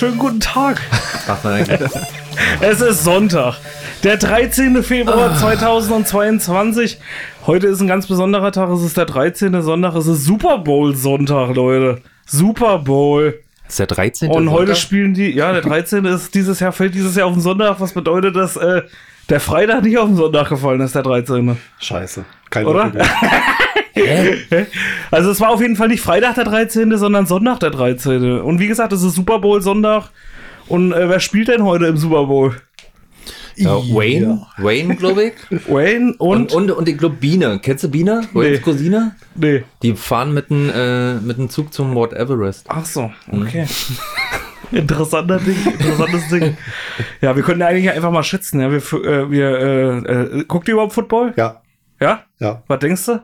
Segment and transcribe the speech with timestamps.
[0.00, 0.80] schönen guten Tag.
[1.44, 1.90] Man eigentlich.
[2.62, 3.56] Es ist Sonntag,
[4.02, 4.82] der 13.
[4.82, 6.98] Februar 2022.
[7.46, 8.70] Heute ist ein ganz besonderer Tag.
[8.70, 9.60] Es ist der 13.
[9.60, 9.94] Sonntag.
[9.94, 12.00] Es ist Super Bowl Sonntag, Leute.
[12.24, 13.40] Super Bowl.
[13.64, 14.30] Das ist der 13.
[14.30, 14.76] Und heute Sonntag?
[14.78, 16.06] spielen die, ja, der 13.
[16.06, 17.78] ist dieses Jahr, fällt dieses Jahr auf den Sonntag.
[17.78, 18.80] Was bedeutet, dass äh,
[19.28, 21.58] der Freitag nicht auf den Sonntag gefallen ist, der 13.
[21.78, 22.24] Scheiße.
[22.48, 22.90] Kein Oder?
[25.10, 28.40] Also es war auf jeden Fall nicht Freitag der 13., sondern Sonntag der 13.
[28.40, 30.10] Und wie gesagt, es ist Super Bowl Sonntag.
[30.68, 32.54] Und äh, wer spielt denn heute im Super Bowl?
[33.56, 35.32] Ja, Wayne, Wayne, glaube ich.
[35.68, 37.58] Wayne und, Und, und, und ich glaube Biene.
[37.62, 38.22] Kennst du Biene?
[38.32, 39.16] Waynes Cousine?
[39.34, 39.64] nee.
[39.82, 42.64] Die fahren mit dem äh, mit dem Zug zum Mount Everest.
[42.68, 43.66] Ach so, okay.
[44.72, 46.56] Interessanter Ding, interessantes Ding.
[47.20, 48.60] Ja, wir können ja eigentlich einfach mal schätzen.
[48.60, 51.34] Ja, wir, äh, wir äh, äh, guckt ihr überhaupt Football?
[51.36, 51.60] Ja,
[52.00, 52.20] Ja?
[52.38, 52.62] ja.
[52.68, 53.20] Was denkst du?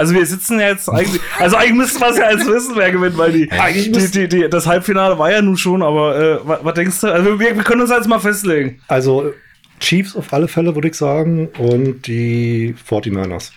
[0.00, 2.90] Also wir sitzen ja jetzt eigentlich, also eigentlich müssten wir es ja jetzt wissen, wer
[2.90, 6.38] gewinnt, weil die, Eigentlich die, die, die, das Halbfinale war ja nun schon, aber äh,
[6.42, 7.08] was, denkst du?
[7.08, 8.80] Also wir, wir können uns jetzt mal festlegen.
[8.88, 9.34] Also
[9.78, 11.48] Chiefs auf alle Fälle, würde ich sagen.
[11.58, 13.50] Und die 49ers.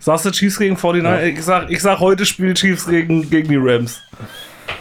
[0.00, 1.38] Sagst du Chiefs gegen 49?
[1.38, 4.02] Ich, sag, ich sag heute spielt Chiefs gegen, gegen die Rams.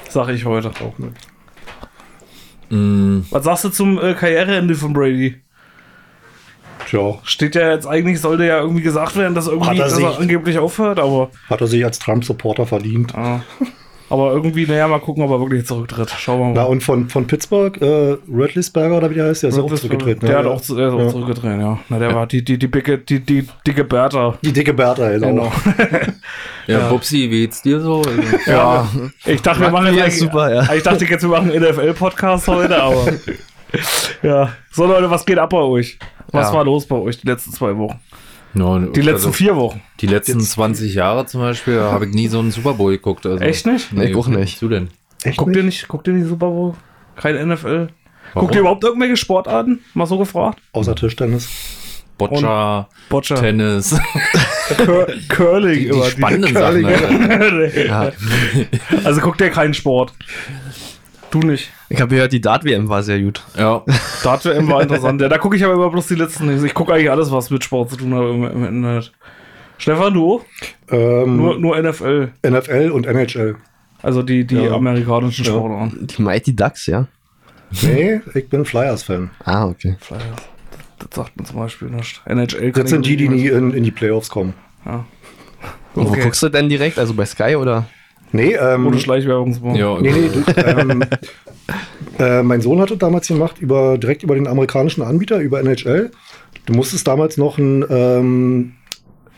[0.10, 0.70] Sag ich heute.
[0.70, 1.14] Auch nicht.
[2.72, 5.43] Mm, Was sagst du zum äh, Karriereende von Brady?
[6.94, 9.96] Tja, Steht ja jetzt eigentlich, sollte ja irgendwie gesagt werden, dass, irgendwie, Hat er dass
[9.96, 13.16] sich- er angeblich aufhört, aber, hat er sich als Trump-Supporter verdient.
[13.16, 13.42] ah,
[14.12, 16.12] aber irgendwie, naja, mal gucken, ob er wirklich zurücktritt.
[16.12, 16.54] Schauen wir mal.
[16.54, 19.74] Na, und von, von Pittsburgh, äh, Redlisberger oder wie der heißt, der ist ja auch
[19.74, 20.28] zurückgetreten.
[20.28, 20.38] Der ne?
[20.38, 21.08] hat auch, zu- der ist auch Ja.
[21.10, 21.80] zurückgetreten, ja.
[21.90, 24.38] Na, der war die, die, die, dicke, die, die dicke Bertha.
[24.44, 25.28] Die dicke Bertha, genau.
[25.28, 25.52] Genau.
[26.68, 28.04] ja, Bubsi, wie geht's dir so?
[28.04, 28.12] Also,
[28.52, 28.88] Ja,
[29.26, 30.74] ich dachte, wir machen jetzt super, ja.
[30.76, 33.08] Ich dachte jetzt, wir machen einen NFL-Podcast heute, aber.
[34.24, 34.54] ja.
[34.72, 35.98] So, Leute, was geht ab bei euch?
[36.32, 36.54] Was Ja.
[36.56, 38.00] war los bei euch die letzten zwei Wochen?
[38.54, 39.82] no, Die letzten also, vier Wochen.
[40.00, 43.26] Die letzten 20 Jahre zum Beispiel habe ich nie so einen Super Bowl geguckt.
[43.26, 43.92] Also, Echt nicht?
[43.94, 44.62] Nee, ich auch nicht.
[44.62, 44.90] Du denn?
[45.24, 45.58] Echt Guckt nicht?
[45.58, 46.74] ihr nicht, guckt ihr nicht Super Bowl?
[47.16, 47.88] Kein NFL?
[48.34, 48.48] Warum?
[48.48, 49.80] Guckt ihr überhaupt irgendwelche Sportarten?
[49.94, 50.60] Mal so gefragt.
[50.72, 51.50] Außer Tischtennis.
[52.18, 53.36] Boccia, Boccia.
[53.36, 53.96] Tennis.
[54.86, 56.06] Cur Curling Die immer.
[56.06, 56.86] spannenden Sachen.
[56.86, 57.52] Alter.
[57.52, 57.86] Nee.
[57.88, 58.12] Ja.
[59.04, 60.14] Also guckt ihr keinen Sport.
[61.34, 61.72] Du nicht.
[61.90, 63.42] Ich habe gehört, die Dart-WM war sehr gut.
[63.58, 63.82] Ja.
[64.24, 65.20] Dart WM war interessant.
[65.20, 66.64] Ja, da gucke ich aber immer bloß die letzten.
[66.64, 69.12] Ich gucke eigentlich alles, was mit Sport zu tun hat im, im Internet.
[69.80, 70.42] Stefan, du?
[70.92, 72.34] Ähm, Nur, nur NFL.
[72.48, 73.56] NFL und NHL.
[74.04, 74.74] Also die, die Ja.
[74.76, 75.52] amerikanischen Ja.
[75.54, 76.06] Sportarten.
[76.06, 77.08] Die Mighty Ducks, ja?
[77.82, 79.32] Nee, ich bin Flyers-Fan.
[79.44, 79.96] Ah, okay.
[81.00, 82.22] Das sagt man zum Beispiel nicht.
[82.28, 84.54] NHL kann Das sind die, die nie in, in die Playoffs kommen.
[84.86, 85.04] Ja.
[85.96, 86.20] Und Okay.
[86.20, 87.00] wo guckst du denn direkt?
[87.00, 87.88] Also bei Sky oder?
[88.34, 89.76] Nee, ähm, Ohne Schleichwerbung.
[89.76, 91.04] ja nee, nee, du, ähm,
[92.20, 96.12] äh, mein Sohn hatte damals gemacht, über, direkt über den amerikanischen Anbieter, über NHL.
[96.66, 98.74] Du musstest damals noch einen ähm,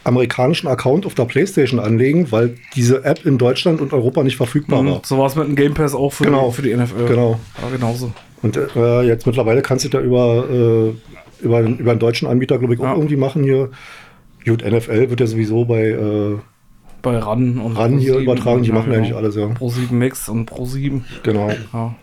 [0.04, 4.82] amerikanischen Account auf der Playstation anlegen, weil diese App in Deutschland und Europa nicht verfügbar
[4.84, 4.88] Mhm.
[4.92, 5.02] war.
[5.04, 6.50] So war es mit dem Game Pass auch für, Genau.
[6.50, 7.06] die, für die NFL.
[7.08, 7.40] Genau.
[7.62, 8.12] Ja, genauso.
[8.44, 12.76] Und äh, jetzt mittlerweile kannst du da über, äh, über, über einen deutschen Anbieter, glaube
[12.76, 12.94] ich, auch Ja.
[12.96, 13.72] irgendwie machen hier.
[14.46, 16.38] Gut, NFL wird ja sowieso bei äh,
[17.06, 19.06] Bei RAN und RAN hier Pro7 übertragen, die ja, machen ja genau.
[19.06, 19.48] eigentlich alles, ja.
[19.48, 21.06] Pro 7 Mix und Pro 7.
[21.22, 21.52] Genau.
[21.72, 21.96] Ja.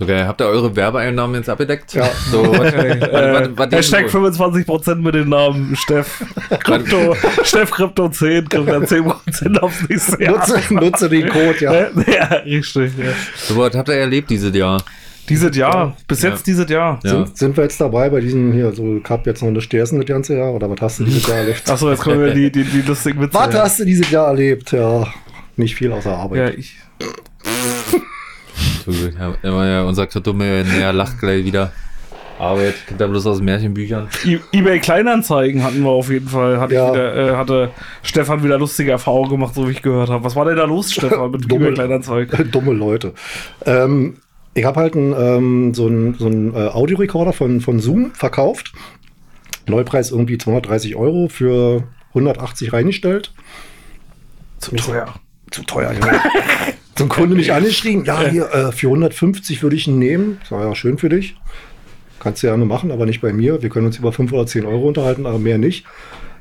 [0.00, 1.94] Okay, habt ihr eure Werbeeinnahmen jetzt abgedeckt?
[1.94, 2.10] Ja.
[2.32, 3.00] So, was, Äh,
[3.32, 6.24] was, was, Hashtag was, 25% mit dem Namen Steff.
[6.64, 10.38] Krypto, Steff Krypto 10, kriegt dann 10% aufs nächste Jahr.
[10.38, 11.72] Nutze, nutze den Code, ja.
[12.12, 12.98] ja, richtig.
[12.98, 13.12] Ja.
[13.36, 14.82] so, was habt ihr erlebt dieses Jahr?
[15.28, 16.30] Dieses Jahr, bis Ja.
[16.30, 17.00] jetzt dieses Jahr.
[17.02, 17.10] Ja.
[17.10, 20.06] Sind, sind wir jetzt dabei bei diesen hier, so Cup jetzt noch eine Stersen das
[20.06, 20.52] ganze Jahr?
[20.52, 21.62] Oder was hast du dieses Jahr erlebt?
[21.70, 23.34] Achso, jetzt kommen wir die, die, die lustigen Witze.
[23.34, 23.62] Was ja.
[23.62, 24.72] hast du dieses Jahr erlebt?
[24.72, 25.06] Ja,
[25.56, 26.58] nicht viel außer Ja, Arbeit.
[26.58, 26.76] ich.
[29.18, 31.72] Ja, immer ja, unser Kryptomillionär lacht gleich wieder.
[32.38, 34.08] Arbeit, kennt er bloß aus Märchenbüchern.
[34.26, 36.58] E- eBay Kleinanzeigen hatten wir auf jeden Fall.
[36.58, 36.86] Hatte, Ja.
[36.88, 37.70] ich wieder, äh, hatte
[38.02, 40.24] Stefan wieder lustige Erfahrungen gemacht, so wie ich gehört habe.
[40.24, 42.50] Was war denn da los, Stefan, mit Dumme- eBay Kleinanzeigen?
[42.50, 43.14] Dumme Leute.
[43.64, 44.16] Ähm,
[44.54, 48.72] ich habe halt einen, ähm, so einen so einen, äh, Audiorekorder von, von Zoom verkauft.
[49.66, 53.32] Neupreis irgendwie 230 Euro für 180 reingestellt.
[54.58, 55.14] Zu teuer.
[55.50, 56.20] Zu teuer, Junge.
[56.94, 60.38] Zum Kunde mich angeschrieben, ja, hier, äh, für 150 würde ich ihn nehmen.
[60.42, 61.34] Ich sag, ja, schön für dich.
[62.20, 63.62] Kannst du ja nur machen, aber nicht bei mir.
[63.62, 65.84] Wir können uns über 5 oder 10 Euro unterhalten, aber mehr nicht.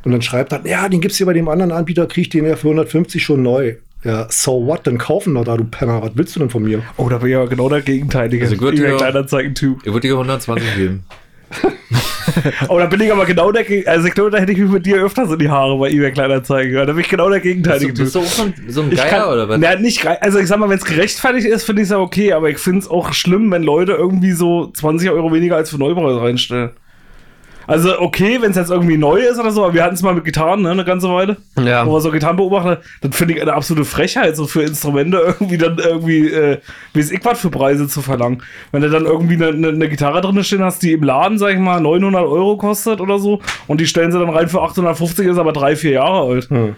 [0.05, 2.45] Und dann schreibt er, ja, den gibt's hier bei dem anderen Anbieter, krieg ich den
[2.45, 3.77] ja für 150 schon neu.
[4.03, 6.01] Ja, so what, dann kaufen wir da, du Penner.
[6.01, 6.81] Was willst du denn von mir?
[6.97, 8.97] Oh, da bin ich ja genau der gegenteilige Also gut, eBay ja.
[8.97, 9.77] Kleinanzeigen-Typ.
[9.85, 11.03] Ich würde dir 120 geben.
[12.69, 14.69] Oh, da bin ich aber genau der Geg- Also ich glaube, da hätte ich mich
[14.71, 16.73] mit dir öfters in die Haare bei eBay Kleinanzeigen.
[16.73, 18.43] Da bin ich genau der Bist du, gegenteilige bist du auch so
[18.81, 19.59] ein, Ich Geier kann, oder was?
[19.59, 22.33] Na, nicht, also ich sag mal, wenn es gerechtfertigt ist, finde ich es ja okay,
[22.33, 25.77] aber ich finde es auch schlimm, wenn Leute irgendwie so 20 Euro weniger als für
[25.77, 26.71] Neubau reinstellen.
[27.67, 30.13] Also okay, wenn es jetzt irgendwie neu ist oder so, aber wir hatten es mal
[30.13, 31.37] mit Gitarren, ne, eine ganze Weile.
[31.57, 31.85] Ja.
[31.85, 35.57] Wo wir so Gitarren beobachten, dann finde ich eine absolute Frechheit, so für Instrumente irgendwie
[35.57, 36.59] dann irgendwie, äh,
[36.93, 38.41] wie es ich was für Preise zu verlangen.
[38.71, 41.53] Wenn du dann irgendwie eine, eine, eine Gitarre drin stehen hast, die im Laden, sag
[41.53, 45.27] ich mal, 900 Euro kostet oder so und die stellen sie dann rein für 850,
[45.27, 46.49] ist aber drei, vier Jahre alt.
[46.49, 46.75] Hm.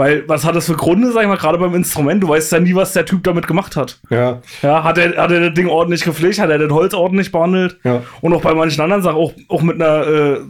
[0.00, 2.22] Weil, was hat das für Gründe, sag ich mal, gerade beim Instrument?
[2.22, 4.00] Du weißt ja nie, was der Typ damit gemacht hat.
[4.08, 7.30] Ja, Ja, hat er, hat er das Ding ordentlich gepflegt, hat er das Holz ordentlich
[7.30, 7.78] behandelt?
[7.84, 8.02] Ja.
[8.22, 10.40] Und auch bei manchen anderen Sachen, auch, auch mit einer, äh,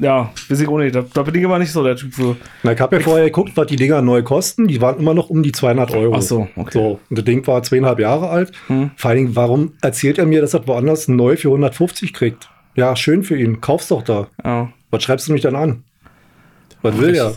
[0.00, 2.36] ja, weiß ich auch nicht, da, da bin ich aber nicht so der Typ für.
[2.62, 4.68] Na, ich habe ja vorher geguckt, was die Dinger neu kosten.
[4.68, 6.14] Die waren immer noch um die 200 Euro.
[6.14, 6.70] Ach so, okay.
[6.72, 8.52] So, und das Ding war zweieinhalb Jahre alt.
[8.96, 12.50] Vor allen Dingen, warum erzählt er mir, dass er woanders neu für 150 kriegt?
[12.76, 13.60] Ja, schön für ihn.
[13.60, 14.28] Kauf's doch da.
[14.44, 14.72] Ja.
[14.90, 15.82] Was schreibst du mich dann an?
[16.82, 17.34] Was will er?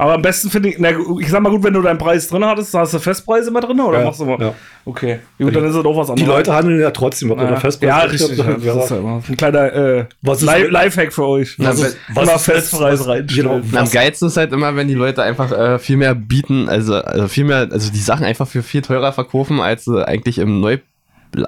[0.00, 0.88] Aber am besten finde ich, na,
[1.20, 3.78] ich sag mal gut, wenn du deinen Preis drin hattest, hast du Festpreise immer drin
[3.80, 4.40] oder Ja, machst du mal?
[4.40, 4.54] ja.
[4.86, 5.18] Okay.
[5.38, 6.16] Gut, dann ist es auch was anderes.
[6.16, 8.38] Die Leute handeln ja trotzdem, ob ja, ja, Festpreis ja, richtig.
[8.38, 8.44] Ja,
[8.74, 11.56] das ist ja immer ein kleiner äh, Was ist- Li Lifehack für euch.
[11.58, 13.48] Na, Also, was- immer was ist- Festpreis reinstellen.
[13.60, 13.60] genau.
[13.72, 16.94] Na, am geilsten ist halt immer, wenn die Leute einfach äh, viel mehr bieten, also,
[16.94, 20.60] also viel mehr, also die Sachen einfach für viel teurer verkaufen, als sie eigentlich im
[20.60, 20.78] Neu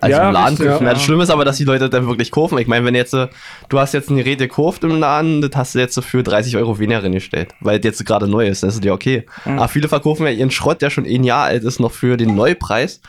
[0.00, 0.82] also Ja, im Laden richtig, kaufen.
[0.84, 0.88] ja.
[0.90, 2.58] Ja, das Schlimme ist aber, dass die Leute dann wirklich kaufen.
[2.58, 3.28] Ich meine, wenn jetzt, äh,
[3.68, 6.56] du hast jetzt ein Gerät gekauft im Laden, das hast du jetzt so für 30
[6.56, 9.26] Euro weniger reingestellt, weil das jetzt gerade neu ist, das ist ja okay.
[9.44, 12.34] Aber viele verkaufen ja ihren Schrott, der schon ein Jahr alt ist, noch für den
[12.34, 13.00] Neupreis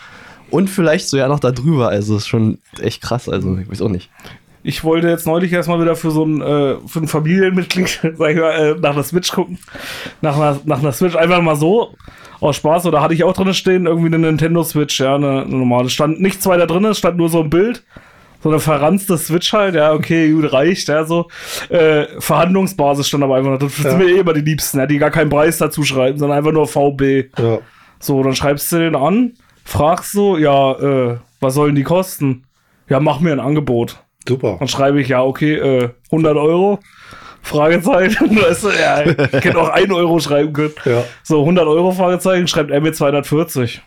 [0.49, 1.89] und vielleicht sogar noch da drüber.
[1.89, 4.09] Also ist schon echt krass, also ich weiß auch nicht.
[4.63, 8.37] Ich wollte jetzt neulich erstmal wieder für so ein, äh, für ein Familienmitglied, sag ich
[8.39, 9.59] mal, äh, nach einer Switch gucken.
[10.21, 11.93] Nach einer, nach einer Switch einfach mal so.
[12.39, 12.85] Aus Spaß.
[12.87, 15.89] Oder hatte ich auch drin stehen, irgendwie eine Nintendo Switch, ja, eine, eine normale.
[15.89, 17.83] Stand nichts weiter drin, es stand nur so ein Bild.
[18.41, 21.29] So eine verranzte Switch halt, ja, okay, gut, reicht, ja, so.
[21.69, 23.57] Äh, Verhandlungsbasis stand aber einfach.
[23.59, 23.97] Das sind Ja.
[23.97, 26.67] mir eh immer die Liebsten, ja, die gar keinen Preis dazu schreiben, sondern einfach nur
[26.67, 27.29] VB.
[27.39, 27.59] Ja.
[27.99, 29.33] So, dann schreibst du den an,
[29.63, 32.43] fragst so, ja, äh, was sollen die kosten?
[32.89, 34.03] Ja, mach mir ein Angebot.
[34.27, 34.57] Super.
[34.59, 36.79] Dann schreibe ich, ja, okay, äh, 100 Euro.
[37.41, 38.35] Fragezeichen.
[38.41, 40.73] Weißt du, ja, ich hätte auch 1 Euro schreiben können.
[40.85, 41.03] Ja.
[41.23, 43.81] So, 100 Euro Fragezeichen, schreibt er mir 240.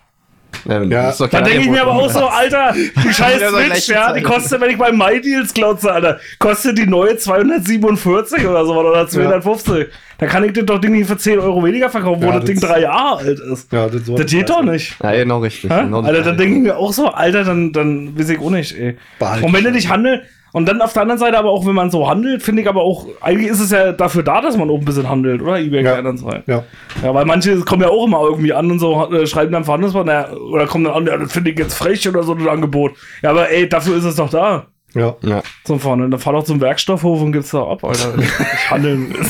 [0.64, 3.88] Ja, Ja, das Dann denke ich mir aber auch so, Alter, die scheiß Ja, Switch,
[3.88, 8.75] ja, die kostet, wenn ich bei MyDeals klotze, Alter, kostet die neue 247 oder so
[8.79, 9.87] oder 250.
[10.19, 12.44] Da kann ich das doch Ding nicht für 10 Euro weniger verkaufen, wo Ja, das
[12.47, 13.70] Ding das- drei Jahre alt ist.
[13.73, 14.97] Ja, das, Das geht doch nicht.
[15.03, 15.70] Ja, genau richtig.
[15.70, 18.73] Genau Alter, dann denke ich mir auch so, Alter, dann, dann weiß ich auch nicht,
[18.79, 18.97] ey.
[19.19, 20.25] Behalt und wenn du die nicht handelst,
[20.56, 22.81] und dann auf der anderen Seite aber auch, wenn man so handelt, finde ich aber
[22.81, 25.58] auch, eigentlich ist es ja dafür da, dass man auch ein bisschen handelt, oder?
[25.58, 25.93] eBay Ja.
[25.93, 26.44] Kleinanzeigen.
[26.47, 26.64] Ja.
[27.03, 30.31] Ja, weil manche kommen ja auch immer irgendwie an und so, äh, schreiben dann Verhandlungspartner,
[30.50, 32.93] oder kommen dann an, ja, das finde ich jetzt frech oder so ein Angebot.
[33.20, 34.64] Ja, aber ey, dafür ist es doch da.
[34.94, 35.14] Ja.
[35.20, 35.43] Ja.
[35.64, 36.11] Zum Fahren.
[36.11, 38.14] Dann fahr doch zum Werkstoffhof und gibt's da ab, Alter.
[38.19, 39.14] Ich handeln.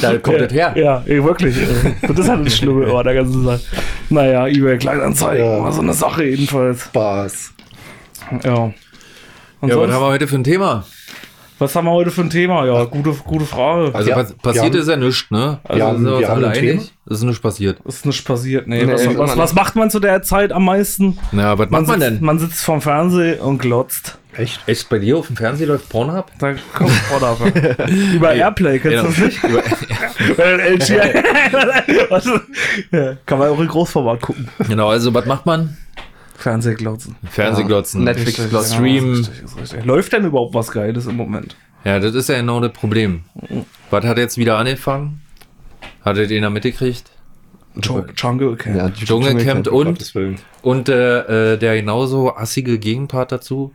[0.00, 0.74] Da kommt das her.
[0.76, 1.56] Ja, ey, wirklich.
[2.02, 3.60] Das ist halt das Schlimme oh, der ganzen Sache.
[4.10, 5.62] Naja, eBay Kleinanzeigen, Ja.
[5.64, 6.82] war so eine Sache jedenfalls.
[6.84, 7.54] Spaß.
[8.44, 8.72] Ja.
[9.60, 10.84] Und Ja, was sonst, haben wir heute für ein Thema?
[11.58, 12.66] was haben wir heute für ein Thema?
[12.66, 13.94] Ja, gute, gute Frage.
[13.94, 15.58] Also Ja, pass wir passiert haben- ist ja nichts, ne?
[15.64, 16.72] Also haben- sind wir uns wir haben alle ein Thema.
[16.72, 16.92] einig.
[17.08, 17.78] Es ist nichts passiert.
[17.86, 18.66] ist nicht passiert.
[18.66, 21.18] Nee, Nee, was, was, was macht man zu der Zeit am meisten?
[21.32, 22.18] Na, was macht man sitzt, denn?
[22.20, 24.18] Man sitzt vorm Fernseher und glotzt.
[24.36, 24.60] Echt?
[24.66, 26.26] Echt, bei dir auf dem Fernseher läuft Pornhub?
[26.38, 27.40] Da kommt Pornhub.
[28.14, 29.42] Über Airplay, kennst du das nicht?
[29.42, 29.62] Über-
[30.44, 30.90] LG
[32.10, 32.26] Was?
[32.92, 34.48] ja, kann man auch in Großformat gucken.
[34.68, 35.74] genau, also was macht man?
[36.38, 37.16] Fernsehglotzen.
[37.30, 38.02] Fernsehglotzen.
[38.02, 39.14] Stream.
[39.14, 39.84] Ja, richtig, ist richtig.
[39.84, 41.56] Läuft denn überhaupt was Geiles im Moment?
[41.84, 43.24] Ja, das ist ja genau das Problem.
[43.90, 45.22] Was hat jetzt wieder angefangen?
[46.04, 47.10] Hattet ihr in der Mitte gekriegt?
[47.82, 48.76] Jungle Camp.
[48.76, 50.14] Ja, die Dschungelcamp Um und,
[50.62, 53.74] und äh, äh, der genauso assige Gegenpart dazu,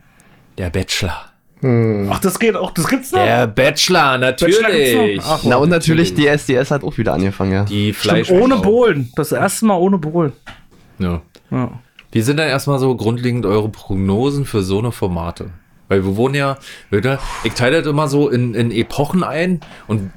[0.58, 1.32] der Bachelor.
[1.60, 2.08] Hm.
[2.10, 3.22] Ach, das geht auch, das gibt's noch?
[3.22, 5.16] Der Bachelor, Bachelor natürlich.
[5.18, 5.24] noch?
[5.30, 7.64] Ach, Na und natürlich die SDS hat auch wieder angefangen, ja.
[7.64, 8.30] Die Stimmt, Fleisch.
[8.30, 9.12] ohne Bohlen.
[9.14, 10.32] Das erste Mal ohne Bohlen.
[10.98, 11.22] Ja.
[11.50, 11.70] Ja.
[12.12, 15.50] Wie sind dann erstmal so grundlegend eure Prognosen für so eine Formate?
[15.88, 16.56] Weil wir wohnen ja,
[17.44, 19.60] ich teile das immer so in, in Epochen ein.
[19.86, 20.10] Und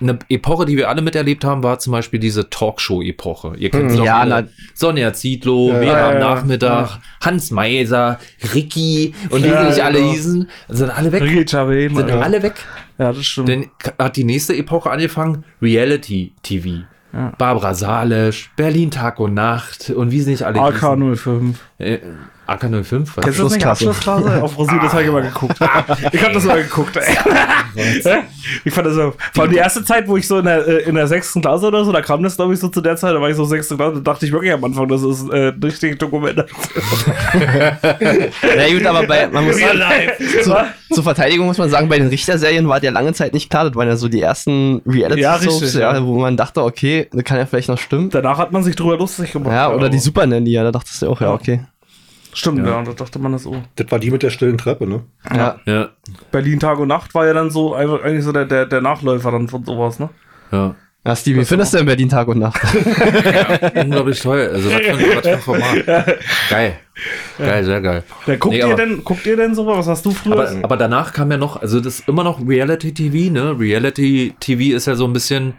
[0.00, 3.54] eine Epoche, die wir alle miterlebt haben, war zum Beispiel diese Talkshow-Epoche.
[3.56, 4.42] Ihr kennt doch Ja, alle.
[4.42, 6.18] na- Sonja Zietlow, Ja, Vera ja, am ja.
[6.34, 8.18] Nachmittag, Hans Meiser,
[8.52, 10.10] Ricky und wie Ja, nicht alle genau.
[10.12, 11.22] hießen, sind alle weg.
[11.22, 12.18] Ricky Chavez, Sind ja.
[12.20, 12.54] alle weg.
[12.98, 13.48] ja, das stimmt.
[13.48, 13.66] Dann
[14.00, 16.84] hat die nächste Epoche angefangen, Reality TV.
[17.12, 17.32] Ja.
[17.36, 20.80] Barbara Salisch, Berlin Tag und Nacht und wie sie nicht alle hießen.
[20.80, 21.54] AK05.
[21.82, 21.98] Äh,
[22.48, 23.06] AK05?
[23.14, 23.24] Was?
[23.24, 23.66] Kennst du das nicht?
[23.66, 24.42] Abschlussklasse.
[24.42, 25.54] Auf Rosin, das habe ich immer geguckt.
[26.12, 26.96] Ich habe das mal geguckt.
[26.96, 27.16] ey.
[28.64, 29.14] ich fand das so.
[29.32, 31.68] Vor allem die erste Zeit, wo ich so in der, äh, in der sechsten Klasse
[31.68, 33.44] oder so, da kam das, glaube ich, so zu der Zeit, da war ich so
[33.44, 36.36] sechste Klasse, da dachte ich wirklich am Anfang, das ist äh, ein richtiges Dokument.
[36.36, 36.44] Ja
[38.72, 40.24] gut, aber bei, man muss Real life.
[40.42, 40.56] zu,
[40.92, 43.66] zur Verteidigung muss man sagen, bei den Richterserien war ja lange Zeit nicht klar.
[43.66, 46.04] Das waren ja so die ersten Ja, Reality-Soaps, richtig, ja, ja.
[46.04, 48.10] wo man dachte, okay, das kann ja vielleicht noch stimmen.
[48.10, 49.52] Danach hat man sich drüber lustig gemacht.
[49.52, 51.60] Ja, oder die Super Nanny, ja, da dachtest du auch, ja, okay.
[52.34, 52.78] Stimmt, Ja.
[52.78, 53.62] ja, da dachte man das so.
[53.76, 55.02] Das war die mit der stillen Treppe, ne?
[55.34, 55.60] Ja.
[55.66, 55.88] Ja,
[56.30, 59.30] Berlin Tag und Nacht war ja dann so einfach eigentlich so der, der, der Nachläufer
[59.30, 60.08] dann von sowas, ne?
[60.50, 60.74] ja.
[61.04, 62.60] Ja, Steve, wie findest du denn Berlin Tag und Nacht?
[63.74, 64.48] Unglaublich toll.
[64.52, 65.84] Also was für, ein- was für ein Format.
[66.48, 66.76] Geil.
[67.38, 68.02] Geil, sehr geil.
[68.26, 69.78] Ja, guckt, Nee, ihr aber- denn, guckt ihr denn sowas?
[69.78, 70.34] Was hast du früher?
[70.34, 73.58] Aber, aber danach kam ja noch, also das ist immer noch Reality TV, ne?
[73.58, 75.54] Reality TV ist ja so ein bisschen,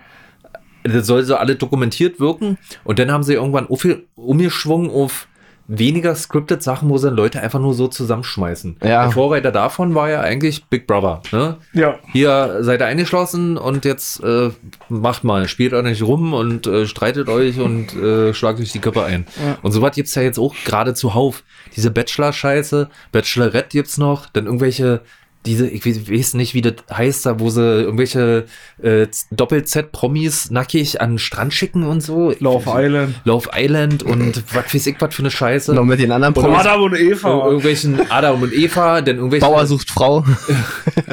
[0.84, 2.58] das soll so alle dokumentiert wirken.
[2.86, 5.28] Und dann haben sie irgendwann umge- umgeschwungen auf
[5.68, 8.78] weniger scripted Sachen, wo sie dann Leute einfach nur so zusammenschmeißen.
[8.82, 9.04] Ja.
[9.04, 11.58] Der Vorreiter davon war ja eigentlich Big Brother, ne?
[11.74, 12.00] ja.
[12.12, 14.50] Hier seid ihr eingeschlossen und jetzt äh,
[14.90, 18.80] macht mal, spielt euch nicht rum und äh, streitet euch und äh, schlagt euch die
[18.80, 19.26] Köpfe ein.
[19.62, 21.44] Und sowas gibt's ja jetzt auch gerade zuhauf.
[21.76, 25.02] Diese Bachelor-Scheiße, Bachelorette gibt's noch, dann irgendwelche,
[25.46, 28.46] diese, ich weiß- nicht, wie das heißt, da wo sie irgendwelche
[28.82, 32.34] äh, Doppel-Z-Promis nackig an den Strand schicken und so.
[32.40, 33.16] Love Island.
[33.26, 35.74] Love Island und was weiß ich, was für eine Scheiße.
[35.74, 36.60] Noch mit den anderen Und Promis.
[36.60, 37.46] Adam und Ir Eva.
[37.46, 40.24] irgendwelchen Adam und Eva, dann irgendwelche Bauer sucht Frau.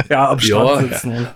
[0.08, 0.98] Ja, am Strand Ja.
[0.98, 1.26] sitzen.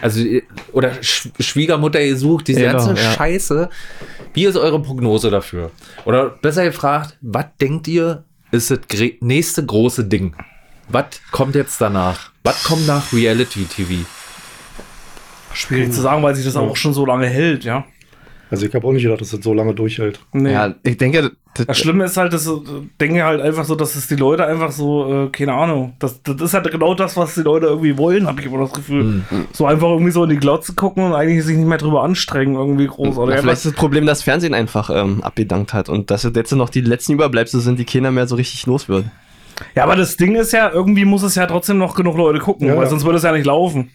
[0.00, 0.24] Also,
[0.72, 3.12] oder Sch Schwiegermutter gesucht, diese Genau, ganze ja.
[3.12, 3.68] Scheiße.
[4.34, 5.70] Wie ist eure Prognose dafür?
[6.04, 8.78] Oder besser gefragt, was denkt ihr, ist das
[9.20, 10.34] nächste große Ding?
[10.88, 12.30] Was kommt jetzt danach?
[12.44, 14.06] Was kommt nach Reality TV?
[15.52, 17.84] Schwierig zu sagen, weil sich das auch schon so lange hält, ja.
[18.50, 20.20] Also ich habe auch nicht gedacht, dass das so lange durchhält.
[20.32, 20.52] Nee.
[20.52, 22.52] Ja, ich denke, Das das, Schlimme ist halt, dass äh,
[22.98, 26.40] denke halt einfach so, dass es die Leute einfach so, äh, keine Ahnung, das, das
[26.40, 29.24] ist halt genau das, was die Leute irgendwie wollen, habe ich immer das Gefühl.
[29.28, 29.46] Hm.
[29.52, 32.54] So einfach irgendwie so in die Glotze gucken und eigentlich sich nicht mehr drüber anstrengen,
[32.54, 33.18] irgendwie groß.
[33.18, 36.52] Oder ja, vielleicht ist das Problem, dass Fernsehen einfach ähm, abgedankt hat und dass jetzt
[36.52, 39.04] noch die letzten Überbleibsel sind, die keiner mehr so richtig los wird.
[39.74, 42.66] Ja, aber das Ding ist ja, irgendwie muss es ja trotzdem noch genug Leute gucken,
[42.68, 42.90] Ja, weil ja.
[42.90, 43.90] sonst würde es ja nicht laufen.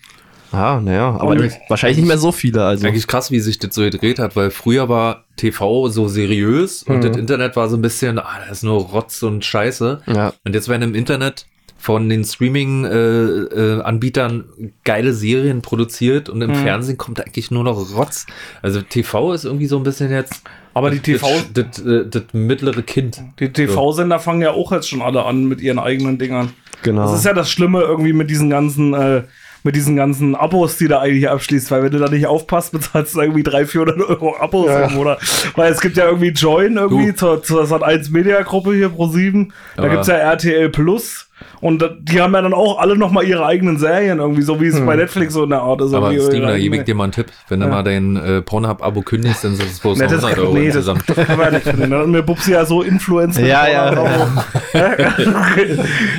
[0.52, 2.64] Ah, naja, aber nicht, wahrscheinlich nicht mehr so viele.
[2.64, 2.86] Also.
[2.86, 7.04] Eigentlich krass, wie sich das so gedreht hat, weil früher war TV so seriös und
[7.04, 10.04] das Internet war so ein bisschen, ah, das ist nur Rotz und Scheiße.
[10.06, 10.34] Ja.
[10.46, 11.48] Und jetzt werden im Internet
[11.84, 14.46] von den Streaming-Anbietern äh, Anbietern
[14.86, 16.56] geile Serien produziert und im Mhm.
[16.56, 18.26] Fernsehen kommt eigentlich nur noch Rotz.
[18.62, 20.44] Also TV ist irgendwie so ein bisschen jetzt.
[20.74, 23.22] Aber die TV Das, das, äh, das mittlere Kind.
[23.40, 26.54] Die TV-Sender fangen ja auch jetzt schon alle an mit ihren eigenen Dingern.
[26.84, 27.02] Genau.
[27.04, 29.24] Das ist ja das Schlimme irgendwie mit diesen ganzen, äh,
[29.64, 33.16] mit diesen ganzen Abos, die da eigentlich abschließt, weil wenn du da nicht aufpasst, bezahlst
[33.16, 34.86] du irgendwie 300, 400 Euro Abos Ja.
[34.86, 35.20] im Monat.
[35.56, 37.16] Weil es gibt ja irgendwie Join irgendwie Du.
[37.18, 39.52] zur, zur Sat1 Media Gruppe hier pro 7.
[39.76, 41.23] Da Aber- gibt's ja RTL Plus.
[41.62, 44.86] Und die haben ja dann auch alle nochmal ihre eigenen Serien irgendwie, so wie es
[44.86, 45.94] bei Netflix so in der Art ist.
[45.94, 47.28] Aber Steven, da gebe ich dir mal einen Tipp.
[47.48, 50.46] Wenn du mal dein äh, Pornhub-Abo kündigst, dann sind es bloß Nee, noch das, 100
[50.46, 51.90] Euro nee, das, kann man nicht finden.
[51.90, 53.46] Dann hat mir Bubsi ja so Influencer.
[53.46, 53.94] Ja, ja,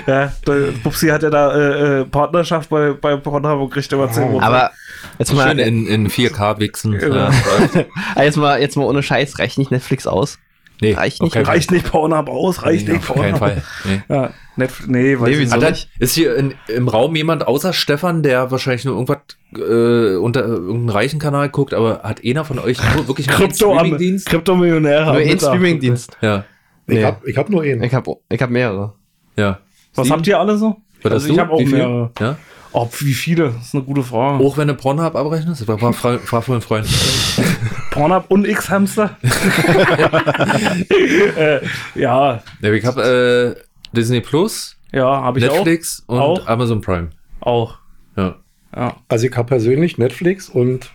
[0.06, 4.10] ja, der Bubsi hat ja da äh, äh, Partnerschaft bei, bei Pornhub und kriegt immer
[4.10, 4.70] 10 aber
[5.18, 6.98] jetzt mal, Schön in, in 4K wichsen.
[6.98, 7.16] Genau.
[7.16, 7.30] Ja.
[8.14, 10.38] ah, jetzt mal, jetzt mal ohne Scheiß, reicht nicht Netflix aus?
[10.80, 11.32] Nee, Reicht nicht.
[11.34, 11.44] Fall.
[11.44, 13.38] Reicht nicht Pornhub aus, reicht Nee, nicht auf keinen Pornhub.
[13.38, 13.62] Fall.
[13.84, 14.02] Nee.
[14.08, 15.88] Ja, Netflix, nee, weiß Nee, wieso nicht.
[15.98, 19.18] Ist hier in, im Raum jemand außer Stefan, der wahrscheinlich nur irgendwas
[19.56, 23.54] äh, unter irgendeinen reichen Kanal guckt, aber hat einer von euch nur wirklich nur einen
[23.54, 24.26] Streamingdienst?
[24.28, 25.04] Kryptomillionäre.
[25.04, 25.48] Nur am ein Mittag.
[25.50, 26.16] Streamingdienst.
[26.20, 26.44] Ja,
[26.86, 27.04] Ich Nee.
[27.04, 27.82] habe ich hab nur einen.
[27.82, 28.94] Ich habe ich hab mehrere.
[29.36, 29.60] ja.
[29.94, 30.18] Was Steven?
[30.18, 30.76] habt ihr alle so?
[31.04, 32.10] Also ich habe auch mehrere.
[32.18, 32.36] Ja?
[32.76, 33.52] Oh, wie viele?
[33.52, 34.44] Das ist eine gute Frage.
[34.44, 35.62] Auch wenn du Pornhub abrechnest?
[35.62, 36.88] Ich war, war, fra frag für einen Freund.
[37.92, 39.16] Pornhub und X-Hamster?
[41.38, 41.60] äh,
[41.94, 43.62] ja, Ja, ich habe äh,
[43.96, 46.44] Disney Plus, ja, habe ich Netflix und Auch?
[46.48, 47.10] Amazon Prime.
[47.40, 47.74] auch.
[47.74, 47.78] Auch.
[48.16, 48.34] Ja.
[48.74, 48.96] Ja.
[49.06, 50.90] Also ich habe persönlich Netflix und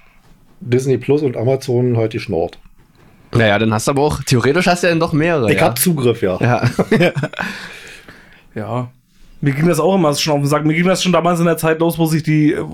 [0.59, 2.59] Disney Plus und Amazon halt die Schnort.
[3.31, 5.49] Naja, dann hast du aber auch, theoretisch hast du ja dann doch mehrere.
[5.49, 5.67] Ich ja.
[5.67, 6.37] habe Zugriff, ja.
[6.41, 6.69] ja.
[8.55, 8.91] Ja.
[9.41, 10.65] Mir ging das auch immer schon auf den Sack.
[10.65, 12.65] Mir ging das schon damals in der Zeit los, wo sich die, äh,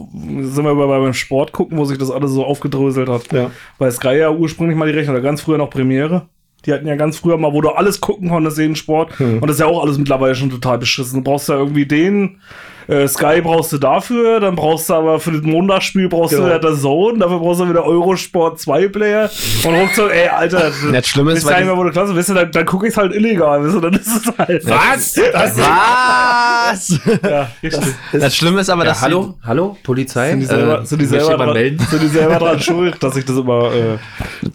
[0.41, 3.31] sind wir bei beim Sport gucken, wo sich das alles so aufgedröselt hat.
[3.31, 3.51] Ja.
[3.77, 6.27] Weil Sky ja ursprünglich mal die Rechner, ganz früher noch Premiere.
[6.65, 9.19] Die hatten ja ganz früher mal, wo du alles gucken konntest, jeden Sport.
[9.19, 11.23] Und das ist ja auch alles mittlerweile schon total beschissen.
[11.23, 12.39] Du brauchst ja irgendwie den,
[12.87, 16.45] äh, Sky brauchst du dafür, dann brauchst du aber für das Montagsspiel brauchst Genau.
[16.47, 19.29] du ja das Zone, dafür brauchst du wieder Eurosport 2 Player.
[19.65, 20.71] Und ruckzuck, ey, Alter.
[20.91, 23.63] Das Schlimme ist, weil mehr, wo du klasse, ihr, dann, dann gucke ich halt illegal,
[23.63, 24.65] wisst ihr, dann ist es halt.
[24.65, 25.13] Was?
[25.13, 26.99] Das Was?
[27.23, 27.93] Ja, richtig.
[28.13, 29.35] Das Schlimme ist aber, ja, dass hallo?
[29.43, 29.77] Hallo?
[29.83, 30.31] Polizei?
[30.31, 31.87] Sind die selber, Äh, sind die selber, dran, melden?
[31.89, 33.97] sind die selber dran schuld, dass ich das immer, äh,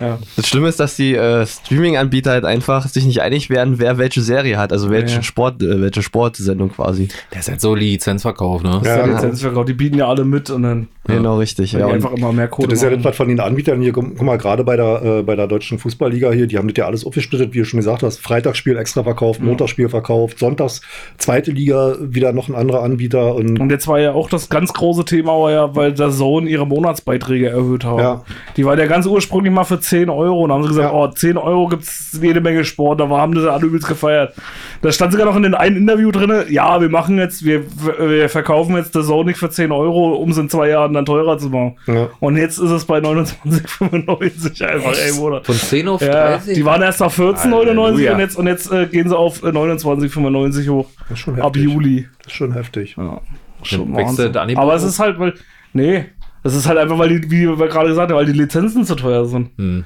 [0.01, 0.19] ja.
[0.37, 4.23] Das Schlimme ist, dass die äh, Streaming-Anbieter halt einfach sich nicht einig werden, wer welche
[4.23, 5.23] Serie hat, also welchen Ja.
[5.23, 7.09] Sport, äh, welche Sportsendung quasi.
[7.33, 7.75] Der ist halt so
[8.21, 8.71] Lizenzverkauf, ne?
[8.71, 9.15] Ja, Der genau.
[9.17, 11.73] Lizenzverkauf, die bieten ja alle mit und dann Genau, richtig.
[11.73, 14.21] Ja, einfach immer mehr Kohle Das ist ja das, was von den Anbietern hier, guck
[14.23, 17.05] mal, gerade bei der, äh, bei der deutschen Fußballliga hier, die haben das ja alles
[17.05, 18.21] aufgesplittet, wie du schon gesagt hast.
[18.21, 20.83] Freitagsspiel extra verkauft, Montagsspiel verkauft, Sonntags
[21.19, 24.73] zweite Liga wieder noch ein anderer Anbieter und Und jetzt war ja auch das ganz
[24.73, 27.99] große Thema, war ja, weil der Zone ihre Monatsbeiträge erhöht haben.
[27.99, 28.23] Ja.
[28.57, 30.43] Die war ja ganz ursprünglich mal für 10 Euro.
[30.43, 30.99] Und dann haben sie gesagt, Ja.
[30.99, 33.01] oh, 10 Euro gibt's jede Menge Sport.
[33.01, 34.35] Da haben das alle übelst gefeiert.
[34.83, 37.65] Da stand sogar noch in den einen Interview drin, ja, wir machen jetzt, wir,
[38.11, 41.05] wir verkaufen jetzt der Zone nicht für 10 Euro, um es in zwei Jahren dann
[41.07, 41.77] teurer zu machen.
[41.87, 42.09] Ja.
[42.21, 45.47] Und jetzt ist es bei 29,95 einfach ey, Monat.
[45.47, 46.55] Von 10 auf Ja, 30?
[46.55, 48.13] die waren erst auf 14,99 Halleluja.
[48.15, 50.87] und jetzt, und jetzt äh, gehen sie auf äh, 29,95 hoch.
[51.09, 51.63] das ist schon Ab heftig.
[51.65, 52.09] Juli.
[52.19, 52.97] Das ist schon heftig.
[52.97, 53.21] Ja,
[53.63, 55.35] schon das Aber es ist halt, weil,
[55.73, 56.05] nee,
[56.43, 58.95] es ist halt einfach, weil die, wie wir gerade gesagt haben, weil die Lizenzen zu
[58.95, 59.51] teuer sind.
[59.59, 59.85] Hm.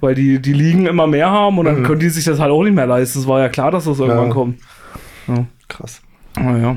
[0.00, 2.64] Weil die, die Ligen immer mehr haben und dann können die sich das halt auch
[2.64, 3.20] nicht mehr leisten.
[3.20, 4.32] Es war ja klar, dass das irgendwann Ja.
[4.32, 4.58] kommt.
[5.68, 6.02] Krass.
[6.36, 6.76] Naja,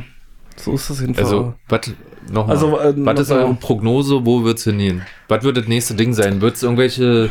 [0.57, 1.27] so ist das jedenfalls.
[1.27, 1.81] Also, was
[2.31, 2.55] nochmal?
[2.55, 4.25] Also, äh, was ist eure Prognose?
[4.25, 5.01] Wo wird's hingehen?
[5.27, 6.41] Was wird das nächste Ding sein?
[6.41, 7.29] Wird es irgendwelche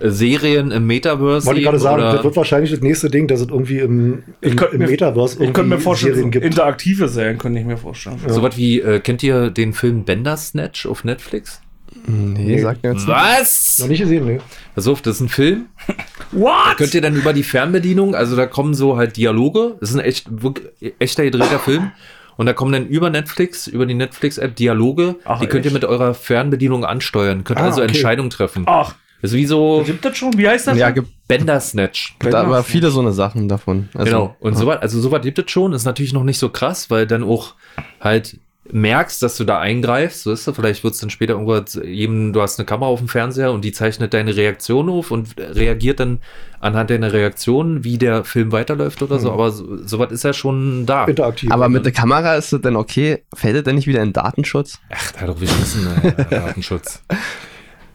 [0.00, 3.28] äh, Serien im Metaverse Wollte ich gerade sagen, oder- das wird wahrscheinlich das nächste Ding,
[3.28, 6.30] dass es irgendwie im, im, im mir- Metaverse ich könnte mir irgendwie vorstellen, so Serien
[6.32, 6.44] gibt.
[6.44, 8.16] interaktive Serien könnte ich mir vorstellen.
[8.26, 11.60] Sowas wie, äh, kennt ihr den Film Bandersnatch auf Netflix?
[12.06, 13.08] nee, sagt mir jetzt nicht.
[13.08, 13.76] Was?
[13.80, 14.40] Noch nicht gesehen, ne?
[14.74, 15.66] Pass auf, das ist ein Film.
[16.32, 16.76] What?
[16.78, 20.04] Könnt ihr dann über die Fernbedienung, also da kommen so halt Dialoge, das ist ein
[20.04, 20.66] echt, wirklich,
[20.98, 21.92] echter gedrehter Film.
[22.36, 25.74] Und da kommen dann über Netflix, über die Netflix-App Dialoge, Ach, die könnt ihr echt?
[25.74, 27.44] mit eurer Fernbedienung ansteuern.
[27.44, 27.88] Könnt Ah, also okay.
[27.92, 28.64] Entscheidungen treffen.
[28.66, 30.36] Ach, Das ist wie so gibt das schon?
[30.38, 30.76] Wie heißt das?
[30.78, 32.16] Ja, gibt Bandersnatch.
[32.20, 33.88] da aber viele so eine Sachen davon.
[33.94, 34.36] Also, Genau.
[34.40, 37.22] Und sowas, also sowas gibt es schon, ist natürlich noch nicht so krass, weil dann
[37.22, 37.54] auch
[38.00, 38.38] halt
[38.70, 42.32] merkst, dass du da eingreifst, so ist es, vielleicht wird es dann später irgendwas jedem,
[42.32, 45.98] du hast eine Kamera auf dem Fernseher und die zeichnet deine Reaktion auf und reagiert
[45.98, 46.20] dann
[46.60, 50.86] anhand deiner Reaktion, wie der Film weiterläuft oder so, aber so, sowas ist ja schon
[50.86, 51.06] da.
[51.06, 51.50] Interaktiv.
[51.50, 53.24] Aber mit der Kamera ist das dann okay?
[53.34, 54.78] Fällt das denn nicht wieder in Datenschutz?
[54.90, 57.02] Ach, da doch beschissen, äh, Datenschutz.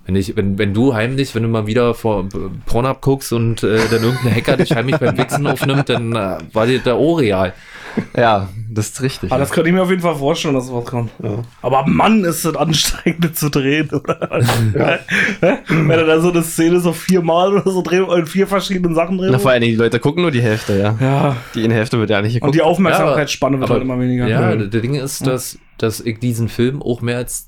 [0.06, 2.28] Wenn, ich, wenn, wenn du heimlich, wenn du mal wieder vor
[2.66, 6.66] Pornhub guckst und äh, dann irgendein Hacker dich heimlich beim Wichsen aufnimmt, dann äh, war
[6.66, 7.54] dir der auch real.
[8.18, 9.32] Ja, das ist richtig.
[9.32, 11.12] Ah, das könnte ich mir auf jeden Fall vorstellen, dass sowas kommt.
[11.24, 11.40] Ja.
[11.62, 14.30] Aber Mann, ist das anstrengend das zu drehen, oder?
[15.42, 15.58] Hä?
[15.68, 19.18] Wenn er da so eine Szene so viermal oder so dreht, in vier verschiedenen Sachen
[19.18, 19.32] dreht.
[19.32, 20.96] Na, vor allen Dingen, die Leute gucken nur die Hälfte, ja.
[21.00, 21.36] Ja.
[21.56, 22.56] Die in Hälfte wird ja nicht Und geguckt.
[22.56, 24.28] die Aufmerksamkeitsspanne wird aber- halt immer weniger.
[24.28, 27.48] Ja, der der Ding ist, dass, dass ich diesen Film auch mehr als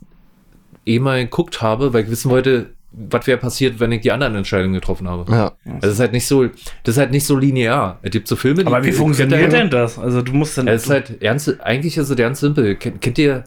[0.86, 4.36] eh mal geguckt habe, weil ich wissen wollte, was wäre passiert, wenn ich die anderen
[4.36, 5.32] Entscheidungen getroffen habe.
[5.32, 5.52] ja.
[5.66, 8.00] Also das ist halt nicht so, das ist halt nicht so linear.
[8.02, 10.00] Es gibt so Filme, die Aber wie funktioniert denn das?
[10.00, 10.68] Also du musst dann.
[10.68, 12.76] Es ist halt ernst, eigentlich ist es ganz simpel.
[12.76, 13.44] Kennt, kennt ihr,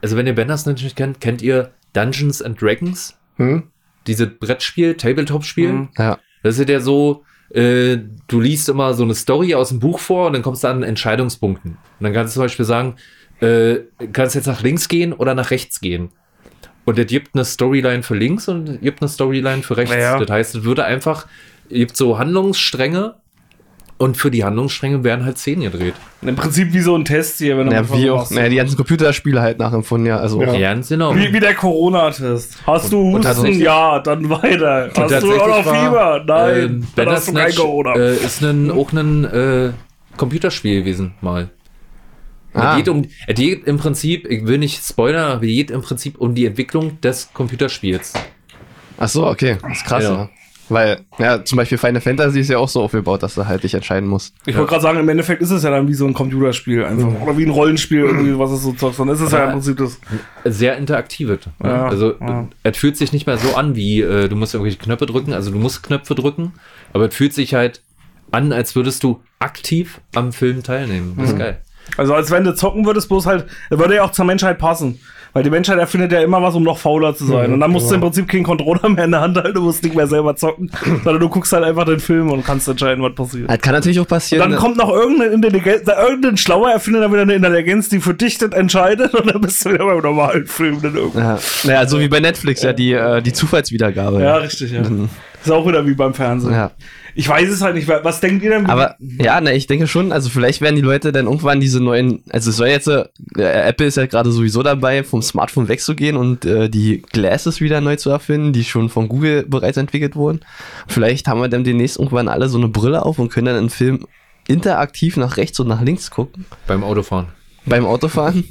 [0.00, 3.16] also wenn ihr Bandersnatch nicht kennt, kennt ihr Dungeons and Dragons?
[3.36, 3.64] Hm?
[4.06, 5.72] Dieses Brettspiel, Tabletop-Spiel?
[5.72, 5.88] Mhm.
[5.98, 6.18] ja.
[6.42, 10.26] Das ist ja so, äh, du liest immer so eine Story aus dem Buch vor
[10.26, 11.72] und dann kommst du an Entscheidungspunkten.
[11.72, 12.96] Und dann kannst du zum Beispiel sagen,
[13.40, 13.80] äh,
[14.12, 16.10] kannst jetzt nach links gehen oder nach rechts gehen.
[16.84, 19.94] Und es gibt eine Storyline für links und es gibt eine Storyline für rechts.
[19.94, 20.18] Ja.
[20.18, 21.26] Das heißt, es würde einfach,
[21.70, 23.14] es gibt so Handlungsstränge
[23.96, 25.94] und für die Handlungsstränge werden halt Szenen gedreht.
[26.20, 28.76] Im Prinzip wie so ein Test hier, wenn du Ja, wie auch, naja, die ganzen
[28.76, 30.18] Computerspiele halt nachempfunden, ja.
[30.18, 30.58] Also, Ja.
[30.58, 31.14] Ganz genau.
[31.14, 32.58] Wie, wie der Corona-Test.
[32.66, 33.60] Hast du und Husten?
[33.60, 34.90] Ja, dann weiter.
[34.96, 36.24] Hast du auch noch Fieber?
[36.26, 36.56] Nein.
[36.60, 37.94] ähm, dann hast du kein Corona.
[37.94, 39.70] äh, ist ein, auch ein äh,
[40.16, 41.48] Computerspiel gewesen, mal.
[42.54, 42.70] Ah.
[42.70, 45.82] Es geht, um, es geht im Prinzip, ich will nicht spoilern, aber es geht im
[45.82, 48.12] Prinzip um die Entwicklung des Computerspiels.
[48.98, 49.56] Ach so, okay.
[49.62, 50.12] Das ist krass, Ja.
[50.12, 50.30] ja.
[50.70, 53.74] Weil, ja, zum Beispiel Final Fantasy ist ja auch so aufgebaut, dass du halt dich
[53.74, 54.34] entscheiden musst.
[54.46, 57.20] ich wollte gerade sagen, im Endeffekt ist es ja dann wie so ein Computerspiel einfach.
[57.20, 58.98] Oder wie ein Rollenspiel, irgendwie, was es so zockt.
[58.98, 59.50] Dann ist es ja im.
[59.52, 60.00] Prinzip das.
[60.44, 61.40] Sehr interaktives.
[61.58, 61.68] ne?
[61.68, 62.48] Ja, also ja.
[62.62, 65.50] es fühlt sich nicht mehr so an, wie äh, du musst irgendwelche Knöpfe drücken, also
[65.50, 66.54] du musst Knöpfe drücken,
[66.94, 67.82] aber es fühlt sich halt
[68.30, 71.14] an, als würdest du aktiv am Film teilnehmen.
[71.18, 71.58] Das ist geil.
[71.96, 75.00] Also als wenn du zocken würdest, bloß halt, würde ja auch zur Menschheit passen.
[75.34, 77.48] Weil die Menschheit erfindet ja immer was, um noch fauler zu sein.
[77.48, 78.10] Mhm, und dann musst du im genau.
[78.12, 80.70] Prinzip keinen Controller mehr in der Hand halten, du musst nicht mehr selber zocken,
[81.02, 83.50] sondern du guckst halt einfach den Film und kannst entscheiden, was passiert.
[83.50, 84.48] Das kann natürlich auch passieren.
[84.48, 88.14] Dann kommt noch irgendeine Intelligenz, da irgendein schlauer erfindet dann wieder eine Intelligenz, die für
[88.14, 90.80] dich das entscheidet und dann bist du wieder beim normalen Film.
[90.80, 91.18] Dann irgendwie.
[91.18, 91.38] ja.
[91.64, 94.22] Naja, so wie bei Netflix, ja, die, äh, die Zufallswiedergabe.
[94.22, 94.82] Ja, richtig, ja.
[95.44, 96.52] Ist auch wieder wie beim Fernsehen.
[96.52, 96.70] Ja.
[97.14, 97.86] Ich weiß es halt nicht.
[97.86, 98.66] Was denkt ihr denn?
[98.66, 102.22] Aber ja, na, ich denke schon, also vielleicht werden die Leute dann irgendwann diese neuen,
[102.30, 103.04] also es soll jetzt, äh,
[103.36, 107.96] Apple ist ja gerade sowieso dabei, vom Smartphone wegzugehen und äh, die Glasses wieder neu
[107.96, 110.40] zu erfinden, die schon von Google bereits entwickelt wurden.
[110.88, 113.70] Vielleicht haben wir dann demnächst irgendwann alle so eine Brille auf und können dann einen
[113.70, 114.06] Film
[114.48, 116.46] interaktiv nach rechts und nach links gucken.
[116.66, 117.26] Beim Autofahren.
[117.66, 118.44] Beim Autofahren.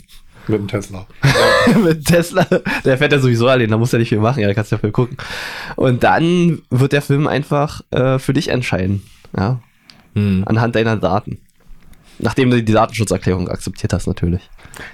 [0.48, 1.06] Mit dem Tesla.
[1.84, 2.46] mit Tesla.
[2.84, 4.76] Der fährt ja sowieso allein, da muss er nicht viel machen, ja, da kannst du
[4.76, 5.16] ja viel gucken.
[5.76, 9.04] Und dann wird der Film einfach äh, für dich entscheiden.
[9.38, 9.60] Ja.
[10.16, 10.44] Hm.
[10.46, 11.40] Anhand deiner Daten.
[12.20, 14.42] Nachdem du die Datenschutzerklärung akzeptiert hast, natürlich.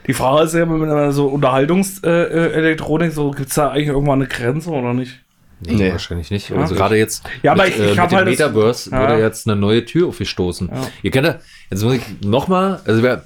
[0.07, 4.27] Die Frage ist ja, mit einer so Unterhaltungselektronik, so gibt es da eigentlich irgendwann eine
[4.27, 5.19] Grenze oder nicht?
[5.61, 5.91] Nee, Nee.
[5.91, 6.51] wahrscheinlich nicht.
[6.53, 9.01] Also gerade jetzt Ja, aber mit, ich- ich äh, mit dem halt das- Metaverse Ja.
[9.01, 10.69] wurde jetzt eine neue Tür aufgestoßen.
[10.71, 10.87] Ja.
[11.03, 11.35] Ihr kennt ja,
[11.69, 13.23] jetzt muss ich nochmal, also wir,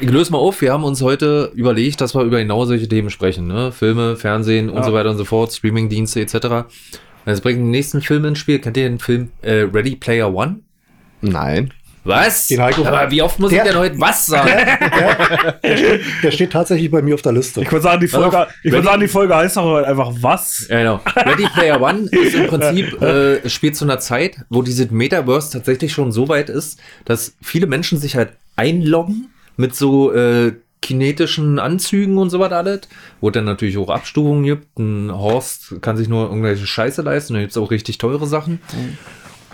[0.00, 3.10] ich löse mal auf, wir haben uns heute überlegt, dass wir über genau solche Themen
[3.10, 3.72] sprechen, ne?
[3.72, 4.82] Filme, Fernsehen und Ja.
[4.84, 6.66] so weiter und so fort, Streamingdienste etc.
[7.26, 8.58] Jetzt bringen wir den nächsten Film ins Spiel.
[8.60, 10.60] Kennt ihr den Film äh, Ready Player One?
[11.20, 11.72] Nein.
[12.06, 12.48] Was?
[12.48, 14.50] Den Heiko- Aber wie oft muss ich Der- denn heute was sagen?
[16.22, 17.62] Der steht tatsächlich bei mir auf der Liste.
[17.62, 18.84] Ich würde sagen, die Folge, auf, ich würd ready?
[18.86, 20.66] sagen, die Folge heißt doch heute einfach was?
[20.68, 21.00] Ja, genau.
[21.16, 25.92] Ready Player One ist im Prinzip, äh, spielt zu einer Zeit, wo dieses Metaverse tatsächlich
[25.94, 30.52] schon so weit ist, dass viele Menschen sich halt einloggen mit so äh,
[30.84, 32.82] kinetischen Anzügen und so was alles,
[33.20, 34.78] wo dann natürlich auch Abstufungen gibt.
[34.78, 38.60] Ein Horst kann sich nur irgendwelche Scheiße leisten, da gibt es auch richtig teure Sachen.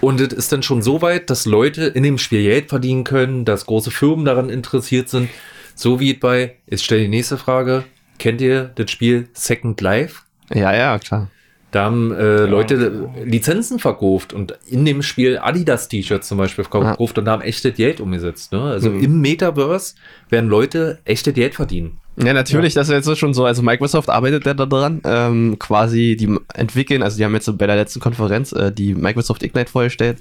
[0.01, 3.45] Und es ist dann schon so weit, dass Leute in dem Spiel Geld verdienen können,
[3.45, 5.29] dass große Firmen daran interessiert sind.
[5.75, 7.85] So wie bei, ich stelle die nächste Frage,
[8.19, 10.23] kennt ihr das Spiel Second Life?
[10.53, 11.31] Ja, ja, klar.
[11.71, 17.29] Da haben äh, Leute Lizenzen verkauft und in dem Spiel Adidas-T-Shirts zum Beispiel verkauft und
[17.29, 18.53] haben echtes Geld umgesetzt.
[18.53, 18.61] Ne?
[18.61, 19.95] Also im Metaverse
[20.31, 21.99] werden Leute echtes Geld verdienen.
[22.17, 23.45] Ja, natürlich, das ist jetzt schon so.
[23.45, 27.67] Also Microsoft arbeitet ja da dran, ähm, quasi die entwickeln, also die haben jetzt bei
[27.67, 30.19] der letzten Konferenz äh, die Microsoft Ignite vorgestellt,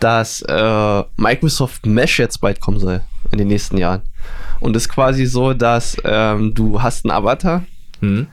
[0.00, 4.02] dass äh, Microsoft Mesh jetzt bald kommen soll in den nächsten Jahren.
[4.60, 7.64] Und ist quasi so, dass ähm, du hast einen Avatar
[8.00, 8.28] Hm?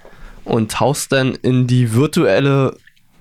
[0.46, 2.78] Und tauchst dann in die virtuelle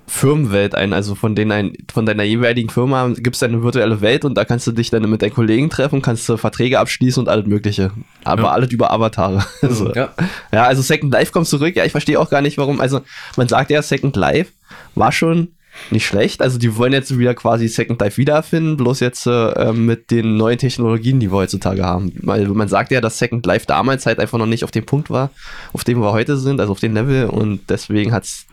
[0.06, 4.26] Firmenwelt ein, also von, denen ein, von deiner jeweiligen Firma gibt es eine virtuelle Welt
[4.26, 7.28] und da kannst du dich dann mit deinen Kollegen treffen, kannst du Verträge abschließen und
[7.30, 7.90] alles mögliche.
[8.22, 8.48] Aber Ja.
[8.50, 9.44] alles über Avatare.
[9.62, 10.10] Also, Ja.
[10.52, 11.74] ja, also Second Life kommt zurück.
[11.74, 12.80] Ja, ich verstehe auch gar nicht, warum.
[12.82, 13.00] Also,
[13.38, 14.52] man sagt ja, Second Life
[14.94, 15.48] war schon
[15.90, 16.42] nicht schlecht.
[16.42, 20.58] Also, die wollen jetzt wieder quasi Second Life wiedererfinden, bloß jetzt äh, mit den neuen
[20.58, 22.12] Technologien, die wir heutzutage haben.
[22.22, 25.10] Weil man sagt ja, dass Second Life damals halt einfach noch nicht auf dem Punkt
[25.10, 25.30] war,
[25.72, 27.26] auf dem wir heute sind, also auf dem Level.
[27.26, 28.46] Und deswegen hat es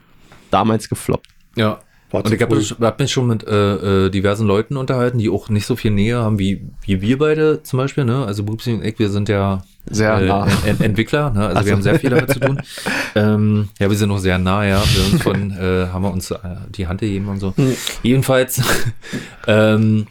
[0.49, 1.27] damals gefloppt.
[1.55, 1.79] Ja.
[2.12, 2.76] War Und ich habe früh.
[2.82, 6.17] hab mich schon mit äh, äh, diversen Leuten unterhalten, die auch nicht so viel Nähe
[6.17, 8.04] haben wie, wie wir beide zum Beispiel.
[8.04, 8.26] Ne?
[8.26, 10.43] Also Bubsi und ich, wir sind ja Sehr äh, nah.
[10.45, 11.32] Ent Ent Entwickler.
[11.32, 11.47] Ne?
[11.47, 12.62] Also Ach wir haben sehr viel damit zu tun.
[13.15, 14.84] ähm, ja, wir sind auch sehr nah, ja.
[14.84, 16.38] Wir von, äh, haben wir uns äh,
[16.69, 17.54] die Hand gegeben und so.
[17.56, 17.76] Hm.
[18.04, 18.62] Jedenfalls
[19.47, 20.08] ähm,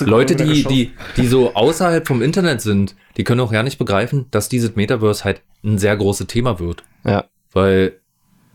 [0.00, 4.26] Leute, die, die, die so außerhalb vom Internet sind, die können auch ja nicht begreifen,
[4.30, 6.82] dass dieses Metaverse halt ein sehr großes Thema wird.
[7.04, 7.24] Ja.
[7.52, 8.00] Weil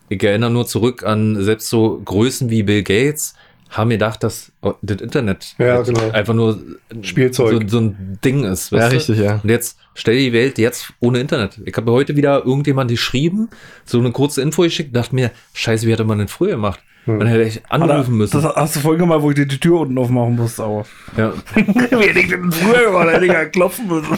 [0.10, 3.36] ich erinnere nur zurück an selbst so Größen wie Bill Gates
[3.70, 6.10] haben gedacht, dass oh, das Internet Ja, halt genau.
[6.12, 6.60] einfach nur
[7.02, 7.64] Spielzeug.
[7.68, 8.72] So, so ein Ding ist.
[8.72, 9.40] Ja, richtig, ja.
[9.44, 11.62] Und jetzt stell dir die Welt jetzt ohne Internet.
[11.66, 13.50] Ich habe heute wieder irgendjemand geschrieben,
[13.86, 16.80] so eine kurze Info geschickt, dachte mir, scheiße, wie hätte man denn früher gemacht?
[17.06, 18.40] Dann hätte ich anrufen müssen.
[18.42, 20.86] Das hast du vorhin gemacht, wo ich dir die Tür unten aufmachen musste, aber.
[21.18, 21.34] ja.
[21.56, 23.10] Wie hätte ich denn früher gemacht?
[23.10, 24.18] Hätte ich ja klopfen müssen.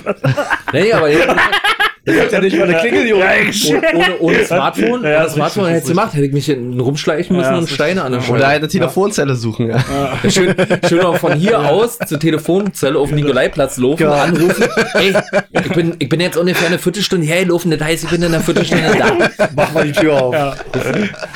[0.74, 1.28] Nee, aber jetzt,
[2.08, 3.24] hat ja nicht mal eine Klingel, Junge.
[3.24, 7.36] Ja, ich- ohne, ohne, Smartphone, Ja, ist Smartphone hätte ist gemacht, hätte ich mich rumschleichen
[7.38, 8.28] müssen Ja, und Steine an der.
[8.30, 9.70] Oder eine Telefonzelle suchen.
[9.70, 9.78] Ja.
[10.24, 10.56] Ja, schön,
[10.90, 14.24] schön auch von hier aus zur Telefonzelle auf den Nikolaiplatz laufen, Ja.
[14.24, 14.66] anrufen.
[14.96, 15.14] Ey,
[15.52, 18.42] ich bin, ich bin jetzt ungefähr eine Viertelstunde hergelaufen, das heißt, ich bin in einer
[18.44, 19.50] Viertelstunde da.
[19.56, 20.34] Mach mal die Tür auf.
[20.34, 20.56] Ja.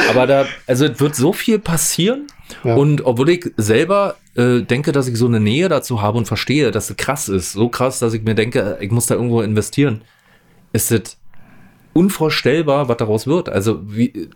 [0.10, 2.28] Aber da, also es wird so viel passieren.
[2.64, 2.76] Ja.
[2.76, 6.72] Und obwohl ich selber äh, denke, dass ich so eine Nähe dazu habe und verstehe,
[6.72, 10.02] dass es krass ist, so krass, dass ich mir denke, ich muss da irgendwo investieren,
[10.76, 11.18] ist es
[11.94, 13.48] unvorstellbar, was daraus wird.
[13.50, 14.30] Also wie,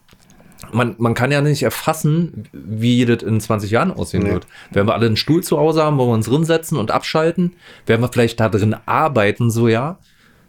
[0.71, 4.31] man, man kann ja nicht erfassen, wie das in 20 Jahren aussehen Nee.
[4.31, 4.47] wird.
[4.71, 7.53] Werden wir alle einen Stuhl zu Hause haben, wo wir uns drin setzen und abschalten?
[7.85, 9.97] Werden wir vielleicht da drin arbeiten, so ja?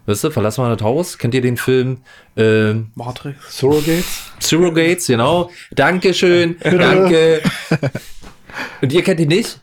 [0.07, 1.19] Weißt du, verlassen wir das Haus?
[1.19, 1.99] Kennt ihr den Film
[2.37, 3.59] äh, Matrix.
[3.59, 4.31] Surrogates?
[4.39, 5.51] Surrogates, genau.
[5.73, 7.43] Dankeschön, danke.
[8.83, 9.61] Und ihr kennt ihn nicht?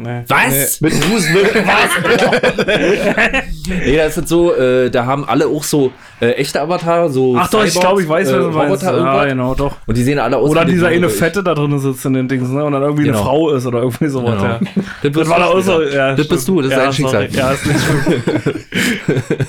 [0.00, 0.22] Nee.
[0.28, 0.80] Was?
[0.80, 1.50] Mit Bruce Willis.
[3.68, 7.50] Nee, da ist so, äh, da haben alle auch so äh, echte Avatar, so Ach
[7.50, 8.84] doch, ich Cyborgs, glaube, ich weiß, äh, was du meinst.
[8.86, 9.76] Roboter, Ja, genau, doch.
[9.86, 12.14] Und die sehen alle aus Oder wie dieser die- eine Fette da drin sitzt in
[12.14, 12.64] den Dings, ne?
[12.64, 13.18] Und dann irgendwie Genau.
[13.18, 14.44] eine Frau ist oder irgendwie sowas, Genau.
[14.44, 14.60] ja.
[15.02, 16.14] Das, Das war da auch so, ja.
[16.14, 17.28] Das bist du, das ist ja, dein Schicksal.
[17.32, 18.22] Ja, ist nicht schlimm.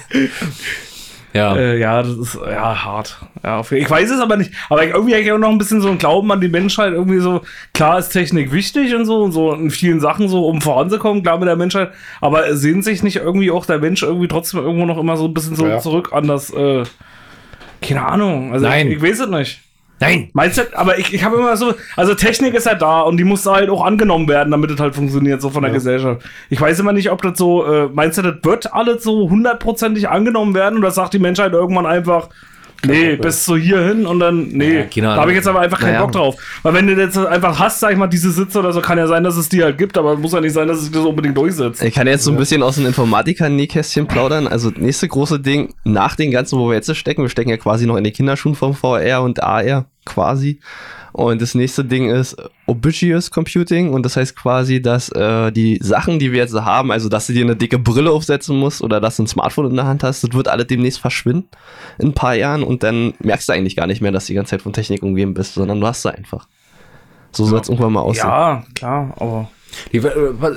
[1.33, 1.55] Ja.
[1.55, 3.17] äh, ja, das ist ja hart.
[3.43, 4.51] Ja, ich weiß es aber nicht.
[4.69, 6.91] Aber irgendwie habe ich auch noch ein bisschen so einen Glauben an die Menschheit.
[6.93, 7.41] Irgendwie so,
[7.73, 11.37] klar ist Technik wichtig und so und so in vielen Sachen so, um voranzukommen, klar
[11.37, 11.91] mit der Menschheit.
[12.19, 15.33] Aber sehnt sich nicht irgendwie auch der Mensch irgendwie trotzdem irgendwo noch immer so ein
[15.33, 15.79] bisschen so Ja.
[15.79, 16.83] zurück an das, äh,
[17.81, 18.51] keine Ahnung.
[18.53, 18.87] Also Nein.
[18.87, 19.59] Ich, ich weiß es nicht.
[19.99, 20.29] Nein!
[20.33, 23.23] Meinst du, aber ich, ich habe immer so, also Technik ist halt da und die
[23.23, 25.75] muss halt auch angenommen werden, damit es halt funktioniert, so von der Ja.
[25.75, 26.21] Gesellschaft.
[26.49, 30.07] Ich weiß immer nicht, ob das so, äh, meinst du, das wird alles so hundertprozentig
[30.09, 32.29] angenommen werden oder sagt die Menschheit irgendwann einfach,
[32.85, 35.79] Nee, bis so hier hin und dann, nee, Ja, da habe ich jetzt aber einfach
[35.79, 36.03] keinen Naja.
[36.03, 36.35] Bock drauf.
[36.63, 39.07] Weil wenn du jetzt einfach hast, sag ich mal, diese Sitze oder so, kann ja
[39.07, 41.37] sein, dass es die halt gibt, aber muss ja nicht sein, dass es das unbedingt
[41.37, 41.83] durchsetzt.
[41.83, 44.47] Ich kann jetzt so ein bisschen aus dem Informatiker-Nähkästchen plaudern.
[44.47, 47.85] Also, nächste große Ding, nach den ganzen, wo wir jetzt stecken, wir stecken ja quasi
[47.85, 50.59] noch in den Kinderschuhen vom VR und AR, quasi.
[51.11, 52.35] Und das nächste Ding ist
[52.67, 57.09] Ubiquitous Computing und das heißt quasi, dass äh, die Sachen, die wir jetzt haben, also
[57.09, 59.87] dass du dir eine dicke Brille aufsetzen musst oder dass du ein Smartphone in der
[59.87, 61.49] Hand hast, das wird alle demnächst verschwinden
[61.97, 64.35] in ein paar Jahren und dann merkst du eigentlich gar nicht mehr, dass du die
[64.35, 66.47] ganze Zeit von Technik umgeben bist, sondern du hast sie einfach.
[67.31, 68.27] So soll es irgendwann mal aussehen.
[68.27, 69.49] Ja, klar, aber.
[69.91, 69.99] Äh,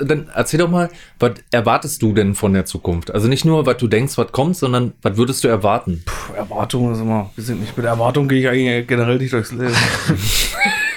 [0.05, 3.11] dann erzähl doch mal, was erwartest du denn von der Zukunft?
[3.11, 6.03] Also nicht nur, was du denkst, was kommt, sondern was würdest du erwarten?
[6.05, 9.51] Puh, Erwartungen ist immer, wir sind nicht mit Erwartungen gehe ich eigentlich generell nicht durchs
[9.51, 9.73] Leben.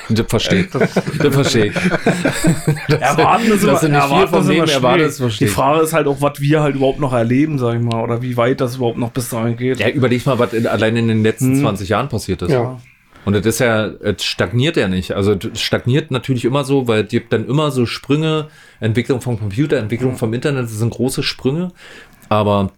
[0.08, 0.70] Das verstehe ich.
[0.70, 1.74] Das verstehe ich.
[3.00, 5.46] Erwarten ist immer, erwarten ist immer erwartest, Die.
[5.48, 8.36] Frage ist halt auch, was wir halt überhaupt noch erleben, sag ich mal, oder wie
[8.36, 9.80] weit das überhaupt noch bis dahin geht.
[9.80, 12.52] Ja, überleg mal, was in, allein in den letzten 20 Jahren passiert ist.
[12.52, 12.78] Ja.
[13.26, 15.10] Und das ist ja, es stagniert ja nicht.
[15.10, 18.46] Also es stagniert natürlich immer so, weil es gibt dann immer so Sprünge,
[18.78, 21.72] Entwicklung vom Computer, Entwicklung vom Internet, das sind große Sprünge.
[22.28, 22.70] Aber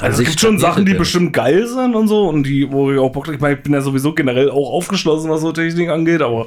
[0.00, 2.98] Also es gibt schon Sachen, die bestimmt geil sind und so und die, wo ich
[2.98, 5.88] auch Bock drauf- ich meine, ich bin ja sowieso generell auch aufgeschlossen, was so Technik
[5.90, 6.46] angeht, aber,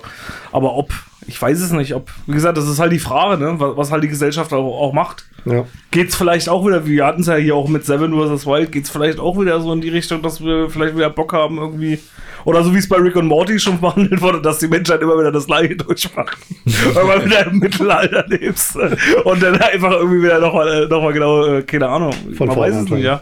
[0.52, 0.91] aber ob,
[1.28, 3.91] ich weiß es nicht, ob, wie gesagt, das ist halt die Frage, ne, was, was
[3.91, 5.26] halt die Gesellschaft auch, auch macht.
[5.45, 5.65] Ja.
[5.91, 8.45] Geht's vielleicht auch wieder, wir hatten es ja hier auch mit Seven vs.
[8.48, 11.58] Wild, geht's vielleicht auch wieder so in die Richtung, dass wir vielleicht wieder Bock haben
[11.58, 12.00] irgendwie,
[12.45, 15.17] oder so wie es bei Rick und Morty schon behandelt wurde, dass die Menschheit immer
[15.19, 16.38] wieder das Gleiche durchmacht.
[16.93, 18.76] Weil man wieder im Mittelalter lebst
[19.24, 22.76] und dann einfach irgendwie wieder nochmal, noch mal genau, äh, keine Ahnung, Von man weiß
[22.76, 23.21] es nicht, ja.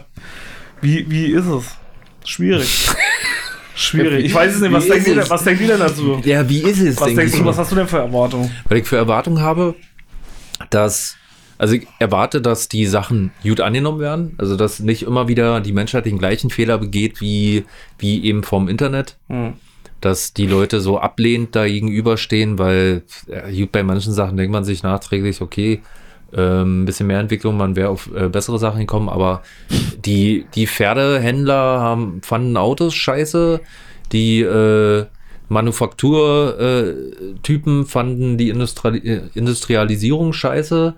[0.80, 1.64] Wie, wie ist es?
[2.24, 2.90] Schwierig.
[3.74, 4.26] Schwierig.
[4.26, 6.20] Ich weiß es nicht, was denkt, ihr was denkt ihr denn dazu?
[6.24, 7.00] Ja, wie ist es?
[7.00, 8.50] Was denk denkst du, was hast du denn für Erwartungen?
[8.68, 9.74] Weil ich für Erwartungen habe,
[10.70, 11.16] dass,
[11.58, 14.34] also ich erwarte, dass die Sachen gut angenommen werden.
[14.38, 17.64] Also, dass nicht immer wieder die Menschheit den gleichen Fehler begeht wie,
[17.98, 19.16] wie eben vom Internet.
[19.28, 19.54] Hm.
[20.00, 24.64] Dass die Leute so ablehnend da gegenüberstehen, weil äh, gut, bei manchen Sachen denkt man
[24.64, 25.80] sich nachträglich, okay,
[26.36, 29.42] ähm, bisschen mehr Entwicklung, man wäre auf äh, bessere Sachen gekommen, aber
[30.04, 33.60] die, die Pferdehändler haben, fanden Autos scheiße,
[34.12, 35.06] die äh,
[35.48, 40.94] Manufakturtypen fanden die Industri äh, Industrialisierung scheiße.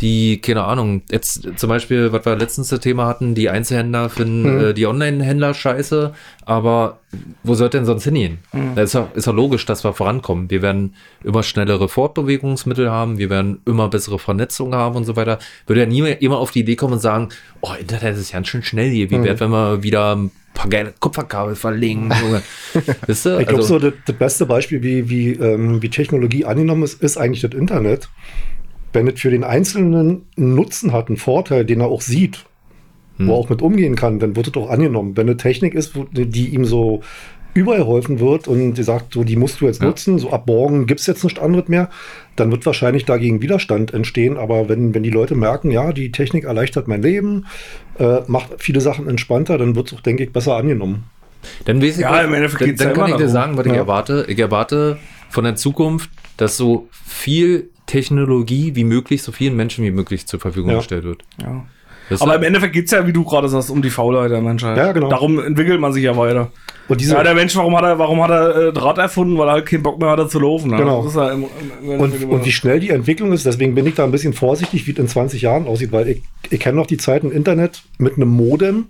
[0.00, 4.60] Die, keine Ahnung, jetzt zum Beispiel, was wir letztens das Thema hatten, die Einzelhändler finden
[4.60, 6.12] äh, die Online-Händler scheiße,
[6.44, 6.98] aber
[7.42, 8.38] wo soll denn sonst hingehen?
[8.74, 10.50] Da ist ja, ist ja logisch, dass wir vorankommen.
[10.50, 15.38] Wir werden immer schnellere Fortbewegungsmittel haben, wir werden immer bessere Vernetzung haben und so weiter.
[15.66, 17.30] Würde ja niemand immer auf die Idee kommen und sagen,
[17.62, 20.92] oh, Internet ist ganz schön schnell hier, wie wert, wenn wir wieder ein paar geile
[21.00, 22.10] Kupferkabel verlegen.
[23.06, 23.40] Wisst ihr?
[23.40, 27.02] Ich glaube, Also- so das, das beste Beispiel, wie, wie, ähm, wie Technologie angenommen ist,
[27.02, 28.10] ist eigentlich das Internet.
[28.96, 32.46] Wenn es für den Einzelnen einen Nutzen hat, einen Vorteil, den er auch sieht,
[33.18, 33.28] Hm.
[33.28, 35.16] wo er auch mit umgehen kann, dann wird es auch angenommen.
[35.16, 37.02] Wenn eine Technik ist, wo, die ihm so
[37.54, 39.88] überall geholfen wird und die sagt, so, die musst du jetzt Ja.
[39.88, 41.88] nutzen, so ab morgen gibt es jetzt nichts anderes mehr,
[42.36, 44.36] dann wird wahrscheinlich dagegen Widerstand entstehen.
[44.36, 47.46] Aber wenn, wenn die Leute merken, ja, die Technik erleichtert mein Leben,
[47.98, 51.04] äh, macht viele Sachen entspannter, dann wird es auch, denke ich, besser angenommen.
[51.64, 53.78] Dann weiß ich, Ja, dann, dann kann ich dir sagen, was ich Ja.
[53.78, 54.26] erwarte.
[54.28, 54.98] Ich erwarte
[55.30, 60.40] von der Zukunft, dass so viel Technologie wie möglich, so vielen Menschen wie möglich zur
[60.40, 60.78] Verfügung Ja.
[60.78, 61.22] gestellt wird.
[61.40, 61.64] Ja.
[62.08, 64.40] Das Aber im Endeffekt geht es ja, wie du gerade sagst, um die Faulheit der
[64.40, 64.76] Menschheit.
[64.76, 65.08] Ja, genau.
[65.08, 66.52] Darum entwickelt man sich ja weiter.
[66.86, 69.36] Und diese, Ja, der Mensch, warum hat er, warum hat er äh, Draht erfunden?
[69.38, 70.70] Weil er halt keinen Bock mehr hatte zu laufen.
[70.70, 70.76] Ne?
[70.76, 71.02] Genau.
[71.02, 71.46] Das ist ja im,
[71.82, 74.86] im Und, und wie schnell die Entwicklung ist, deswegen bin ich da ein bisschen vorsichtig,
[74.86, 77.82] wie es in 20 Jahren aussieht, weil ich, ich kenne noch die Zeit im Internet
[77.98, 78.86] mit einem Modem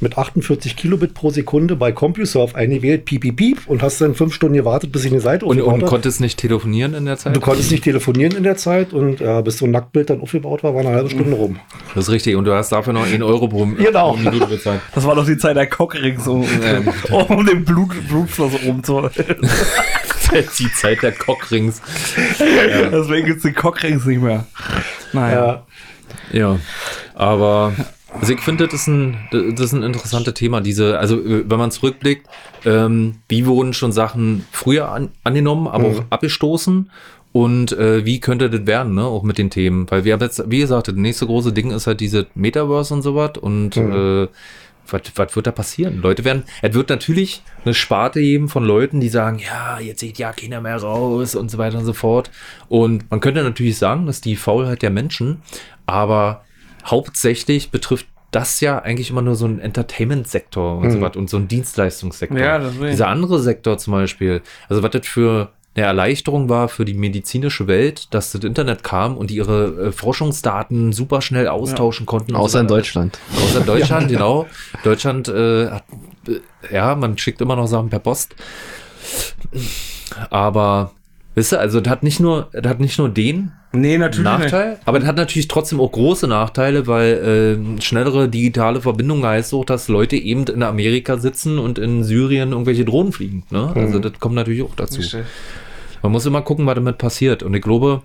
[0.00, 4.34] mit 48 Kilobit pro Sekunde bei CompuServe eingewählt, piep, piep, piep, und hast dann fünf
[4.34, 7.34] Stunden gewartet, bis ich eine Seite und, und konntest nicht telefonieren in der Zeit?
[7.34, 10.62] Du konntest nicht telefonieren in der Zeit und äh, bis so ein Nacktbild dann aufgebaut
[10.62, 11.58] war, war eine halbe Stunde rum.
[11.94, 12.36] Das ist richtig.
[12.36, 14.16] Und du hast dafür noch 1 Euro pro, Genau.
[14.16, 14.80] Minute bezahlt.
[14.94, 16.44] das war doch die Zeit der Cockrings, um,
[17.28, 19.36] um den Blut, Blutfluss rumzuhalten.
[20.58, 21.80] die Zeit der Cockrings.
[22.38, 24.46] Deswegen gibt es den Cockrings nicht mehr.
[25.12, 25.46] Naja.
[25.46, 25.64] Ja.
[26.32, 26.58] Ja,
[27.14, 27.72] aber
[28.12, 30.60] also ich finde, das ist ein, das ist ein interessantes Thema.
[30.60, 32.26] Diese, also äh, wenn man zurückblickt,
[32.64, 36.90] ähm, wie wurden schon Sachen früher an, angenommen, aber auch abgestoßen
[37.32, 39.04] und äh, wie könnte das werden, ne?
[39.04, 39.90] Auch mit den Themen.
[39.90, 43.02] Weil wir haben jetzt, wie gesagt, das nächste große Ding ist halt diese Metaverse und
[43.02, 44.28] sowas und äh,
[44.90, 46.00] was, was wird da passieren?
[46.00, 50.18] Leute werden, es wird natürlich eine Sparte geben von Leuten, die sagen, ja, jetzt sieht
[50.18, 52.30] ja keiner mehr raus und so weiter und so fort.
[52.68, 55.42] Und man könnte natürlich sagen, dass die Faulheit der Menschen,
[55.84, 56.44] aber
[56.84, 61.38] hauptsächlich betrifft das ja eigentlich immer nur so einen Entertainment-Sektor und so was und so
[61.38, 62.38] einen Dienstleistungssektor.
[62.38, 62.90] Ja, deswegen.
[62.90, 67.66] Dieser andere Sektor zum Beispiel, also was das für eine Erleichterung war für die medizinische
[67.68, 72.32] Welt, dass das Internet kam und die ihre äh, Forschungsdaten super schnell austauschen konnten.
[72.32, 72.66] und so Außer in.
[72.66, 73.18] Deutschland.
[73.36, 74.46] Außer in Deutschland, genau.
[74.82, 75.84] Deutschland äh, hat,
[76.26, 78.34] äh, ja, man schickt immer noch Sachen per Post.
[80.30, 80.92] Aber,
[81.38, 84.98] wisst ihr, also das hat nicht nur, das hat nicht nur den Nee, Nachteil, aber
[84.98, 89.88] das hat natürlich trotzdem auch große Nachteile, weil äh, schnellere digitale Verbindung heißt auch, dass
[89.88, 93.44] Leute eben in Amerika sitzen und in Syrien irgendwelche Drohnen fliegen.
[93.50, 93.70] Ne?
[93.74, 95.00] Also das kommt natürlich auch dazu.
[95.00, 95.16] nicht.
[96.02, 97.42] Man muss immer gucken, was damit passiert.
[97.42, 98.02] Und ich glaube,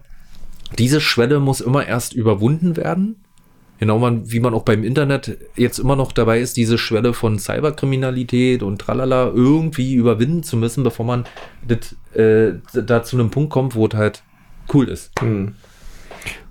[0.78, 3.24] diese Schwelle muss immer erst überwunden werden.
[3.84, 7.38] Genau man, wie man auch beim Internet jetzt immer noch dabei ist, diese Schwelle von
[7.38, 11.26] Cyberkriminalität und tralala irgendwie überwinden zu müssen, bevor man
[11.67, 14.24] das, äh, da zu einem Punkt kommt, wo es halt
[14.74, 15.12] cool ist.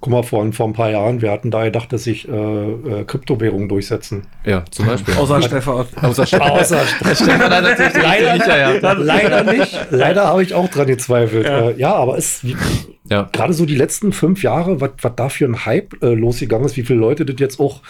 [0.02, 3.04] Guck mal, vor, vor ein paar Jahren, wir hatten da gedacht, dass sich äh, äh,
[3.04, 4.26] Kryptowährungen durchsetzen.
[4.44, 5.14] Ja, zum Beispiel.
[5.18, 5.86] Außer Stefan.
[6.02, 6.80] Außer Außer
[7.40, 8.92] Leider nicht, ja, ja.
[8.92, 9.86] Leider nicht.
[9.90, 11.46] Leider habe ich auch dran gezweifelt.
[11.46, 11.70] Ja.
[11.70, 12.56] Äh, ja aber es wie-
[13.12, 13.28] ja.
[13.32, 16.82] gerade so die letzten fünf Jahre, was da für ein Hype äh, losgegangen ist, wie
[16.82, 17.80] viele Leute das jetzt auch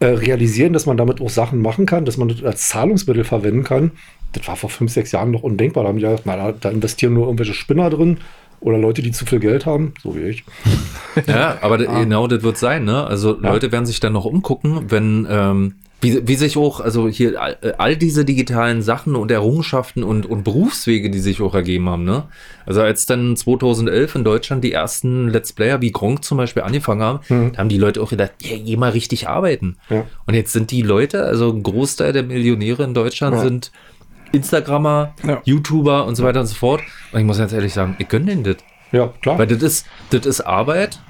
[0.00, 3.64] äh, realisieren, dass man damit auch Sachen machen kann, dass man das als Zahlungsmittel verwenden
[3.64, 3.92] kann.
[4.32, 5.84] Das war vor fünf, sechs Jahren noch undenkbar.
[5.84, 8.18] Da haben die gedacht, na, da, da investieren nur irgendwelche Spinner drin
[8.60, 10.44] oder Leute, die zu viel Geld haben, so wie ich.
[11.26, 12.00] Ja, aber Ah.
[12.00, 13.04] genau das wird sein, ne?
[13.06, 13.50] Also Ja.
[13.52, 17.56] Leute werden sich dann noch umgucken, wenn, ähm, wie, wie sich auch, also hier all,
[17.78, 22.24] all diese digitalen Sachen und Errungenschaften und, und Berufswege, die sich auch ergeben haben, ne?
[22.66, 27.02] Also als dann 2011 in Deutschland die ersten Let's Player wie Gronk zum Beispiel angefangen
[27.02, 29.76] haben, da haben die Leute auch gedacht, ja, geh mal richtig arbeiten.
[29.90, 30.04] Ja.
[30.26, 33.42] Und jetzt sind die Leute, also ein Großteil der Millionäre in Deutschland Ja.
[33.42, 33.72] sind
[34.32, 35.40] Instagrammer, Ja.
[35.44, 36.82] YouTuber und so weiter und so fort.
[37.12, 38.56] Und ich muss ganz ehrlich sagen, ich gönne denen das.
[38.92, 39.38] Ja, klar.
[39.38, 41.00] Weil das ist, das ist Arbeit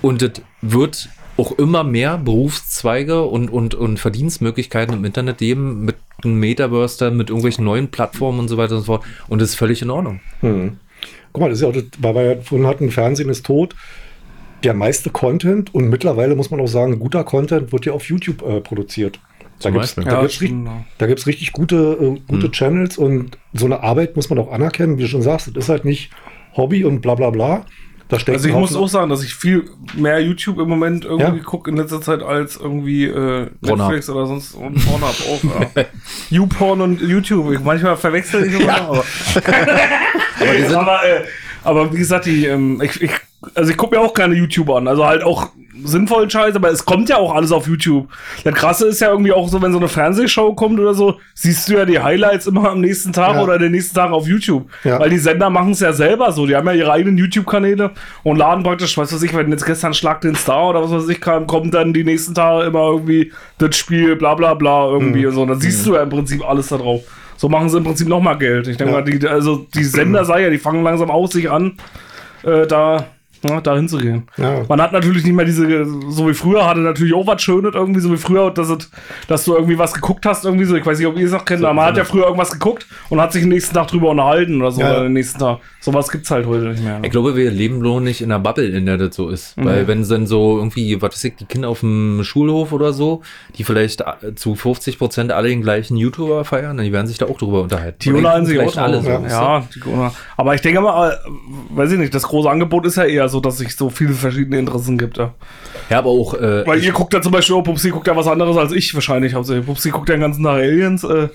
[0.00, 5.96] und das wird auch immer mehr Berufszweige und, und, und Verdienstmöglichkeiten im Internet geben mit
[6.22, 9.04] einem Metaverse, dann mit irgendwelchen neuen Plattformen und so weiter und so fort.
[9.28, 10.20] Und das ist völlig in Ordnung.
[10.40, 10.78] Hm.
[11.32, 13.74] Guck mal, das ist ja auch, das, weil wir ja vorhin hatten, Fernsehen ist tot.
[14.62, 18.42] Der meiste Content und mittlerweile muss man auch sagen, guter Content wird ja auf YouTube
[18.42, 19.18] äh, produziert.
[19.60, 20.58] Da gibt es Ja, gibt's richtig,
[20.98, 22.52] gibt's richtig gute, äh, gute Hm.
[22.52, 25.48] Channels und so eine Arbeit muss man auch anerkennen, wie du schon sagst.
[25.48, 26.10] Das ist halt nicht
[26.56, 27.64] Hobby und bla bla bla.
[28.12, 31.38] Da steckt Also ich muss auch sagen, dass ich viel mehr YouTube im Moment irgendwie
[31.38, 31.42] Ja.
[31.44, 33.48] gucke in letzter Zeit als irgendwie äh.
[33.62, 35.42] Netflix oder sonst und Pornhub auch.
[35.74, 35.84] Ja.
[36.30, 37.50] YouPorn und YouTube.
[37.54, 41.24] Ich, manchmal verwechsel ich immer, aber, Aber die sind, aber, äh,
[41.64, 43.12] aber wie gesagt, die, ähm, ich, ich,
[43.54, 44.88] also ich gucke mir auch keine YouTuber an.
[44.88, 45.48] Also halt auch
[45.84, 48.06] sinnvollen Scheiß, aber es kommt ja auch alles auf YouTube.
[48.44, 51.68] Das Krasse ist ja irgendwie auch so, wenn so eine Fernsehshow kommt oder so, siehst
[51.68, 53.42] du ja die Highlights immer am nächsten Tag Ja.
[53.42, 54.68] oder den nächsten Tag auf YouTube.
[54.84, 55.00] Ja.
[55.00, 56.46] Weil die Sender machen es ja selber so.
[56.46, 57.90] Die haben ja ihre eigenen YouTube-Kanäle
[58.22, 61.08] und laden praktisch, was weiß ich, wenn jetzt gestern Schlag den Star oder was weiß
[61.08, 65.26] ich kam, kommt dann die nächsten Tage immer irgendwie das Spiel, bla bla bla irgendwie
[65.26, 65.44] und so.
[65.46, 67.02] Dann siehst du ja im Prinzip alles da drauf.
[67.36, 68.68] So machen sie im Prinzip nochmal Geld.
[68.68, 69.00] Ich denke Ja.
[69.00, 71.72] mal, die, also die Sender sei ja, die fangen langsam aus sich an,
[72.44, 73.06] äh, da,
[73.44, 74.24] ja, da hinzugehen.
[74.36, 74.62] Ja.
[74.68, 78.00] Man hat natürlich nicht mehr diese, so wie früher, hatte natürlich auch was Schönes irgendwie,
[78.00, 78.90] so wie früher, dass, es,
[79.26, 80.76] dass du irgendwie was geguckt hast, irgendwie so.
[80.76, 82.86] Ich weiß nicht, ob ihr es noch kennt, aber man hat ja früher irgendwas geguckt
[83.10, 84.92] und hat sich den nächsten Tag drüber unterhalten oder so, Ja.
[84.92, 85.58] oder den nächsten Tag.
[85.80, 87.00] Sowas gibt's halt heute nicht mehr.
[87.00, 87.06] Ne?
[87.06, 89.56] ich glaube, wir leben bloß nicht in einer Bubble, in der das so ist.
[89.56, 93.22] Weil wenn dann so irgendwie, was weiß ich, die Kinder auf dem Schulhof oder so,
[93.56, 94.04] die vielleicht
[94.36, 97.98] zu 50 Prozent alle den gleichen YouTuber feiern, die werden sich da auch drüber unterhalten.
[98.00, 99.10] Die unterhalten sich auch alle alle so.
[99.10, 99.18] so.
[99.18, 99.28] du?
[99.28, 100.12] Ja, die Corona.
[100.36, 101.16] Aber ich denke mal, äh,
[101.70, 104.58] weiß ich nicht, das große Angebot ist ja eher so, dass sich so viele verschiedene
[104.58, 105.16] Interessen gibt.
[105.18, 105.34] Ja.
[105.90, 108.26] Ja, aber auch, äh, Weil ihr guckt ja zum Beispiel, oh, Pupsi guckt ja was
[108.28, 109.66] anderes als ich wahrscheinlich hauptsächlich.
[109.66, 111.28] Pupsi guckt ja den ganzen Tag Aliens äh,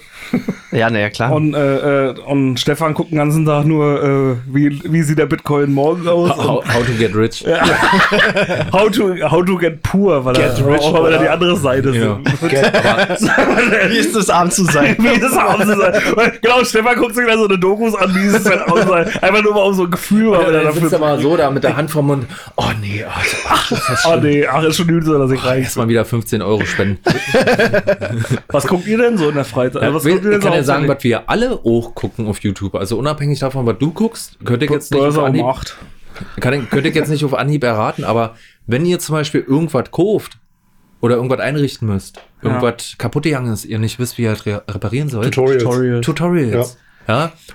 [0.71, 1.31] Ja, naja, klar.
[1.33, 5.25] und, äh, äh, und Stefan guckt den ganzen Tag nur, äh, wie, wie sieht der
[5.25, 6.29] Bitcoin morgen aus.
[6.37, 7.43] how, how to get rich.
[8.71, 11.55] How to, how to get poor, weil Get er rich, auch weil er die andere
[11.57, 12.19] Seite Ja.
[12.23, 12.41] sind.
[13.89, 14.95] Wie ist es, arm zu sein?
[14.99, 15.93] Wie das aussehen soll.
[16.41, 19.07] Genau, Stefan guckt sich da so eine Dokus an, wie es dann aussehen.
[19.21, 20.81] Einfach nur mal um so ein Gefühl, weil er dann dafür.
[20.81, 22.27] sitzt er mal so da mit der Hand vom Mund.
[22.55, 24.21] Oh nee, ach, ach, das ist schlimm.
[24.23, 25.63] nee, ach, ist schon übel, dass ich rein.
[25.63, 26.99] Erstmal wieder 15 Euro spenden.
[28.49, 29.81] Was guckt ihr denn so in der Freizeit?
[29.81, 32.75] Ja, was ich so kann ja sagen, was wir alle auch gucken auf YouTube.
[32.75, 35.45] Also unabhängig davon, was du guckst, könnte ich jetzt nicht auf um Anhieb,
[36.39, 40.37] kann könnte ich jetzt nicht auf Anhieb erraten, aber wenn ihr zum Beispiel irgendwas kauft
[41.01, 45.33] oder irgendwas einrichten müsst, irgendwas kaputt gegangen ist, ihr nicht wisst, wie ihr reparieren sollt,
[45.33, 45.63] Tutorials.
[45.63, 46.01] Tutorial.
[46.01, 46.73] Tutorials.
[46.73, 46.79] Ja.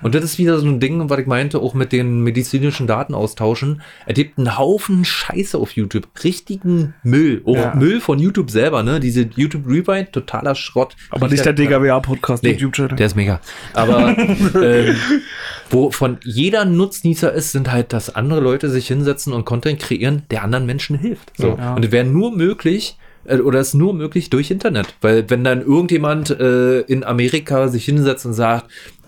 [0.02, 3.14] Und das ist wieder so ein Ding, was ich meinte, auch mit den medizinischen Daten
[3.14, 3.82] austauschen.
[4.06, 6.08] Er gibt einen Haufen Scheiße auf YouTube.
[6.24, 7.42] Richtigen Müll.
[7.44, 7.74] Auch Ja.
[7.74, 8.98] Müll von YouTube selber, ne?
[8.98, 10.96] Diese YouTube Rewind, totaler Schrott.
[11.10, 12.96] Aber nicht der DGWA-Podcast, Nee, YouTube-Channel.
[12.96, 13.40] der ist mega.
[13.74, 14.16] Aber
[14.54, 14.96] ähm,
[15.70, 20.42] wovon jeder Nutznießer ist, sind halt, dass andere Leute sich hinsetzen und Content kreieren, der
[20.44, 21.32] anderen Menschen hilft.
[21.36, 21.56] So.
[21.58, 21.74] Ja.
[21.74, 24.94] Und es wäre nur möglich, äh, oder ist nur möglich durch Internet.
[25.00, 28.66] Weil wenn dann irgendjemand äh, in Amerika sich hinsetzt und sagt,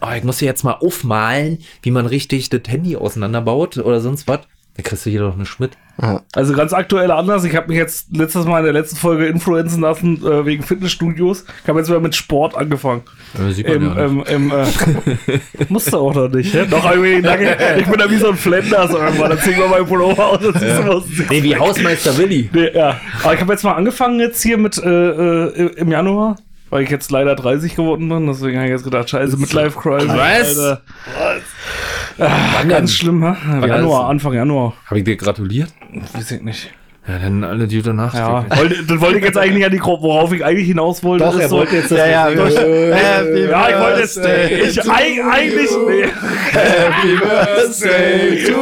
[0.09, 4.29] oh, ich muss hier jetzt mal aufmalen, wie man richtig das Handy auseinanderbaut oder sonst
[4.29, 4.41] was.
[4.77, 5.77] Da kriegst du hier doch eine Schmidt.
[6.33, 7.45] Also ganz aktueller Anlass.
[7.45, 11.45] Ich habe mich jetzt letztes Mal in der letzten Folge influenzen lassen äh, wegen Fitnessstudios.
[11.63, 13.03] Ich habe jetzt wieder mit Sport angefangen.
[13.39, 14.31] Ja, sieht man Im, ja nicht.
[14.31, 15.39] im, im, äh,
[15.69, 16.53] musste auch noch nicht.
[16.53, 16.67] Hä?
[16.69, 17.57] Doch irgendwie, danke.
[17.79, 19.31] ich bin da wie so ein Flenders irgendwann.
[19.31, 21.05] Dann ziehen wir mal Pullover aus und du was.
[21.31, 22.51] Nee, wie Hausmeister Willi.
[22.53, 23.01] Nee, ja.
[23.23, 26.37] Aber ich habe jetzt mal angefangen jetzt hier mit äh, äh, im Januar,
[26.75, 28.27] weil ich jetzt leider 30 geworden bin.
[28.27, 30.09] Deswegen habe ich jetzt gedacht, scheiße, Midlife Crisis.
[30.09, 30.59] Was?
[30.59, 30.81] Alter.
[32.18, 33.66] Ah, ganz schlimm, hä?
[33.68, 34.72] Januar, ist- Anfang Januar.
[34.87, 35.68] Habe ich dir gratuliert?
[36.12, 36.70] Weiß ich nicht.
[37.07, 38.14] Ja, dann alle gute Nacht.
[38.16, 41.25] Ja, wollte, das wollte ich jetzt eigentlich an die Gruppe, worauf ich eigentlich hinaus wollte.
[41.25, 41.99] Doch, er so, wollte jetzt das.
[41.99, 44.79] Ja, ja, Äh, Happy ja, ich wollte jetzt.
[44.79, 45.70] Ich, eig, eigentlich.
[45.87, 46.07] Nee.
[46.51, 48.53] Happy Birthday to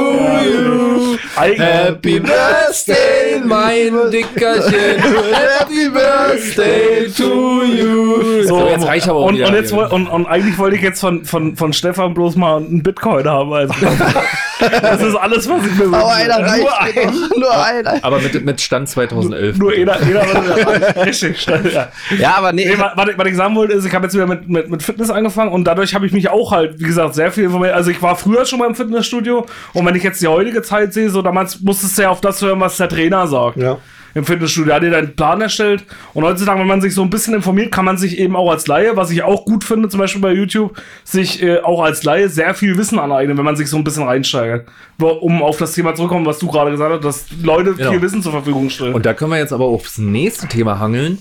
[0.45, 1.17] you.
[1.37, 3.22] Happy Birthday,
[3.53, 5.03] mein Dickerchen.
[5.03, 8.43] Happy Birthday to you.
[8.45, 9.49] So, jetzt reicht aber auch und, wieder.
[9.49, 12.57] und, jetzt, woll- und, und eigentlich wollte ich jetzt von, von, von Stefan bloß mal
[12.57, 13.53] einen Bitcoin haben.
[13.53, 13.75] Also.
[14.71, 15.99] das ist alles, was ich mir wünsche.
[15.99, 17.15] Aber einer Nur reicht mir ein-.
[17.41, 17.99] Nur einer.
[18.03, 19.59] aber mit, mit Stand 2011.
[19.59, 21.47] Nur einer, einer richtig.
[21.47, 21.89] Ja.
[22.19, 22.67] Ja, aber nee.
[22.67, 24.71] Nee, wa- was, ich- was ich sagen wollte, ist, ich habe jetzt wieder mit, mit,
[24.71, 27.75] mit Fitness angefangen und dadurch habe ich mich auch halt, wie gesagt, sehr viel informiert.
[27.75, 30.93] Also ich war früher schon mal im Fitnessstudio und wenn ich jetzt die heutige Zeit
[30.93, 33.57] sehe, so damals musstest du ja auf das hören, was der Trainer sagt.
[33.57, 33.79] Ja.
[34.15, 35.85] Im Fitnessstudio Der hat dir deinen Plan erstellt
[36.15, 38.67] und heutzutage, wenn man sich so ein bisschen informiert, kann man sich eben auch als
[38.67, 42.29] Laie, was ich auch gut finde, zum Beispiel bei YouTube, sich äh, auch als Laie
[42.29, 44.69] sehr viel Wissen aneignen, wenn man sich so ein bisschen reinsteigert.
[44.99, 47.91] Um auf das Thema zurückzukommen, was du gerade gesagt hast, dass Leute Genau.
[47.91, 48.95] viel Wissen zur Verfügung stellen.
[48.95, 51.19] Und da können wir jetzt aber aufs nächste Thema hangeln.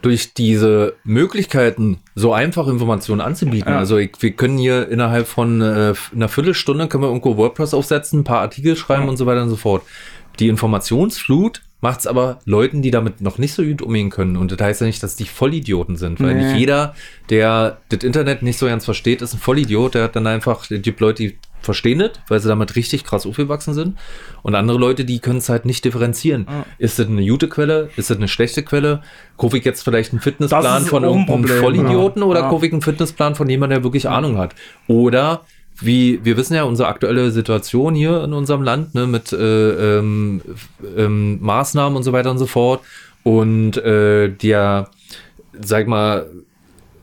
[0.00, 3.72] Durch diese Möglichkeiten, so einfach Informationen anzubieten.
[3.72, 3.78] Ja.
[3.78, 8.20] Also ich, wir können hier innerhalb von äh, einer Viertelstunde können wir irgendwo WordPress aufsetzen,
[8.20, 9.82] ein paar Artikel schreiben und so weiter und so fort.
[10.38, 14.36] Die Informationsflut macht es aber Leuten, die damit noch nicht so gut umgehen können.
[14.36, 16.44] Und das heißt ja nicht, dass die Vollidioten sind, weil Nee.
[16.44, 16.94] nicht jeder,
[17.30, 19.94] der das Internet nicht so ganz versteht, ist ein Vollidiot.
[19.94, 23.26] Der hat dann einfach, es gibt Leute, die verstehen das, weil sie damit richtig krass
[23.26, 23.96] aufgewachsen sind.
[24.42, 26.46] Und andere Leute, die können es halt nicht differenzieren.
[26.78, 27.90] Ist das eine gute Quelle?
[27.96, 29.02] Ist das eine schlechte Quelle?
[29.36, 32.28] Kaufe ich jetzt vielleicht einen Fitnessplan von irgendeinem Problem, Vollidioten ja.
[32.28, 32.48] oder Ja.
[32.48, 34.54] kaufe ich einen Fitnessplan von jemandem, der wirklich Ahnung hat?
[34.86, 35.42] Oder
[35.80, 40.40] wie wir wissen ja, unsere aktuelle Situation hier in unserem Land ne, mit äh, ähm,
[40.96, 42.82] ähm, Maßnahmen und so weiter und so fort
[43.22, 44.88] und äh, der,
[45.60, 46.26] sag mal,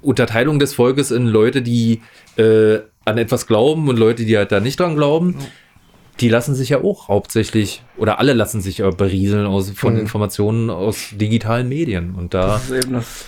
[0.02, 2.02] Unterteilung des Volkes in Leute, die
[2.38, 5.36] äh, an etwas glauben und Leute, die halt da nicht dran glauben,
[6.20, 10.00] die lassen sich ja auch hauptsächlich, oder alle lassen sich ja berieseln aus, von Mhm.
[10.02, 12.16] Informationen aus digitalen Medien.
[12.16, 13.26] Und da, das ist eben das.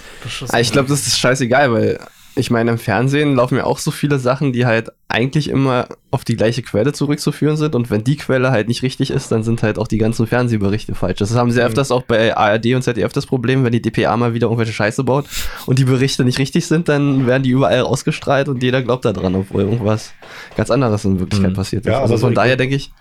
[0.54, 2.00] Ah, Ich glaube, das ist scheißegal, weil
[2.38, 6.24] ich meine, im Fernsehen laufen ja auch so viele Sachen, die halt eigentlich immer auf
[6.24, 7.76] die gleiche Quelle zurückzuführen sind.
[7.76, 10.96] Und wenn die Quelle halt nicht richtig ist, dann sind halt auch die ganzen Fernsehberichte
[10.96, 11.20] falsch.
[11.20, 14.34] Das haben sie öfters auch bei ARD und ZDF das Problem, wenn die DPA mal
[14.34, 15.26] wieder irgendwelche Scheiße baut
[15.66, 19.14] und die Berichte nicht richtig sind, dann werden die überall ausgestrahlt und jeder glaubt da
[19.14, 20.14] dran, obwohl irgendwas
[20.56, 21.56] ganz anderes in Wirklichkeit Mhm.
[21.56, 21.92] passiert ist.
[21.92, 22.92] Ja, also aber von daher denke ich,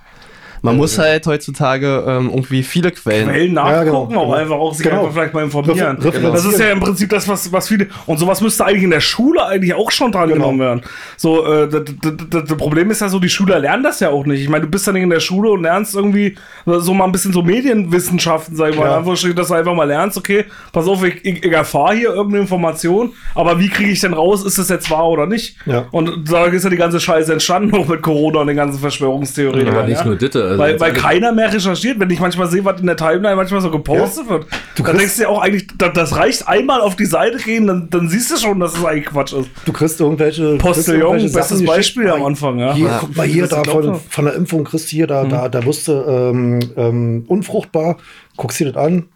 [0.66, 3.28] man muss halt heutzutage ähm, irgendwie viele Quellen.
[3.28, 4.22] Quellen Ja, nachgucken, genau.
[4.24, 5.00] auch einfach auch sich Genau.
[5.00, 5.96] einfach vielleicht mal informieren.
[5.96, 6.32] Refer- referenzieren.
[6.34, 7.86] Das ist ja im Prinzip das, was, was viele.
[8.06, 10.34] Und sowas müsste eigentlich in der Schule eigentlich auch schon dran Genau.
[10.50, 10.82] genommen werden.
[11.16, 14.10] So, äh, das, das, das, das Problem ist ja so, die Schüler lernen das ja
[14.10, 14.42] auch nicht.
[14.42, 16.36] Ich meine, du bist ja nicht in der Schule und lernst irgendwie
[16.66, 18.86] so mal ein bisschen so Medienwissenschaften, sag ich mal.
[18.86, 18.98] Ja.
[18.98, 22.42] Einfach, dass du einfach mal lernst, okay, pass auf, ich, ich, ich erfahre hier irgendeine
[22.42, 25.56] Information, aber wie kriege ich denn raus, ist das jetzt wahr oder nicht?
[25.66, 25.86] Ja.
[25.90, 29.68] Und da ist ja die ganze Scheiße entstanden, auch mit Corona und den ganzen Verschwörungstheorien.
[29.68, 29.86] aber ja.
[29.86, 30.55] nicht nur Ditte.
[30.61, 33.61] Also Weil, weil keiner mehr recherchiert, wenn ich manchmal sehe, was in der Timeline manchmal
[33.61, 34.46] so gepostet wird.
[34.76, 37.66] Du dann denkst du ja auch eigentlich, da- das reicht einmal auf die Seite gehen,
[37.66, 39.48] dann, dann siehst du schon, dass es eigentlich Quatsch ist.
[39.64, 40.57] Du kriegst irgendwelche.
[40.59, 41.64] Postillon, bestes.
[41.64, 42.74] Beispiel am Anfang, ja.
[42.74, 42.98] Hier, Ja.
[43.00, 45.88] guck mal hier, da von, von der Impfung kriegst du hier, da, da, da wirst
[45.88, 47.96] du ähm, ähm, unfruchtbar.
[48.36, 49.07] Guckst dir das an.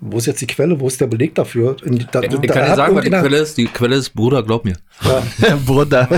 [0.00, 0.78] Wo ist jetzt die Quelle?
[0.78, 1.76] Wo ist der Beleg dafür?
[1.84, 3.58] In, da, Ich da kann dir hat sagen, was die Quelle ist.
[3.58, 4.76] Die Quelle ist Bruder, glaub mir.
[5.66, 6.08] Bruder.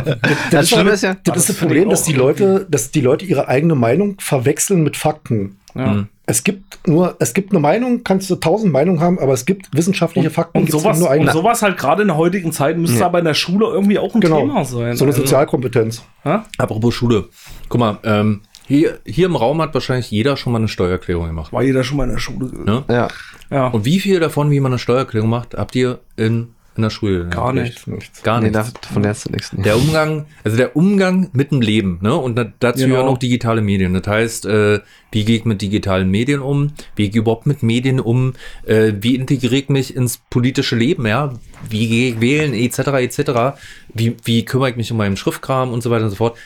[0.51, 1.15] Das ist, Schlimme ist ja.
[1.25, 4.83] das ist das das Problem, dass die Leute, dass die Leute ihre eigene Meinung verwechseln
[4.83, 5.57] mit Fakten.
[5.75, 6.07] Ja.
[6.27, 9.75] Es gibt nur, es gibt eine Meinung, kannst du tausend Meinungen haben, aber es gibt
[9.77, 11.23] wissenschaftliche Fakten, Und sowas, nur eine.
[11.23, 13.07] und sowas halt gerade in der heutigen Zeit müsste Ja.
[13.07, 14.41] aber in der Schule irgendwie auch ein genau.
[14.41, 14.97] Thema sein.
[14.97, 16.03] So eine Also, Sozialkompetenz.
[16.25, 16.45] ja?
[16.59, 17.29] Apropos Schule.
[17.69, 21.53] Guck mal, ähm, hier, hier im Raum hat wahrscheinlich jeder schon mal eine Steuererklärung gemacht.
[21.53, 22.51] War jeder schon mal in der Schule?
[22.65, 22.85] Ne?
[22.89, 23.09] Ja.
[23.51, 23.67] Ja.
[23.67, 27.29] Und wie viel davon, wie man eine Steuererklärung macht, habt ihr in, in der Schule?
[27.29, 27.87] Gar nicht.
[27.89, 28.23] Nichts.
[28.23, 28.55] Gar Nee, nicht.
[28.57, 29.51] davon lernst du nichts.
[29.53, 32.15] Der Umgang, also der Umgang mit dem Leben, ne?
[32.15, 32.95] Und da, dazu Genau.
[32.95, 33.93] ja noch digitale Medien.
[33.93, 34.79] Das heißt, äh,
[35.11, 36.69] wie gehe ich mit digitalen Medien um?
[36.95, 38.35] Wie gehe ich überhaupt mit Medien um?
[38.65, 41.33] Äh, wie integriere ich mich ins politische Leben, ja?
[41.69, 43.59] Wie gehe ich wählen, etc., etc.?
[43.93, 46.39] Wie, wie kümmere ich mich um meinen Schriftkram und so weiter und so fort?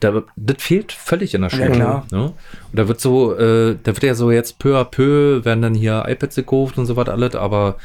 [0.00, 1.70] Da, das fehlt völlig in der Schule.
[1.70, 2.06] klar.
[2.10, 2.32] Ne?
[2.70, 5.74] Und da wird so, äh, da wird ja so jetzt peu à peu, werden dann
[5.74, 7.76] hier iPads gekauft und so was alles, aber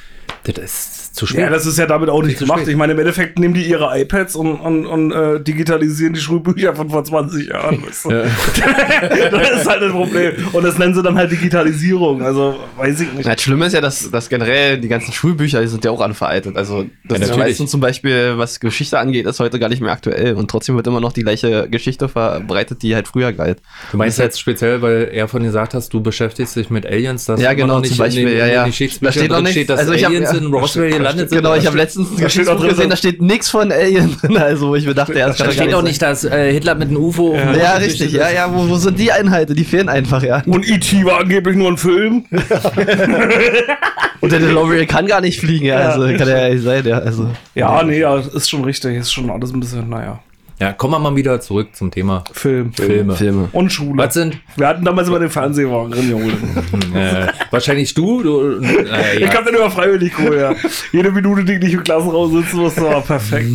[0.43, 1.41] Das ist zu spät.
[1.41, 2.67] Ja, das ist ja damit auch nicht zu gemacht.
[2.67, 6.75] Ich meine, im Endeffekt nehmen die ihre iPads und, und, und äh, digitalisieren die Schulbücher
[6.75, 7.83] von vor 20 Jahren.
[7.83, 8.09] Weißt du?
[9.31, 10.33] das ist halt ein Problem.
[10.53, 12.21] Und das nennen sie dann halt Digitalisierung.
[12.21, 13.25] Also, weiß ich nicht.
[13.25, 16.01] Ja, das Schlimme ist ja, dass, dass generell die ganzen Schulbücher, die sind ja auch
[16.01, 16.55] alle veraltet.
[16.57, 20.35] Also das Ja, meistens zum Beispiel, was Geschichte angeht, ist heute gar nicht mehr aktuell.
[20.35, 23.61] Und trotzdem wird immer noch die gleiche Geschichte verbreitet, die halt früher galt.
[23.91, 27.39] Du meinst jetzt speziell, weil er von gesagt hast, du beschäftigst dich mit Aliens, dass
[27.41, 28.63] Ja, genau, noch nicht zum Beispiel, in den, ja, in ja.
[28.65, 29.51] den Da steht noch nichts.
[29.51, 30.37] steht, dass Also ich hab- Aliens ja.
[30.37, 31.37] in Roswell gelandet sind.
[31.37, 34.37] Genau, ich habe letztens ein Da Geschichtsbuch gesehen, da steht nichts von Alien drin.
[34.37, 36.23] Also wo ich mir dachte, ja, das kann da doch gar steht auch nicht dass
[36.23, 37.35] äh, Hitler mit einem UFO.
[37.35, 39.55] Ja, Mond richtig, ja, ja, wo, wo sind die Einheiten?
[39.55, 40.41] Die fehlen einfach, ja.
[40.45, 41.03] Und E.T.
[41.05, 42.25] war angeblich nur ein Film.
[44.21, 47.29] Und der DeLorean kann gar nicht fliegen, ja, also kann ja nicht sein, ja, also.
[47.53, 48.97] Ja, nee, ja, ist schon richtig.
[48.97, 50.19] Ist schon alles ein bisschen, naja.
[50.57, 52.71] Ja, kommen wir mal wieder zurück zum Thema Film.
[52.71, 53.15] Filme.
[53.15, 53.49] Filme.
[53.51, 54.01] Und Schule.
[54.01, 56.31] Was sind Wir hatten damals immer den Fernsehwagen drin, Junge.
[56.95, 58.23] äh, wahrscheinlich du?
[58.23, 59.33] du äh, Ich ja.
[59.33, 60.55] hab den immer freiwillig geholt, ja.
[60.93, 63.49] Jede Minute, die ich nicht im Klassenraum sitzen musste, war perfekt.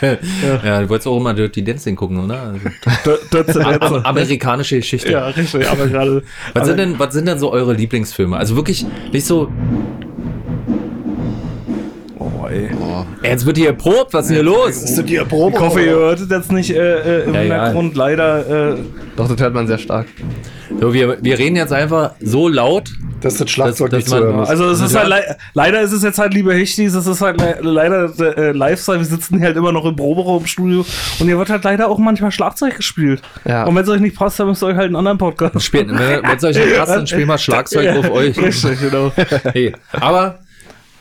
[0.00, 0.18] ey.
[0.64, 2.40] ja, du wolltest auch immer Dirty Dancing gucken, oder?
[2.42, 4.04] Also, Dötze.
[4.04, 5.12] amerikanische Geschichte.
[5.12, 6.24] Ja, richtig, aber gerade.
[6.54, 8.36] Was aber- sind, denn, was sind denn so eure Lieblingsfilme?
[8.36, 9.48] Also wirklich nicht so,
[12.92, 14.80] Oh, jetzt wird hier erprobt, was ist denn hier los?
[14.80, 15.54] Sind die Erprobung?
[15.54, 17.54] Ich hoffe, ihr hört es jetzt nicht äh, äh, im Ja, ja.
[17.64, 17.96] Hintergrund.
[17.96, 18.72] Leider.
[18.72, 18.76] Äh,
[19.16, 20.06] Doch, das hört man sehr stark.
[20.80, 22.90] So, wir, wir reden jetzt einfach so laut.
[23.20, 24.48] Dass das Schlagzeug Das- nicht das zu hören ist.
[24.48, 25.00] also, es ist Ja.
[25.00, 28.36] halt lei- leider ist es jetzt halt, liebe Hechtis, es ist halt le leider der
[28.36, 28.98] äh, Lifestyle.
[28.98, 30.80] Wir sitzen hier halt immer noch im Proberaumstudio
[31.20, 33.22] und hier wird halt leider auch manchmal Schlagzeug gespielt.
[33.44, 33.62] Ja.
[33.62, 35.88] Und wenn es euch nicht passt, dann müsst ihr euch halt einen anderen Podcast Spielt,
[35.90, 38.36] wenn wenn es euch nicht passt, dann spielen wir Schlagzeug auf euch.
[38.42, 39.12] Richtig, genau.
[39.52, 40.40] Hey, aber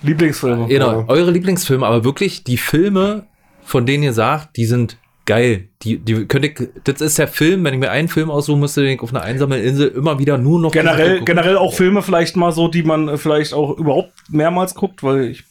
[0.04, 0.68] Lieblingsfilme.
[0.68, 3.28] Genau, eure Lieblingsfilme, aber wirklich die Filme,
[3.64, 5.70] von denen ihr sagt, die sind geil.
[5.84, 8.82] Die, die könnt ihr, das ist der Film, wenn ich mir einen Film aussuchen müsste,
[8.82, 12.36] den ich auf einer einsamen Insel immer wieder nur noch Generell, generell auch Filme vielleicht
[12.36, 15.44] mal so, die man äh, vielleicht auch überhaupt mehrmals guckt, weil ich,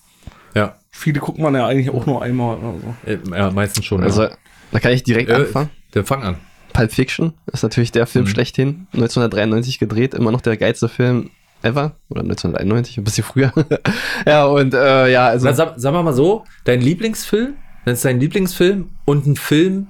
[0.55, 3.11] Ja, viele guckt man ja eigentlich auch nur einmal oder so.
[3.11, 4.03] äh, ja meistens schon.
[4.03, 4.31] Also, ja.
[4.73, 5.71] da kann ich direkt äh, anfangen.
[5.93, 6.37] Dann fang an.
[6.73, 8.87] Pulp Fiction ist natürlich der Film schlechthin.
[8.93, 11.31] 1993 gedreht, immer noch der geilste Film
[11.63, 11.97] ever.
[12.09, 13.53] Oder 1991, ein bisschen früher.
[14.27, 15.47] ja, und äh, ja, also.
[15.47, 17.55] Na, sag, sagen wir mal so, dein Lieblingsfilm,
[17.85, 19.89] das ist dein Lieblingsfilm und ein Film,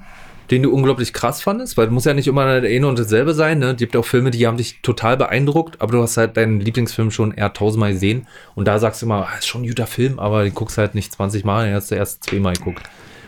[0.51, 3.35] den du unglaublich krass fandest, weil es muss ja nicht immer der eine und dasselbe
[3.35, 3.71] sein, ne?
[3.71, 7.11] Es gibt auch Filme, die haben dich total beeindruckt, aber du hast halt deinen Lieblingsfilm
[7.11, 10.18] schon eher tausendmal gesehen und da sagst du immer, ah, ist schon ein guter Film,
[10.18, 12.83] aber den guckst halt nicht 20 Mal, den hast du erst zweimal geguckt.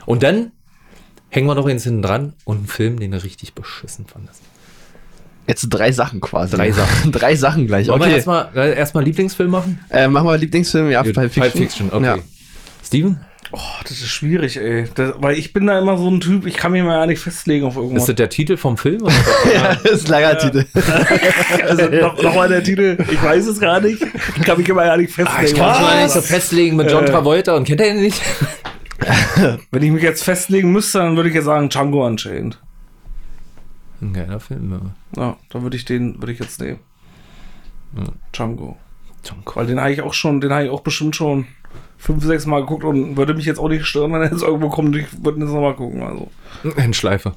[0.05, 0.51] Und dann
[1.29, 4.43] hängen wir noch eins hinten dran und einen Film, den du richtig beschissen fandest.
[5.47, 6.57] Jetzt drei Sachen quasi.
[6.57, 7.13] Drei Sachen.
[7.13, 7.89] drei Sachen gleich.
[7.89, 8.15] Wollen wir Okay.
[8.17, 9.81] erstmal äh, erstmal Lieblingsfilm machen?
[9.91, 11.51] Äh, machen wir Lieblingsfilm, ja, Gut, Pulp Fiction.
[11.53, 12.05] Pulp Fiction, okay.
[12.05, 12.17] Ja.
[12.85, 13.21] Steven?
[13.55, 14.87] Oh, das ist schwierig, ey.
[14.95, 17.19] Das, weil ich bin da immer so ein Typ, ich kann mich mal ja nicht
[17.21, 18.05] festlegen auf irgendwas.
[18.05, 19.03] Ist das der Titel vom Film?
[19.03, 19.13] Oder?
[19.55, 20.65] ja, das ist ein langer Titel.
[21.69, 24.01] also noch, noch mal der Titel, ich weiß es gar nicht.
[24.37, 25.59] Ich kann mich immer ja nicht Ah, ich festlegen.
[25.59, 27.11] kann mich mal nicht so festlegen mit John Äh.
[27.11, 28.23] Travolta und kennt er ihn nicht?
[29.71, 32.59] Wenn ich mich jetzt festlegen müsste, dann würde ich jetzt sagen Django Unchained.
[34.03, 35.23] Ein geiler Film, ja.
[35.23, 36.81] Ja, da würde ich den, würde ich jetzt nehmen.
[38.33, 38.77] Django.
[39.23, 39.57] Django.
[39.57, 41.47] Weil den habe ich auch schon, den habe ich auch bestimmt schon
[41.99, 44.69] fünf, sechs Mal geguckt und würde mich jetzt auch nicht stören, wenn er jetzt irgendwo
[44.69, 44.97] kommt.
[44.97, 46.03] Ich würde ihn jetzt nochmal gucken.
[46.03, 46.29] Also
[46.77, 47.33] In Schleife.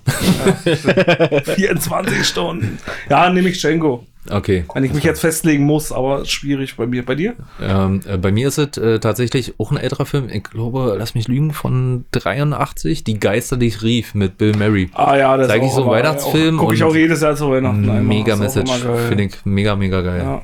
[1.44, 2.80] 24 Stunden.
[3.10, 4.06] Ja, nehme ich Django.
[4.30, 4.66] Okay.
[4.74, 7.06] Wenn ich mich jetzt festlegen muss, aber schwierig bei mir.
[7.06, 7.36] Bei dir?
[7.62, 10.30] Ähm, äh, bei mir ist es äh, tatsächlich auch ein älterer Film.
[10.32, 13.04] Ich glaube, lass mich lügen, von 83.
[13.04, 14.90] Die Geister, die ich rief mit Bill Murray.
[14.94, 17.52] Ah ja, das Ist eigentlich auch so ein Weihnachtsfilm Gucke ich auch jedes Jahr zu
[17.52, 18.08] Weihnachten.
[18.08, 18.72] Mega Message.
[19.08, 20.22] Finde ich mega, mega geil.
[20.24, 20.42] Ja.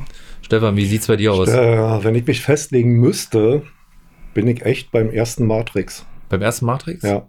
[0.51, 1.47] Stefan, wie sieht's bei dir aus?
[1.47, 3.61] Äh, wenn ich mich festlegen müsste,
[4.33, 6.05] bin ich echt beim ersten Matrix.
[6.27, 7.03] Beim ersten Matrix?
[7.03, 7.25] Ja.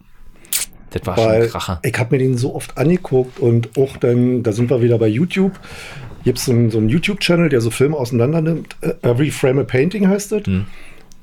[0.91, 1.79] Das war schon Weil ein Kracher.
[1.85, 5.07] ich habe mir den so oft angeguckt und auch dann, da sind wir wieder bei
[5.07, 5.53] YouTube.
[6.25, 8.75] Gibt es so einen, so einen YouTube-Channel, der so Filme auseinander nimmt.
[8.81, 10.47] Äh, Every Frame a Painting heißt das.
[10.47, 10.67] Hm.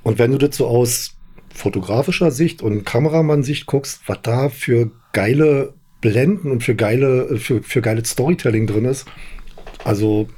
[0.03, 1.17] Und wenn du das so aus
[1.53, 7.81] fotografischer Sicht und Kameramann-Sicht guckst, was da für geile Blenden und für geile, für, für
[7.81, 9.05] geiles Storytelling drin ist,
[9.83, 10.29] also,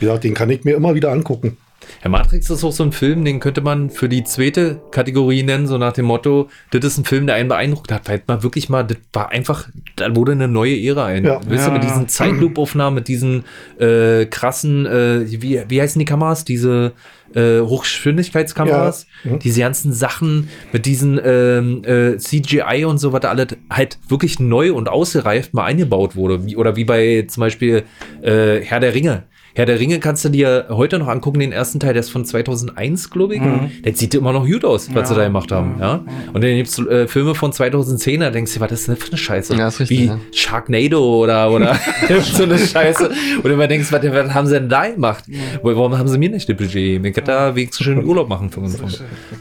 [0.00, 1.56] wie gesagt, den kann ich mir immer wieder angucken.
[2.02, 5.66] Herr Matrix ist auch so ein Film, den könnte man für die zweite Kategorie nennen,
[5.66, 8.68] so nach dem Motto, das ist ein Film, der einen beeindruckt hat, weil man wirklich
[8.68, 11.24] mal, das war einfach, da wurde eine neue Ära ein.
[11.24, 11.40] Ja.
[11.46, 13.44] Wisst ihr, mit diesen Zeitloop-Aufnahmen, mit diesen
[13.78, 16.44] äh, krassen, äh, wie, wie heißen die Kameras?
[16.44, 16.92] Diese
[17.34, 19.32] äh, Hochgeschwindigkeitskameras, Ja.
[19.32, 19.38] Mhm.
[19.38, 24.38] diese ganzen Sachen mit diesen ähm, äh, CGI und so, was da alles halt wirklich
[24.40, 26.44] neu und ausgereift mal eingebaut wurde.
[26.46, 27.84] Wie, oder wie bei zum Beispiel
[28.22, 29.24] äh, Herr der Ringe.
[29.54, 32.24] Herr der Ringe kannst du dir heute noch angucken, den ersten Teil, der ist von
[32.24, 33.42] 2001, glaube ich.
[33.84, 35.76] Der sieht immer noch gut aus, was sie da gemacht haben.
[35.80, 36.04] Ja?
[36.32, 39.10] Und dann gibt's äh, Filme von 2010, da denkst du, was ist denn das für
[39.10, 39.56] eine Scheiße?
[39.56, 40.18] Ja, ist richtig, Wie ja.
[40.32, 41.76] Sharknado oder, oder
[42.22, 43.10] so eine Scheiße.
[43.42, 45.24] Und immer denkst, was, was haben sie denn da gemacht?
[45.62, 47.04] Warum haben sie mir nicht das Budget?
[47.04, 48.78] Ich hätte da wenigstens schön Urlaub machen für uns.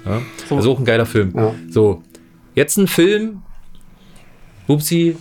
[0.06, 0.22] Ja?
[0.50, 1.34] Also auch ein geiler Film.
[1.36, 1.54] Ja.
[1.70, 2.02] So,
[2.56, 3.42] jetzt ein Film,
[4.68, 5.16] Upsi,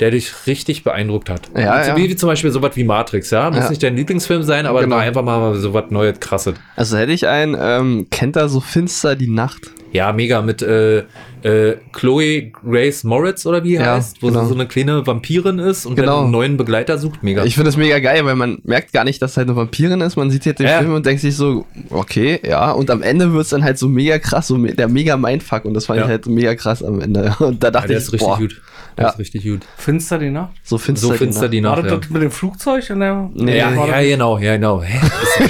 [0.00, 1.42] der dich richtig beeindruckt hat.
[1.56, 2.08] Ja, wie, ja.
[2.10, 3.50] wie zum Beispiel sowas wie Matrix, ja.
[3.50, 3.68] Muss Ja.
[3.70, 4.96] nicht dein Lieblingsfilm sein, aber Genau.
[4.96, 6.54] einfach mal so was Neues, krasses.
[6.76, 9.70] Also hätte ich einen, ähm, kennt er so finster die Nacht?
[9.92, 11.04] Ja, mega mit äh,
[11.44, 14.42] äh, Chloe Grace Moritz oder wie Ja, heißt, wo genau.
[14.42, 16.12] sie so eine kleine Vampirin ist und Genau.
[16.16, 17.22] dann einen neuen Begleiter sucht.
[17.22, 17.44] Mega.
[17.44, 20.00] Ich finde das mega geil, weil man merkt gar nicht, dass es halt eine Vampirin
[20.00, 20.16] ist.
[20.16, 20.78] Man sieht jetzt den Ja.
[20.78, 22.70] Film und denkt sich so, okay, ja.
[22.72, 25.66] Und am Ende wird es dann halt so mega krass, so der mega Mindfuck.
[25.66, 26.04] Und das fand Ja.
[26.06, 27.34] ich halt mega krass am Ende.
[27.38, 28.62] Und da ja, dachte der ich, ist richtig boah, gut.
[28.96, 29.10] Der Ja.
[29.10, 29.60] ist richtig gut.
[29.76, 30.52] Finster die Nacht?
[30.62, 31.84] so finster, So finster die War Nacht.
[31.84, 31.98] das Ja.
[31.98, 32.88] das mit dem Flugzeug?
[32.90, 34.82] In der Nee, Ja, war ja, das- genau, ja, genau.
[34.82, 35.00] Hä?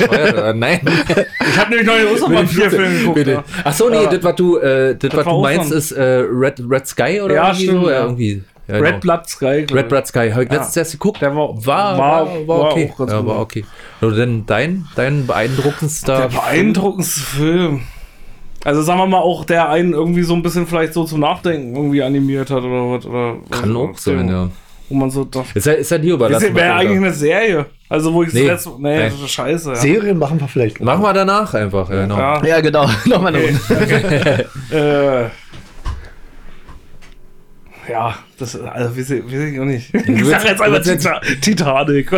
[0.08, 0.54] Oder?
[0.54, 0.80] Nein.
[0.82, 3.14] Ich habe nämlich noch den Ostervampir-Film geguckt.
[3.16, 3.30] Bitte.
[3.32, 3.44] Ja.
[3.64, 4.10] Ach so, nee, Ja.
[4.10, 6.86] das, was du, äh, das, Das was war du meinst, so ist äh, Red, Red
[6.86, 7.90] Sky oder Ja, irgendwie stimmt, so?
[7.90, 8.02] ja.
[8.04, 8.42] irgendwie.
[8.66, 8.98] Ja, Red genau.
[9.00, 9.66] Blood Sky.
[9.72, 9.88] Red.
[9.90, 10.30] Blood Sky.
[10.30, 10.56] Habe ich Ja.
[10.56, 11.20] letztens erst geguckt.
[11.20, 12.90] Der war, war, war, war- war war okay.
[12.92, 13.28] auch ganz ja, gut.
[13.28, 13.64] war okay.
[14.00, 16.16] Oder denn dein, dein beeindruckendster.
[16.18, 17.82] Der beeindruckendste Film.
[18.64, 21.76] Also sagen wir mal auch, der einen irgendwie so ein bisschen vielleicht so zum Nachdenken
[21.76, 23.04] irgendwie animiert hat oder was.
[23.04, 24.48] Oder Kann auch sein, ja.
[24.88, 26.54] Wo man so dachte, Ist ja, ist ja dir das überlassen.
[26.54, 27.66] wäre eigentlich eine Serie.
[27.90, 28.46] Also wo ich Nee.
[28.46, 29.68] das letzte, nee, das ist scheiße.
[29.70, 29.76] Ja.
[29.76, 30.80] Serien machen wir vielleicht.
[30.80, 32.16] Machen wir danach einfach, ja, genau.
[32.42, 32.60] Ja.
[32.60, 32.86] Genau.
[33.04, 33.44] Nochmal eine.
[33.44, 35.30] Runde.
[37.86, 39.94] äh, ja, das also weiß ich, weiß ich auch nicht.
[39.94, 42.12] Ich willst- sag jetzt einfach Tita Titanic.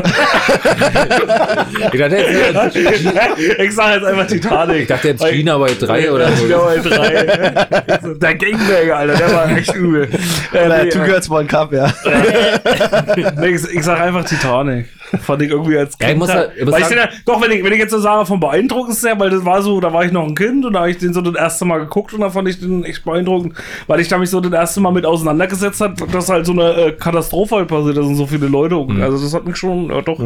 [1.92, 2.76] Ich dachte, jetzt,
[3.16, 4.82] äh, ich sag jetzt einfach Titanic.
[4.82, 6.44] ich dachte jetzt China bei drei oder so.
[6.46, 8.14] China bei drei.
[8.14, 10.08] Der Gangbanger, Alter, der war echt übel.
[10.52, 11.92] Äh, Oder nee, Two Girls One Cup, ja.
[13.38, 14.86] nee, ich, ich sag einfach Titanic.
[15.22, 17.50] Fand ich irgendwie als Ja, ich muss halt- ja- ich muss sagen- ja, doch, wenn
[17.52, 20.04] ich, wenn ich jetzt so sage, vom beeindruckendsten her, weil das war so, da war
[20.04, 22.20] ich noch ein Kind und da habe ich den so das erste Mal geguckt und
[22.20, 23.54] da fand ich den echt beeindruckend,
[23.86, 26.72] weil ich da mich so das erste Mal mit auseinandergesetzt hat, dass halt so eine
[26.74, 28.76] äh, Katastrophe halt passiert ist und so viele Leute.
[28.76, 29.02] Mhm.
[29.02, 30.18] Also das hat mich schon, ja, doch,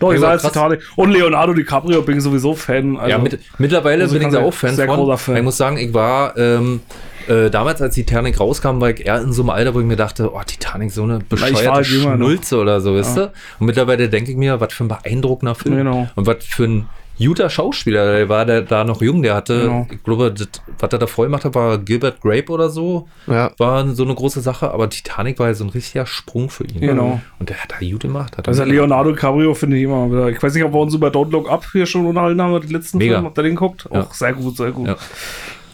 [0.00, 0.52] doch, ich Ja, sag jetzt.
[0.52, 0.80] Titanic.
[0.96, 2.96] Und Leonardo DiCaprio bin ich sowieso Fan.
[2.96, 4.96] Also, Ja, mit, mittlerweile Also bin ich da auch Fan sehr von.
[4.96, 5.36] großer Fan.
[5.36, 6.80] Ich muss sagen, ich war ähm,
[7.28, 9.96] äh, damals, als Titanic rauskam, war ich eher in so einem Alter, wo ich mir
[9.96, 11.86] dachte, oh, Titanic, so eine bescheuerte halt.
[11.86, 13.22] Schnulze oder so, weißt du?
[13.58, 15.76] Und mittlerweile denke ich mir, was für ein beeindruckender Film.
[15.76, 16.08] Genau.
[16.14, 19.86] Und was für ein guter Schauspieler, der war der da noch jung, der hatte, Genau.
[19.90, 20.48] ich glaube, das,
[20.78, 23.08] was er da vorher gemacht hat, war Gilbert Grape oder so.
[23.26, 23.50] Ja.
[23.58, 26.80] War so eine große Sache, aber Titanic war ja so ein richtiger Sprung für ihn.
[26.80, 27.20] Genau.
[27.38, 28.36] Und der hat da gut gemacht.
[28.38, 30.28] Hat Also Leonardo DiCaprio finde ich immer wieder.
[30.28, 32.70] Ich weiß nicht, ob wir uns über Don't Look Up hier schon unterhalten haben, den
[32.70, 33.14] letzten Mega.
[33.16, 33.88] Film, ob ihr den guckt.
[33.92, 34.02] Ja.
[34.02, 34.86] Auch sehr gut, sehr gut.
[34.88, 34.96] Ja.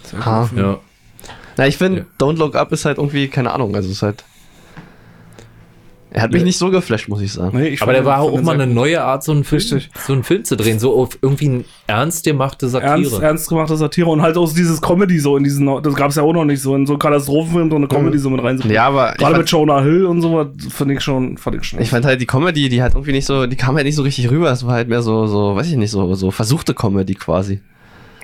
[0.05, 0.59] Sehr gut.
[0.59, 0.79] Ja.
[1.57, 2.27] Na, ich finde, Ja.
[2.27, 4.25] Don't Look Up ist halt irgendwie, keine Ahnung, also es ist halt.
[6.17, 6.47] Er hat mich Ja.
[6.47, 7.59] nicht so geflasht, muss ich sagen.
[7.59, 9.91] Nee, ich Aber der war auch mal eine neue Art, so einen Film, Richtig.
[10.07, 12.93] so einen Film zu drehen, so auf irgendwie eine ernst gemachte Satire.
[12.93, 16.17] Ernst, ernst gemachte Satire und halt aus dieses Comedy so in diesen, das gab es
[16.17, 18.77] ja auch noch nicht so, in so Katastrophenfilm so eine Comedy so mit reinzubringen.
[18.77, 21.81] Ja, aber Gerade mit Jonah Hill und so, fand ich schon, fand ich schon.
[21.81, 24.03] ich fand halt die Comedy, die hat irgendwie nicht so, die kam halt nicht so
[24.03, 24.53] richtig rüber.
[24.53, 27.61] Es war halt mehr so, so, weiß ich nicht, so, so versuchte Comedy quasi.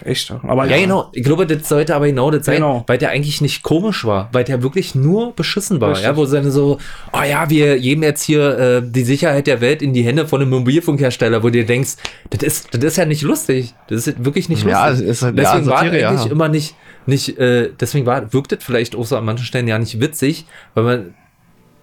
[0.05, 0.30] Echt.
[0.30, 0.40] ja.
[0.42, 1.09] Aber Ja, genau.
[1.12, 2.84] Ich glaube, das sollte aber genau das sein, Genau.
[2.86, 5.90] weil der eigentlich nicht komisch war, weil der wirklich nur beschissen war.
[5.90, 6.07] Richtig.
[6.07, 6.78] Ja, wo seine so,
[7.12, 10.40] oh ja, wir geben jetzt hier äh, die Sicherheit der Welt in die Hände von
[10.40, 11.96] einem Mobilfunkhersteller, wo du dir denkst,
[12.30, 13.74] das ist, das ist ja nicht lustig.
[13.88, 14.72] Das ist wirklich nicht lustig.
[14.72, 16.32] Ja, es ist halt- deswegen ja, war Satire, eigentlich ja.
[16.32, 16.74] immer nicht,
[17.07, 20.46] nicht äh, deswegen war, wirkt das vielleicht auch so an manchen Stellen ja nicht witzig,
[20.74, 21.14] weil man,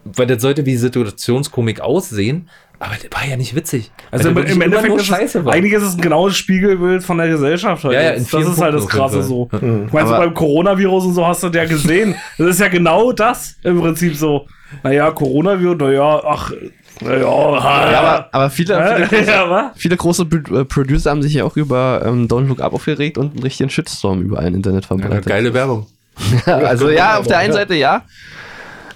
[0.05, 2.49] weil das sollte wie Situationskomik aussehen,
[2.79, 3.91] aber das war ja nicht witzig.
[4.11, 5.53] Also Weil im, im Endeffekt ist es, Scheiße war.
[5.53, 7.93] eigentlich ist es ein genaues Spiegelbild von der Gesellschaft halt.
[7.93, 9.47] Ja, ja, das ist halt das Krasse so.
[9.49, 9.83] Fall.
[9.87, 12.15] Ich meine, so beim Coronavirus und so hast du das ja gesehen.
[12.37, 14.47] Das ist ja genau das im Prinzip so.
[14.83, 16.51] Naja, Coronavirus, naja, ach,
[16.99, 21.43] naja, Ja, aber, aber viele, viele, ja, viele große Pro- äh, Producer haben sich ja
[21.45, 24.87] auch über ähm, Don't Look Up aufgeregt und einen richtigen Shitstorm überall im Internet Ja,
[24.87, 25.25] verbreitet.
[25.25, 25.85] geile Werbung.
[26.45, 27.59] also ja, auf der einen Ja.
[27.59, 28.01] Seite ja.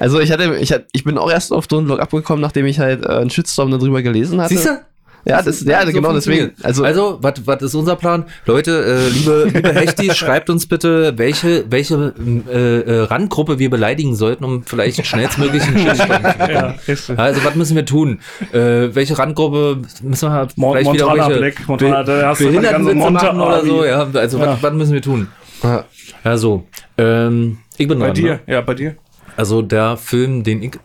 [0.02, 2.66] Also ich hatte, ich hatte, ich bin auch erst auf Don't Look Up gekommen, nachdem
[2.66, 4.56] ich halt äh, einen Shitstorm darüber gelesen hatte.
[4.56, 4.80] Siehst du?
[5.24, 6.54] Ja, das, ja, So genau deswegen.
[6.64, 8.26] Also, Also, was was ist unser Plan?
[8.48, 12.16] Leute, äh, liebe, liebe Hechtis, schreibt uns bitte, welche, welche
[12.52, 16.52] äh, äh, Randgruppe wir beleidigen sollten, um vielleicht schnellstmöglich einen Shitstorm zu bekommen.
[16.52, 16.76] Ja.
[17.18, 18.20] Also, was müssen wir tun?
[18.52, 23.38] Äh, welche Randgruppe müssen wir vielleicht wieder Montana Black, Montana, da hast du Behindertenwitze machen
[23.38, 23.86] Monta- oder so?
[23.86, 24.58] Ja, also, Ja.
[24.60, 25.28] Was, müssen wir tun?
[25.62, 25.86] ja,
[26.24, 26.66] Ja, so.
[26.98, 28.16] Ähm, ich bin Bei dran.
[28.16, 28.40] dir, Ne?
[28.48, 28.96] ja, bei dir.
[29.38, 30.76] Also, der Film, den ich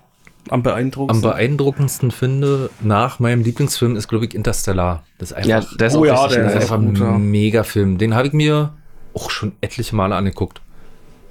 [0.49, 1.31] Am am beeindruckendsten.
[1.31, 5.03] beeindruckendsten finde, nach meinem Lieblingsfilm, ist, glaube ich, Interstellar.
[5.19, 6.85] Das ist einfach ja, der ist Oh auch ja, richtig der Das ist ist einfach
[6.87, 7.15] gut, ja.
[7.15, 7.99] ein Mega-Film.
[7.99, 8.73] Den habe ich mir
[9.15, 10.61] auch schon etliche Male angeguckt.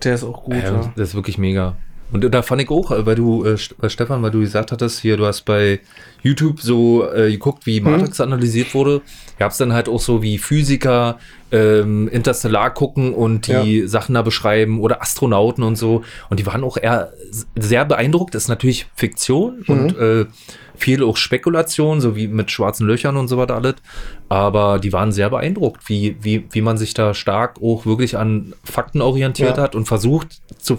[0.04, 0.92] Der ist auch gut, Äh, ja.
[0.96, 1.76] Das ist wirklich mega.
[2.12, 5.18] Und da fand ich auch, weil du, äh, St- Stefan, weil du gesagt hattest, hier,
[5.18, 5.80] du hast bei
[6.22, 9.02] YouTube so äh, geguckt, wie Matrix analysiert wurde.
[9.40, 11.18] Gab es dann halt auch so wie Physiker
[11.52, 16.04] ähm, Interstellar gucken und die Sachen da beschreiben oder Astronauten und so.
[16.30, 17.12] Und die waren auch eher
[17.56, 18.36] sehr beeindruckt.
[18.36, 20.26] Das ist natürlich Fiktion und äh,
[20.78, 23.76] viel auch Spekulation, so wie mit schwarzen Löchern und so weiter alles.
[24.30, 28.54] Aber die waren sehr beeindruckt, wie, wie, wie man sich da stark auch wirklich an
[28.64, 29.64] Fakten orientiert Ja.
[29.64, 30.76] hat und versucht zu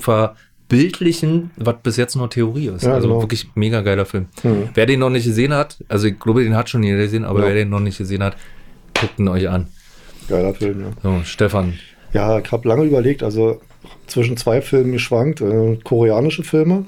[0.68, 2.84] verbildlichen, was bis jetzt nur Theorie ist.
[2.84, 3.20] Ja, also genau.
[3.20, 4.26] wirklich mega geiler Film.
[4.42, 4.68] Mhm.
[4.74, 7.40] Wer den noch nicht gesehen hat, also ich glaube, den hat schon jeder gesehen, aber
[7.40, 7.46] Ja.
[7.46, 8.36] wer den noch nicht gesehen hat,
[8.98, 9.68] guckt ihn euch an.
[10.28, 10.86] Geiler Film, ja.
[11.02, 11.74] So, Stefan.
[12.12, 13.60] Ja, ich habe lange überlegt, also
[14.06, 16.86] zwischen zwei Filmen geschwankt, äh, koreanische Filme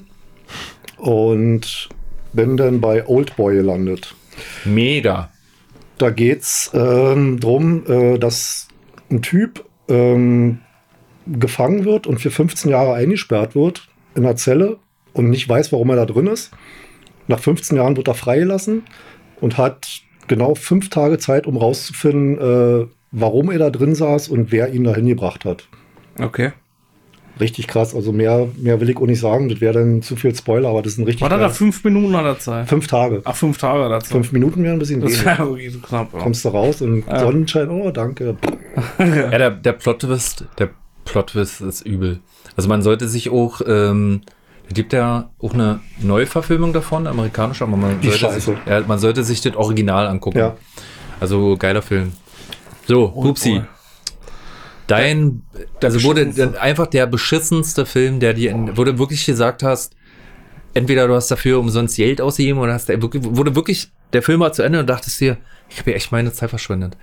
[0.97, 1.89] und
[2.33, 4.13] bin dann bei Oldboy gelandet.
[4.65, 5.29] Mega.
[5.97, 8.67] Da geht's ähm, drum, äh, dass
[9.09, 10.59] ein Typ ähm,
[11.39, 14.77] gefangen wird und für 15 Jahre eingesperrt wird in einer Zelle
[15.13, 16.51] und nicht weiß, warum er da drin ist.
[17.27, 18.83] Nach 15 Jahren wird er freigelassen
[19.41, 22.37] und hat genau fünf Tage Zeit, um rauszufinden,
[22.83, 25.67] äh, warum er da drin saß und wer ihn dahin gebracht hat.
[26.19, 26.51] Okay.
[27.39, 27.95] Richtig krass.
[27.95, 29.47] Also mehr, mehr will ich auch nicht sagen.
[29.47, 31.21] Das wäre dann zu viel Spoiler, aber das ist ein richtig.
[31.21, 32.67] War da fünf Minuten an der Zeit?
[32.67, 33.21] fünf Tage.
[33.23, 34.11] Ach, fünf Tage an der Zeit.
[34.11, 35.25] Fünf Minuten wären ein bisschen Das wenig.
[35.25, 36.13] wäre wirklich so knapp.
[36.13, 36.19] Ja.
[36.19, 37.19] Kommst du raus und Ja.
[37.19, 38.35] Sonnenschein, oh, danke.
[38.99, 40.69] Ja, der, der Plot-Twist, der
[41.11, 42.19] Plot-Twist ist übel.
[42.55, 44.21] Also man sollte sich auch, ähm,
[44.67, 48.39] es gibt ja auch eine Neuverfilmung davon, amerikanische, aber man, Die sollte Scheiße.
[48.41, 50.37] sich, ja, man sollte sich das Original angucken.
[50.37, 50.57] Ja.
[51.19, 52.13] Also geiler Film.
[52.87, 53.55] So, Pupsi.
[53.55, 53.63] boy.
[54.87, 55.43] Dein,
[55.83, 59.95] also wurde dann einfach der beschissenste Film, der dir, in, wo du wirklich gesagt hast,
[60.73, 64.51] entweder du hast dafür umsonst Geld ausgegeben oder hast, wirklich, wurde wirklich, der Film war
[64.51, 65.37] zu Ende und dachtest dir,
[65.69, 66.97] ich habe hier echt meine Zeit verschwendet.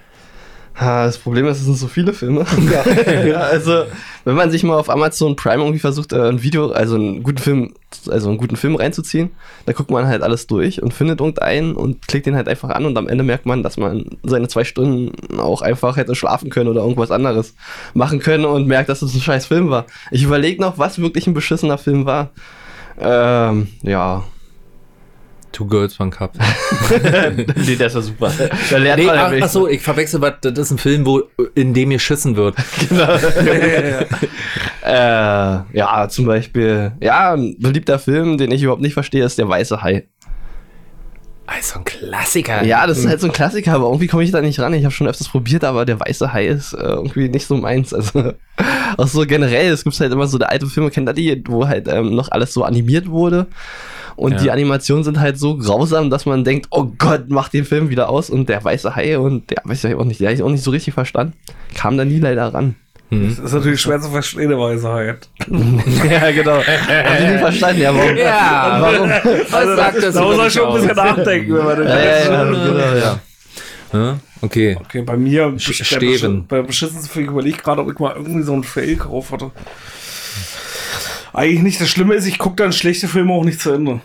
[0.78, 2.44] Das Problem ist, es sind so viele Filme.
[2.66, 3.24] Ja.
[3.24, 3.84] ja, also,
[4.24, 7.38] wenn man sich mal auf Amazon Prime irgendwie versucht, äh, ein Video, also einen guten
[7.38, 7.74] Film,
[8.08, 9.30] also einen guten Film reinzuziehen,
[9.64, 12.84] da guckt man halt alles durch und findet irgendeinen und klickt den halt einfach an
[12.84, 16.68] und am Ende merkt man, dass man seine zwei Stunden auch einfach hätte schlafen können
[16.68, 17.54] oder irgendwas anderes
[17.94, 19.86] machen können und merkt, dass es ein scheiß Film war.
[20.10, 22.30] Ich überlege noch, was wirklich ein beschissener Film war.
[22.98, 24.24] Ähm, ja.
[25.56, 26.34] Two Girls, One Cup.
[27.66, 28.30] nee, der ist ja super.
[28.70, 31.22] Da lernt Nee, man ach, ach so, ich verwechsel was, das ist ein Film, wo,
[31.54, 32.56] in dem geschissen wird.
[34.82, 34.92] Äh,
[35.72, 39.82] ja, zum Beispiel, ja, ein beliebter Film, den ich überhaupt nicht verstehe, ist Der Weiße
[39.82, 40.06] Hai.
[41.44, 42.62] Also ein Klassiker.
[42.64, 44.74] Ja, das ist halt so ein Klassiker, aber irgendwie komme ich da nicht ran.
[44.74, 47.92] Ich habe schon öfters probiert, aber Der Weiße Hai ist äh, irgendwie nicht so meins.
[47.92, 48.34] Also,
[48.96, 51.66] auch so generell, es gibt halt immer so der alte Filme, kennt ihr die, wo
[51.66, 53.48] halt ähm, noch alles so animiert wurde.
[54.16, 54.38] Und Ja.
[54.38, 58.08] die Animationen sind halt so grausam, dass man denkt, oh Gott, mach den Film wieder
[58.08, 58.30] aus.
[58.30, 60.64] Und der weiße Hai und der weiß ich auch nicht, der habe ich auch nicht
[60.64, 61.34] so richtig verstanden.
[61.74, 62.74] Kam da nie leider ran.
[63.10, 65.28] Das ist natürlich schwer zu verstehen, der Weise halt.
[65.48, 66.56] ja, genau.
[66.56, 68.16] Hab ich nicht verstanden, ja, warum?
[68.16, 69.08] Ja, Warum?
[69.50, 71.98] Was sagt das da muss er dich schon ein bisschen nachdenken, wenn man den Ja,
[71.98, 73.18] ja, ja, genau, ja.
[73.92, 74.76] Ja, Okay.
[74.80, 76.42] Okay, bei mir, Sch- der Steven.
[76.42, 79.30] Besch- bei beschissensten Film überlege ich gerade, ob ich mal irgendwie so einen Fail gekauft
[79.32, 79.50] hatte.
[81.36, 81.80] Eigentlich nicht.
[81.80, 84.00] Das Schlimme ist, ich gucke dann schlechte Filme auch nicht zu Ende.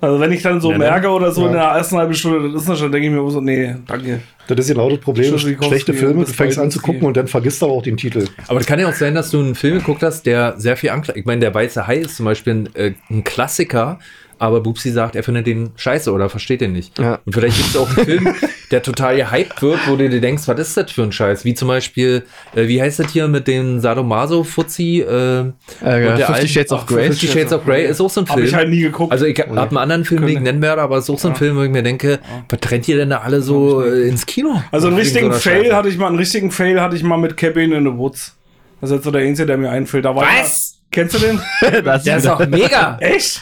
[0.00, 0.84] Also wenn ich dann so Ja, ne?
[0.84, 1.68] merke oder so in Ja.
[1.70, 4.20] der ersten halben Stunde, das ist das schon, denke ich mir so, nee, danke.
[4.48, 5.38] Das ist genau das Problem.
[5.38, 8.26] Schlechte Filme, du fängst an zu gucken und dann vergisst du aber auch den Titel.
[8.48, 10.90] Aber es kann ja auch sein, dass du einen Film geguckt hast, der sehr viel
[10.90, 11.16] Anklang.
[11.16, 14.00] Ich meine, der Weiße Hai ist zum Beispiel ein, äh, ein Klassiker,
[14.42, 16.98] aber Bubsi sagt, er findet den scheiße oder versteht den nicht.
[16.98, 17.20] Ja.
[17.24, 18.34] Und vielleicht gibt es auch einen Film,
[18.70, 21.44] der total gehypt wird, wo du dir denkst, was ist das für ein Scheiß?
[21.44, 22.24] Wie zum Beispiel,
[22.54, 25.00] äh, wie heißt das hier mit dem Sadomaso-Fuzzi?
[25.00, 27.06] Äh, und der Fifty alten- Shades of Grey.
[27.08, 28.44] Fifty Shades of Grey ist auch so ein Film.
[28.44, 29.12] ich halt nie geguckt.
[29.12, 31.18] Also ich habe einen anderen Film, den ich Könnte- nennen werde, aber es ist auch
[31.18, 32.18] so ein Film, wo ich mir denke,
[32.48, 34.62] was trennt ihr denn da alle so äh, ins Kino?
[34.70, 35.76] Also einen Wegen richtigen so Fail Scheiße.
[35.76, 38.36] hatte ich mal, einen richtigen Fail hatte ich mal mit Cabin in the Woods.
[38.80, 40.04] Das ist jetzt so der einzige, der mir einfällt.
[40.04, 40.78] Da war Was?
[40.90, 41.40] Kennst du den?
[41.84, 42.96] Das Der ist doch mega.
[43.00, 43.40] Echt?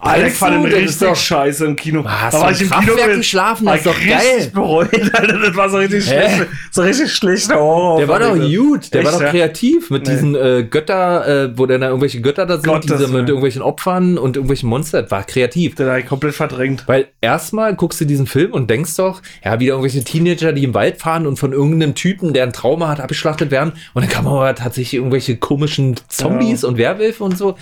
[0.00, 2.04] Alter, fand ist richtig doch- scheiße im Kino.
[2.06, 3.66] hast da war ich im Kraftwerk Kino geschlafen?
[3.66, 4.50] war Das ist doch geil.
[4.54, 5.38] bereut, Alter.
[5.38, 6.46] Das war so richtig schlecht.
[6.70, 7.98] So richtig schlechter Horror.
[7.98, 9.30] Der war doch gut, der war Echt, doch ja?
[9.30, 10.12] kreativ mit Nee.
[10.12, 13.62] diesen äh, Götter, äh, wo dann da irgendwelche Götter da sind, Gottes diese mit irgendwelchen
[13.62, 15.02] Opfern und irgendwelchen Monstern.
[15.02, 15.74] Das war kreativ.
[15.78, 16.84] Hab ich komplett verdrängt.
[16.86, 20.74] Weil erstmal guckst du diesen Film und denkst doch, ja, wieder irgendwelche Teenager, die im
[20.74, 23.72] Wald fahren und von irgendeinem Typen, der ein Trauma hat, abgeschlachtet werden.
[23.94, 27.56] Und dann kam aber tatsächlich irgendwelche komischen Zombies und Werwölfe und so.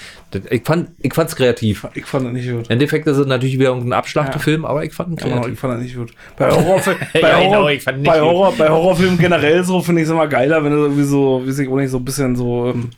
[0.51, 1.87] Ich fand, ich fand's kreativ.
[1.95, 2.67] Ich fand das nicht gut.
[2.67, 5.53] Im Endeffekt ist es natürlich wieder irgendein Abschlachtefilm, aber ich fand ihn Genau, kreativ.
[5.55, 6.13] ich fand das nicht gut.
[6.37, 8.29] Bei, Horrorfil bei, Ja, Horror genau, ich fand ihn nicht bei, gut.
[8.29, 11.63] Horror bei Horrorfilmen generell so finde ich es immer geiler, wenn du irgendwie so, wie
[11.63, 12.91] ich auch nicht, so ein bisschen so, ähm,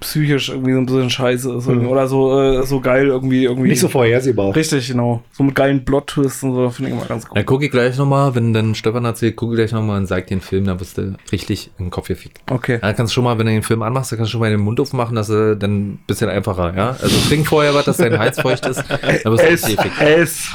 [0.00, 1.66] psychisch irgendwie so ein bisschen scheiße ist.
[1.68, 1.86] irgendwie.
[1.86, 3.44] Oder so, äh, so geil irgendwie.
[3.44, 3.68] irgendwie.
[3.68, 4.54] Nicht so vorhersehbar.
[4.56, 5.22] Richtig, genau.
[5.32, 7.44] So mit geilen Plot-Twists und so, finde ich immer ganz Dann cool.
[7.44, 10.40] gucke ich gleich nochmal, wenn dann Stefan erzählt, gucke ich gleich nochmal und sag den
[10.40, 12.38] Film, da wirst du richtig den Kopf gefickt.
[12.50, 12.78] Okay.
[12.80, 14.50] Dann kannst du schon mal, wenn du den Film anmachst, dann kannst du schon mal
[14.50, 16.90] den Mund aufmachen, dass er dann ein bisschen einfacher, ja?
[17.00, 20.00] Also trink vorher was, dass dein Hals feucht ist, dann wirst du richtig gefickt.
[20.00, 20.48] S.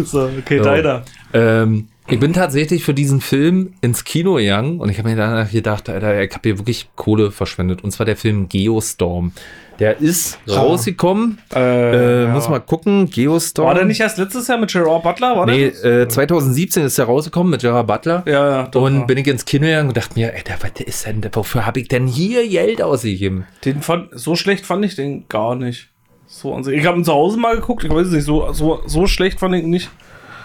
[0.04, 0.64] So, okay, So.
[0.64, 1.02] deiner.
[1.32, 5.50] Ähm, ich bin tatsächlich für diesen Film ins Kino gegangen und ich habe mir danach
[5.50, 7.82] gedacht, Alter, ich habe hier wirklich Kohle verschwendet.
[7.82, 9.32] Und zwar der Film Geostorm.
[9.80, 11.38] Der ist rausgekommen.
[11.54, 12.28] Äh, ja.
[12.28, 13.08] Muss mal gucken.
[13.08, 13.66] Geostorm.
[13.66, 15.36] War der nicht erst letztes Jahr mit Gerard Butler?
[15.36, 18.22] War Nee, äh, 2017 ist der rausgekommen mit Gerard Butler.
[18.26, 18.62] Ja, ja.
[18.64, 19.04] doch, Und ja.
[19.06, 21.88] bin ich ins Kino gegangen und dachte mir, Alter, was ist denn, wofür habe ich
[21.88, 23.46] denn hier Geld ausgegeben?
[23.64, 25.88] Den fand, so schlecht fand ich den gar nicht.
[26.26, 26.78] So an sich.
[26.78, 29.40] Ich habe ihn zu Hause mal geguckt, ich weiß es nicht, so, so, so schlecht
[29.40, 29.90] fand ich ihn nicht.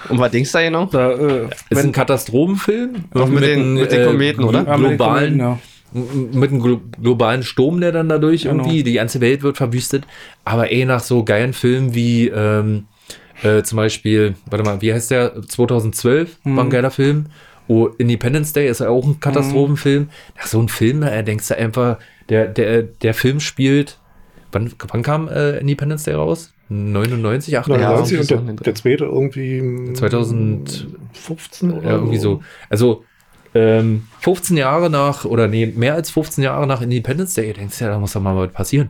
[0.09, 0.85] Und was denkst du da genau?
[0.85, 2.95] Da, äh, Ist wenn- ein Katastrophenfilm.
[3.13, 4.61] Auch mit den- mit den Kometen, oder?
[4.61, 5.59] glo- Ja, mit den Globalen, Kometen,
[6.33, 8.63] m- mit einem glo globalen Sturm, der dann dadurch Genau.
[8.63, 10.03] irgendwie, die ganze Welt wird verwüstet.
[10.43, 12.85] Aber eh nach so geilen Filmen wie ähm,
[13.43, 15.41] äh, zum Beispiel, warte mal, wie heißt der?
[15.47, 16.55] 2012 Mhm.
[16.55, 17.25] war ein geiler Film.
[17.67, 20.09] Oh, Independence Day ist ja auch ein Katastrophenfilm.
[20.37, 21.97] Nach so ein Film, da denkst du einfach,
[22.29, 23.97] der, der, der Film spielt.
[24.51, 26.53] Wann, wann kam äh, Independence Day raus?
[26.69, 28.17] 99, 98?
[28.17, 28.63] 99 und irgendwie der, so.
[28.63, 32.41] der zweite irgendwie 2000 15 oder Ja, irgendwie so.
[32.69, 33.03] Also
[33.53, 37.85] ähm, 15 Jahre nach, oder nee, mehr als 15 Jahre nach Independence Day, denkst du
[37.85, 38.89] ja, da muss doch mal was passieren.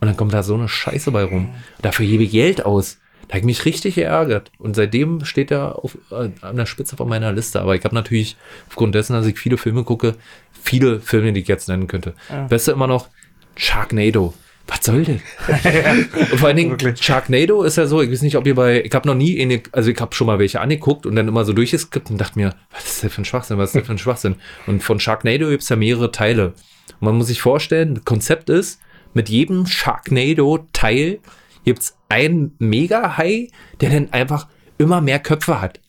[0.00, 1.48] Und dann kommt da so eine Scheiße bei rum.
[1.82, 2.98] Dafür gebe ich Geld aus.
[3.28, 4.52] Da habe ich mich richtig geärgert.
[4.58, 7.60] Und seitdem steht er auf, äh, an der Spitze von meiner Liste.
[7.60, 8.36] Aber ich habe natürlich,
[8.68, 10.14] aufgrund dessen, dass ich viele Filme gucke,
[10.52, 12.14] viele Filme, die ich jetzt nennen könnte.
[12.48, 13.08] Beste immer noch
[13.56, 14.34] Sharknado.
[14.66, 15.20] Was soll denn?
[16.30, 17.00] und vor allen Dingen, Wirklich.
[17.00, 19.62] Sharknado ist ja so, ich weiß nicht, ob ihr bei, ich habe noch nie, eine,
[19.70, 22.54] also ich habe schon mal welche angeguckt und dann immer so durchgeskippt und dachte mir,
[22.72, 24.36] was ist das für ein Schwachsinn, was ist das für ein Schwachsinn?
[24.66, 26.54] Und von Sharknado gibt es ja mehrere Teile.
[27.00, 28.80] Und man muss sich vorstellen, das Konzept ist,
[29.14, 31.20] mit jedem Sharknado-Teil
[31.64, 33.48] gibt es einen Mega-Hai,
[33.80, 34.48] der dann einfach
[34.78, 35.80] immer mehr Köpfe hat.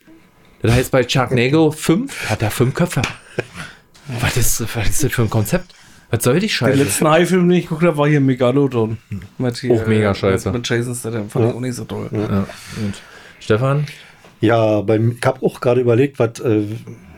[0.62, 3.02] Das heißt, bei Sharknado 5 hat er fünf Köpfe.
[4.22, 5.76] Was ist, was ist das für ein Konzept?
[6.10, 6.84] Was soll die Den Scheiße?
[6.84, 8.98] letzten High-Film, den ich geguckt habe, war hier Megalodon.
[9.38, 10.52] Mit hier, Auch mega scheiße.
[10.52, 11.30] Mit, Jason Statham.
[11.30, 12.10] Fand ich auch nicht so toll.
[12.12, 12.46] Ja.
[12.82, 12.94] Und
[13.40, 13.86] Stefan?
[14.40, 16.40] Ja, beim, ich habe auch gerade überlegt, was.
[16.40, 16.64] Äh,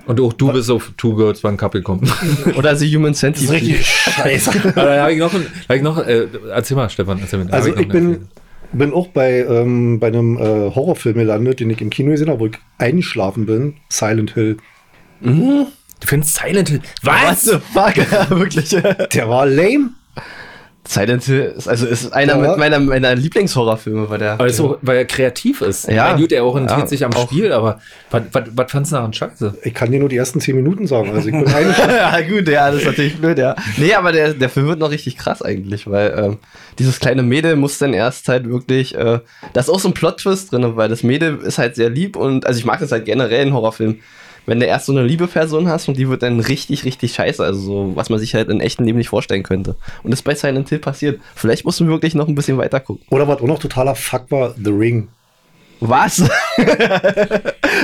[0.08, 2.10] Und auch du bist auf Two Girls One Cup gekommen.
[2.58, 3.76] Oder The Human Centipede.
[3.84, 4.72] scheiße.
[4.76, 7.46] da habe ich noch, ein- da hab ich noch äh, erzähl mal, Stefan, erzähl mal.
[7.48, 8.28] Da Also ich eine bin,
[8.72, 10.42] bin auch bei, ähm, bei einem äh,
[10.74, 13.76] Horrorfilm gelandet, den ich im Kino gesehen habe, wo ich eingeschlafen bin.
[13.90, 14.58] Silent Hill.
[16.00, 16.82] Du findest Silent Hill.
[17.04, 17.42] What Was?
[17.44, 17.96] the fuck?
[18.30, 18.70] Wirklich.
[19.14, 19.90] Der war lame.
[20.88, 22.50] Silent Hill ist, also ist einer Ja.
[22.50, 24.32] mit meiner, meiner Lieblingshorrorfilme, weil der.
[24.34, 25.88] Aber so, weil er kreativ ist.
[25.88, 25.94] Ja.
[26.12, 26.16] Ja.
[26.16, 27.28] Gut, er orientiert Ja, sich am auch.
[27.28, 27.80] Spiel, aber
[28.10, 29.60] was, was, was fandst du daran scheiße?
[29.66, 31.12] Ich kann dir nur die ersten zehn Minuten sagen.
[31.14, 31.46] Also ich bin
[31.78, 33.56] ja, gut, ja, das ist natürlich blöd, ja.
[33.78, 36.38] Nee, aber der, der Film wird noch richtig krass eigentlich, weil ähm,
[36.80, 39.20] dieses kleine Mädel muss dann erst halt wirklich, äh,
[39.54, 42.48] da ist auch so ein Plot-Twist drin, weil das Mädel ist halt sehr lieb und,
[42.48, 44.00] also ich mag das halt generell in Horrorfilmen,
[44.50, 47.44] wenn du erst so eine liebe Person hast und die wird dann richtig, richtig scheiße,
[47.44, 49.76] also so, was man sich halt in echten Leben nicht vorstellen könnte.
[50.04, 51.22] Und das ist bei Silent Hill passiert.
[51.36, 53.06] Vielleicht musst du wirklich noch ein bisschen weiter gucken.
[53.12, 55.08] Oder was auch noch totaler Fuck war, The Ring.
[55.82, 56.18] Was?
[56.58, 56.70] das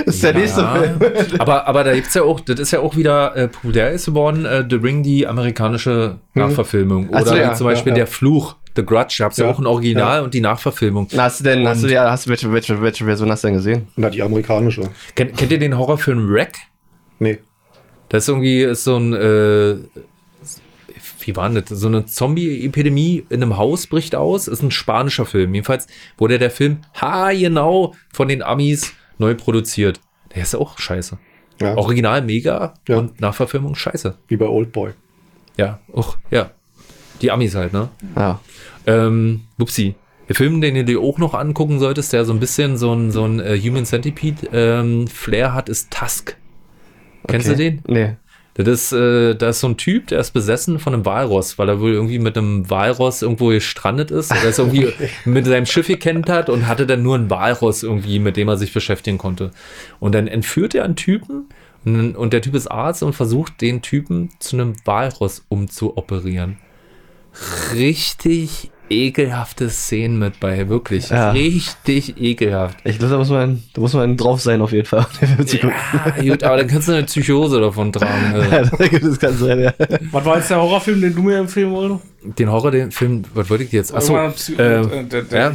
[0.06, 1.00] ist der nächste Film.
[1.40, 4.46] aber, aber da gibt's ja auch, das ist ja auch wieder äh, populär ist geworden,
[4.46, 7.10] äh, The Ring, die amerikanische Nachverfilmung.
[7.12, 8.04] Ach Oder so, wie ja, zum Beispiel ja, ja.
[8.04, 11.08] Der Fluch, The Grudge, gab's ja, Ja, auch ein Original und die Nachverfilmung.
[11.14, 13.48] Na, Hast du denn, hast du, ja, hast du, welche, welche, welche Version hast du
[13.48, 13.88] denn gesehen?
[13.96, 14.90] Na, die amerikanische.
[15.16, 16.58] Kennt, kennt ihr den Horrorfilm Wreck?
[17.20, 17.40] Nee.
[18.10, 19.76] Das ist irgendwie ist so ein, äh,
[21.22, 21.80] wie war denn das?
[21.80, 24.48] So eine Zombie-Epidemie in einem Haus bricht aus.
[24.48, 25.54] Ist ein spanischer Film.
[25.54, 30.00] Jedenfalls wurde der Film, ha, genau, von den Amis neu produziert.
[30.36, 31.18] Der ist auch scheiße.
[31.62, 32.98] Ja, Original mega Ja.
[32.98, 34.18] und Nachverfilmung scheiße.
[34.28, 34.92] wie bei Oldboy.
[35.58, 36.52] Ja, auch, ja.
[37.22, 37.90] Die Amis halt, ne?
[38.16, 38.40] Ja.
[38.88, 39.96] Ähm, Upsi.
[40.28, 43.12] Der Film, den du dir auch noch angucken solltest, der so ein bisschen so ein,
[43.12, 46.36] so ein äh, Human Centipede ähm, Flair hat, ist Tusk.
[47.28, 47.82] Kennst du den?
[47.88, 48.16] Nee.
[48.56, 51.68] Das ist, äh, da ist so ein Typ, der ist besessen von einem Walross, weil
[51.68, 54.32] er wohl irgendwie mit einem Walross irgendwo gestrandet ist.
[54.32, 54.88] Oder ist irgendwie
[55.26, 58.74] mit seinem Schiff gekentert und hatte dann nur ein Walross irgendwie, mit dem er sich
[58.74, 59.52] beschäftigen konnte.
[60.00, 61.50] Und dann entführt er einen Typen
[61.84, 66.58] und, und der Typ ist Arzt und versucht, den Typen zu einem Walross umzuoperieren.
[67.74, 71.10] Richtig ekelhafte Szenen mit bei, wirklich.
[71.10, 71.32] Ja.
[71.32, 72.78] Richtig ekelhaft.
[72.84, 75.06] Ich glaube, da muss man, da muss man drauf sein auf jeden Fall.
[76.22, 78.34] Ja, gut, aber dann kannst du eine Psychose davon tragen.
[78.52, 78.76] Also.
[78.84, 79.74] Ja, das kann sein, ja.
[80.12, 82.04] Was war jetzt der Horrorfilm, den du mir empfehlen wolltest?
[82.38, 83.94] Den Horror, den Film, was wollte ich jetzt?
[83.94, 85.52] Achso, Psy- äh, äh, ja.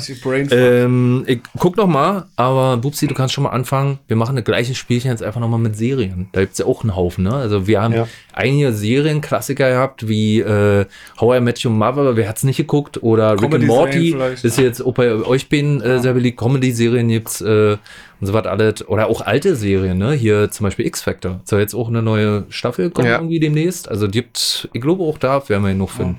[0.51, 3.99] ähm, ich guck noch mal, aber Bubsi, du kannst schon mal anfangen.
[4.09, 6.29] Wir machen das gleiche Spielchen jetzt einfach noch mal mit Serien.
[6.33, 7.35] Da gibt's ja auch einen Haufen, ne?
[7.35, 8.07] Also wir haben Ja.
[8.33, 10.87] einige Serienklassiker gehabt, wie äh,
[11.21, 13.03] How I Met Your Mother, wer hat's nicht geguckt?
[13.03, 16.39] Oder Rick and Morty, ist jetzt auch bei euch beiden äh, sehr beliebt.
[16.39, 17.77] Comedy-Serien gibt's äh,
[18.21, 18.87] und so was alles.
[18.87, 20.13] Oder auch alte Serien, ne?
[20.13, 21.41] Hier zum Beispiel X-Factor.
[21.45, 23.15] Soll jetzt auch eine neue Staffel kommen Ja.
[23.17, 23.89] irgendwie demnächst.
[23.89, 26.19] Also gibt, ich glaube auch da werden wir ihn noch finden.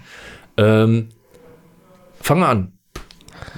[0.62, 1.10] Ähm,
[2.22, 2.72] Fangen wir an.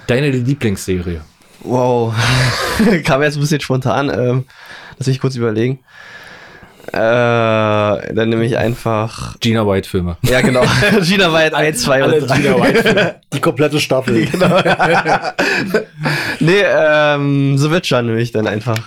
[0.08, 1.22] Deine Lieblingsserie.
[1.62, 2.14] Wow.
[3.04, 4.10] Kam jetzt ein bisschen spontan.
[4.10, 4.45] Ähm,
[4.97, 5.80] lass mich kurz überlegen.
[6.88, 9.39] Äh, dann nehme ich einfach.
[9.39, 10.18] Gina White Filme.
[10.22, 10.64] Ja, genau.
[11.01, 13.16] Gina White 1, 2 und 3.
[13.34, 14.28] Die komplette Staffel.
[16.39, 18.78] Nee, ähm, The Witcher nehme ich dann einfach.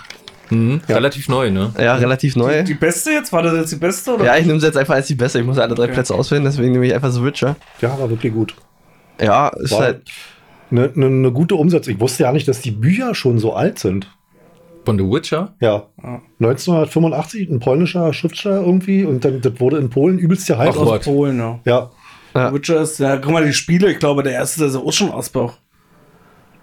[0.49, 0.81] Mhm.
[0.87, 1.73] Relativ neu, ne?
[1.77, 2.63] Ja, relativ neu.
[2.63, 3.33] Die beste jetzt?
[3.33, 4.15] War das jetzt die beste?
[4.15, 4.25] Oder?
[4.25, 5.39] Ja, ich nehme sie jetzt einfach als die beste.
[5.39, 5.93] Ich muss alle drei Okay.
[5.93, 7.55] Plätze auswählen, deswegen nehme ich einfach The Witcher.
[7.81, 8.55] Ja, war wirklich gut.
[9.21, 10.01] Ja, ist War halt.
[10.71, 11.93] eine, eine, eine gute Umsetzung.
[11.95, 14.09] Ich wusste ja nicht, dass die Bücher schon so alt sind.
[14.85, 15.53] Von The Witcher.
[15.59, 15.87] Ja.
[16.39, 19.03] 1985, ein polnischer Schriftsteller irgendwie.
[19.03, 20.69] Und dann das wurde in Polen übelst gehypt.
[20.75, 21.03] Ach, Aus Gott.
[21.03, 21.59] Polen, ja.
[21.65, 21.91] Ja.
[22.35, 22.53] Ja.
[22.53, 25.11] Witcher ist, ja, guck mal, die Spiele, ich glaube, der erste ist ja auch schon
[25.11, 25.53] Asbach.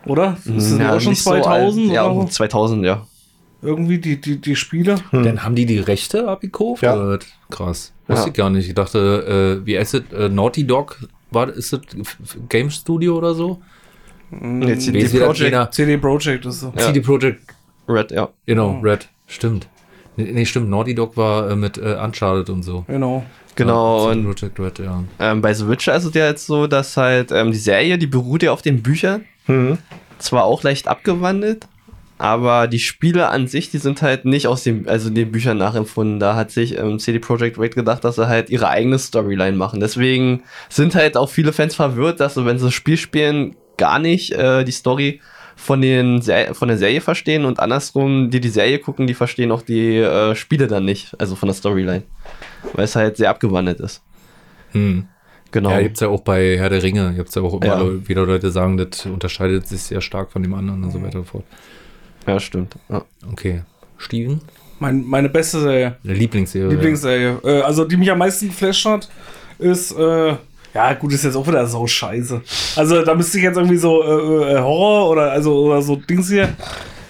[0.06, 0.36] Oder?
[0.44, 1.94] Ist das ja, auch schon nicht so 2000 alt.
[1.94, 2.28] Ja, oder auch so?
[2.28, 3.06] 2000, ja.
[3.64, 4.96] Irgendwie die, die, die Spiele?
[5.10, 6.82] Dann haben die die Rechte abgekauft?
[6.82, 6.94] Ja.
[6.94, 7.18] Oder?
[7.50, 7.92] Krass.
[8.06, 8.28] Wusste Ja.
[8.28, 8.68] ich gar nicht.
[8.68, 10.02] Ich dachte, äh, wie heißt es?
[10.12, 10.98] Äh, Naughty Dog?
[11.30, 11.80] War, ist das
[12.48, 13.60] Game Studio oder so?
[14.30, 16.72] Wie ist die wieder Project Gina- CD Projekt ist so.
[16.76, 16.86] Ja.
[16.86, 17.40] CD Projekt.
[17.88, 18.28] Red, ja.
[18.46, 19.08] Genau, Red.
[19.26, 19.68] Stimmt.
[20.16, 20.68] Nee, nee, stimmt.
[20.70, 22.84] Naughty Dog war äh, mit äh, Uncharted und so.
[22.86, 23.24] Genau.
[23.56, 24.08] Genau.
[24.08, 25.04] Ja, CD und Projekt Red, ja.
[25.20, 28.06] ähm, bei The Witcher ist es ja jetzt so, dass halt ähm, die Serie, die
[28.06, 29.24] beruht ja auf den Büchern.
[29.46, 29.78] Mhm.
[30.18, 31.66] Zwar auch leicht abgewandelt,
[32.18, 36.20] aber die Spiele an sich, die sind halt nicht aus den, also den Büchern nachempfunden.
[36.20, 39.80] Da hat sich ähm, CD Projekt Red gedacht, dass sie halt ihre eigene Storyline machen.
[39.80, 43.98] Deswegen sind halt auch viele Fans verwirrt, dass sie, wenn sie das Spiel spielen, gar
[43.98, 45.20] nicht äh, die Story
[45.56, 49.50] von, den Ser von der Serie verstehen und andersrum, die die Serie gucken, die verstehen
[49.50, 52.04] auch die äh, Spiele dann nicht, also von der Storyline.
[52.74, 54.02] Weil es halt sehr abgewandelt ist.
[54.72, 55.08] Hm.
[55.50, 55.70] Genau.
[55.70, 57.14] Ja, gibt's ja auch bei Herr der Ringe.
[57.14, 58.08] Gibt's ja auch immer Ja.
[58.08, 61.26] Wieder Leute sagen, das unterscheidet sich sehr stark von dem anderen und so weiter und
[61.26, 61.44] so fort.
[62.26, 62.74] Ja stimmt.
[62.88, 63.04] Ja.
[63.30, 63.62] Okay.
[63.98, 64.40] Steven?
[64.78, 65.96] Mein, meine beste Serie.
[66.04, 66.68] Eine Lieblingsserie.
[66.68, 67.38] Lieblingsserie.
[67.44, 69.08] Äh, also, die mich am meisten geflasht hat,
[69.58, 70.36] ist, äh,
[70.74, 72.42] ja, gut, ist jetzt auch wieder so scheiße.
[72.76, 76.28] Also, da müsste ich jetzt irgendwie so äh, äh, Horror oder, also, oder so Dings
[76.28, 76.54] hier.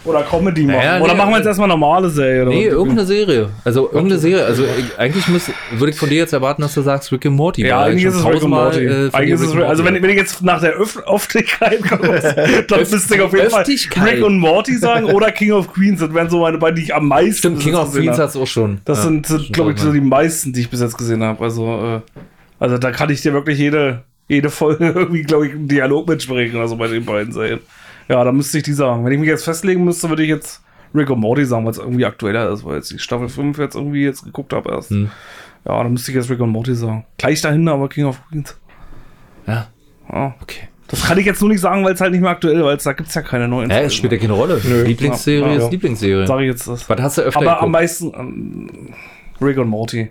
[0.04, 0.76] Oder Comedy machen.
[0.76, 2.42] Naja, oder nee, machen wir jetzt äh, erstmal normale Serie.
[2.42, 3.48] Oder Nee, irgendeine Serie.
[3.64, 4.44] Also irgendeine Serie.
[4.44, 7.36] Also ich, eigentlich müsste, würde ich von dir jetzt erwarten, dass du sagst Rick and
[7.36, 7.66] Morty.
[7.66, 8.84] Ja, eigentlich ist es Rick and Morty.
[8.84, 12.20] äh, eigentlich ist es also wenn, wenn ich jetzt nach der Öff Öffentlichkeit komme,
[12.68, 13.64] dann müsste ich auf jeden Fall.
[13.64, 16.00] Rick und Morty sagen oder King of Queens.
[16.00, 18.22] Das wären so meine beiden, die ich am meisten Stimmt, King of Queens habe.
[18.24, 18.80] hat's auch schon.
[18.84, 21.42] Das Ja, sind, schon glaube ich, so die meisten, die ich bis jetzt gesehen habe.
[21.42, 22.20] Also, äh,
[22.58, 26.60] also da kann ich dir wirklich jede, jede Folge irgendwie, glaube ich, einen Dialog mitsprechen,
[26.60, 27.60] also bei den beiden Serien.
[28.08, 29.04] Ja, da müsste ich die sagen.
[29.04, 30.62] Wenn ich mich jetzt festlegen müsste, würde ich jetzt
[30.94, 33.74] Rick und Morty sagen, weil es irgendwie aktueller ist, weil jetzt die Staffel 5 jetzt
[33.74, 34.90] irgendwie jetzt geguckt habe erst.
[34.90, 35.10] Hm.
[35.66, 37.04] Ja, dann müsste ich jetzt Rick und Morty sagen.
[37.18, 38.56] Gleich dahinter aber King of Queens.
[39.46, 39.68] Ja,
[40.12, 40.34] Ja.
[40.40, 40.68] okay.
[40.88, 42.76] Das kann ich jetzt nur nicht sagen, weil es halt nicht mehr aktuell ist, weil
[42.76, 44.60] es- da gibt es ja keine neuen Ja, es spielt ja keine Rolle.
[44.84, 45.68] Lieblingsserie Ja, ist ja.
[45.70, 46.26] Lieblingsserie.
[46.26, 46.88] Sag ich jetzt das.
[46.88, 47.72] Was hast du öfter Aber am geguckt?
[47.72, 48.70] meisten ähm,
[49.40, 50.10] Rick und Morty.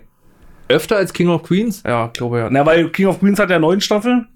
[0.68, 1.82] Öfter als King of Queens?
[1.86, 2.48] Ja, glaube ja.
[2.50, 4.26] Na, weil King of Queens hat ja neun Staffeln.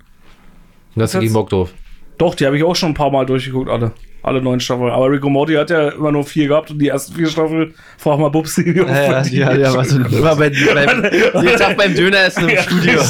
[0.95, 1.75] Da hast du jetzt- keinen Bock drauf.
[2.19, 3.93] Doch, die habe ich auch schon ein paar Mal durchgeguckt, alle.
[4.21, 4.91] Alle neun Staffeln.
[4.91, 8.19] Aber und Morty hat ja immer nur vier gehabt und die ersten vier Staffeln, frag
[8.19, 11.05] mal Bubsi, wie oft Ja, ja, die, ja, ja, was immer bei, beim,
[11.45, 13.01] jeden Tag beim Döner essen im Ja, Studio.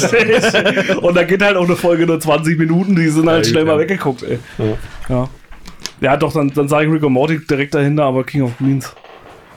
[1.01, 3.49] Und da geht halt auch eine Folge nur 20 Minuten, die sind halt Alter.
[3.49, 4.37] schnell mal weggeguckt, ey.
[5.09, 5.27] Ja.
[6.01, 8.93] Ja, doch, dann, dann sage ich und Morty direkt dahinter, aber King of Queens.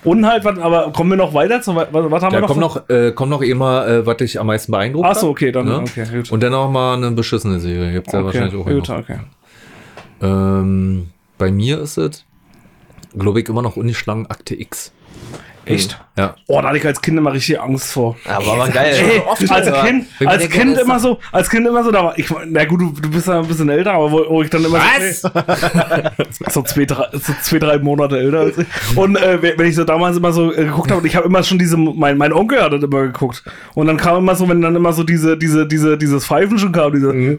[0.05, 1.61] Und halt, was, aber kommen wir noch weiter?
[1.63, 2.49] Zu, was, was haben Da wir noch?
[2.49, 5.31] kommt noch, äh, kommt noch immer, äh, was dich am meisten beeindruckt Achso, hat.
[5.31, 5.77] okay, dann, Ja.
[5.79, 6.33] okay, gut.
[6.33, 7.93] Und dann noch mal eine beschissene Serie.
[7.93, 8.99] Gibt's ja okay, wahrscheinlich auch gut, noch.
[8.99, 9.19] okay.
[10.23, 11.09] Ähm,
[11.39, 12.25] bei mir ist es,
[13.19, 14.93] glaube ich, immer noch ungeschlagen Akte X.
[15.65, 15.97] Echt?
[16.19, 16.35] Ja.
[16.49, 18.17] Oh, da hatte ich als Kind immer richtig Angst vor.
[18.27, 18.97] Ja, war aber geil.
[18.99, 22.29] Ey, als aber- Kind, als Kind immer so, als Kind immer so, da war ich,
[22.47, 24.81] na gut, du, du bist ja ein bisschen älter, aber wo, wo ich dann immer
[24.81, 25.21] Was?
[25.23, 28.67] so, so zwei, drei, so zwei, drei Monate älter als ich.
[28.97, 31.45] Und äh, wenn ich so damals immer so äh, geguckt habe, und ich habe immer
[31.45, 33.45] schon diese, mein, mein Onkel hat das immer geguckt.
[33.75, 36.73] Und dann kam immer so, wenn dann immer so diese, diese, diese, dieses Pfeifen schon
[36.73, 37.13] kam, diese.
[37.13, 37.39] Mhm.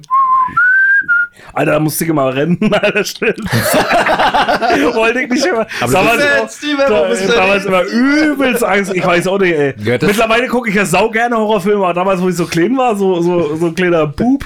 [1.54, 3.36] Alter, da musste ich immer rennen, Alter, still.
[4.96, 5.68] Wollte ich nicht immer.
[5.80, 8.94] damals, bist du auch- da, damals immer übelst Angst.
[8.96, 9.74] Ich weiß auch nicht, ey.
[9.74, 12.96] Gehört Mittlerweile gucke ich ja sau gerne Horrorfilme, aber damals, wo ich so klein war,
[12.96, 14.46] so, so, so ein kleiner Bub.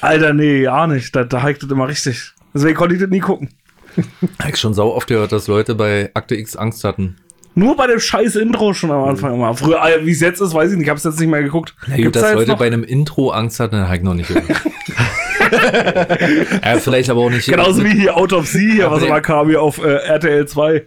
[0.00, 1.14] Alter, nee, ja nicht.
[1.16, 2.32] Da, da hakt das immer richtig.
[2.54, 3.48] Deswegen konnte ich das nie gucken.
[4.38, 7.16] Hab ich schon sau oft gehört, dass Leute bei Akte X Angst hatten.
[7.54, 9.54] Nur bei dem scheiß Intro schon am Anfang immer.
[9.56, 10.84] Früher, äh, wie es jetzt ist, weiß ich nicht.
[10.86, 11.74] Ich hab's jetzt nicht mehr geguckt.
[11.88, 12.58] Na gut, dass Leute noch?
[12.58, 14.30] bei einem Intro Angst hatten, dann halt noch nicht.
[16.64, 17.48] ja, vielleicht aber auch nicht.
[17.48, 20.86] Genauso wie hier Autopsie hier, Aber was der- mal kam hier auf äh, RTL 2.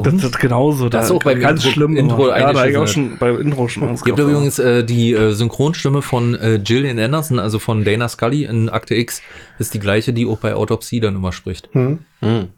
[0.00, 0.88] Das ist genauso.
[0.88, 1.96] Das da- auch beim ganz Intro- schlimm.
[1.96, 5.32] Intro ja, da auch eigentlich schon beim Intro schon Es gibt übrigens äh, die äh,
[5.32, 9.22] Synchronstimme von äh, Gillian Anderson, also von Dana Scully in Akte X,
[9.58, 11.68] ist die gleiche, die auch bei Autopsie dann immer spricht.
[11.72, 11.98] Hm.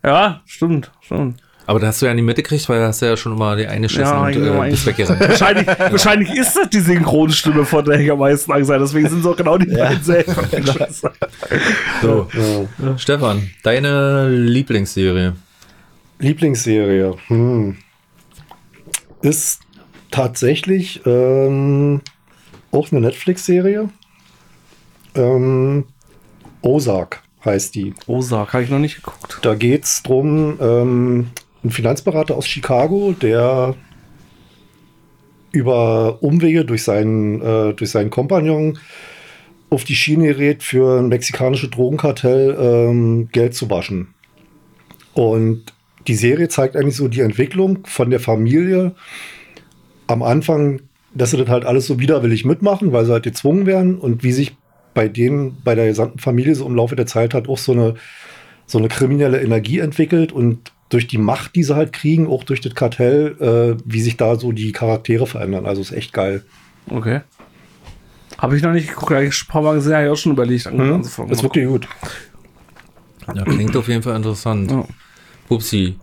[0.04, 1.40] Ja, stimmt, stimmt.
[1.70, 3.64] Aber da hast du ja nicht mitgekriegt, weil da hast du ja schon immer die
[3.64, 5.20] eine geschissen Ja, und genau, äh, bist weggerannt.
[5.28, 8.80] Wahrscheinlich, wahrscheinlich ist das die Synchronstimme, von der ich am meisten Angst habe.
[8.80, 10.34] Deswegen sind es auch genau die beiden selber.
[12.02, 12.28] So,
[12.84, 12.98] Ja.
[12.98, 15.36] Stefan, deine Lieblingsserie.
[16.18, 17.14] Lieblingsserie.
[17.28, 17.76] Hm.
[19.22, 19.60] Ist
[20.10, 22.00] tatsächlich ähm,
[22.72, 23.88] auch eine Netflix-Serie.
[25.14, 25.84] Ähm,
[26.62, 27.94] Ozark heißt die.
[28.08, 29.38] Ozark, habe ich noch nicht geguckt.
[29.42, 31.26] Da geht es darum, ähm,
[31.64, 33.74] ein Finanzberater aus Chicago, der
[35.52, 38.78] über Umwege durch seinen, äh, durch seinen Kompagnon
[39.68, 44.08] auf die Schiene gerät, für ein mexikanisches Drogenkartell ähm, Geld zu waschen.
[45.14, 45.64] Und
[46.06, 48.94] die Serie zeigt eigentlich so die Entwicklung von der Familie
[50.06, 50.82] am Anfang,
[51.14, 54.32] dass sie das halt alles so widerwillig mitmachen, weil sie halt gezwungen werden und wie
[54.32, 54.56] sich
[54.94, 57.94] bei denen, bei der gesamten Familie so im Laufe der Zeit hat auch so eine,
[58.66, 62.60] so eine kriminelle Energie entwickelt und durch die Macht, die sie halt kriegen, auch durch
[62.60, 65.64] das Kartell, äh, wie sich da so die Charaktere verändern.
[65.64, 66.44] Also ist echt geil.
[66.90, 67.20] Okay.
[68.38, 70.32] Habe ich noch nicht geguckt, habe ich ein paar Mal gesehen, habe ich auch schon
[70.32, 70.94] überlegt, Hm?
[70.94, 71.30] anzufangen.
[71.32, 71.88] Ist wirklich gut.
[73.34, 74.70] Ja, klingt auf jeden Fall interessant.
[74.70, 74.84] Ja.
[75.48, 75.96] Pupsi,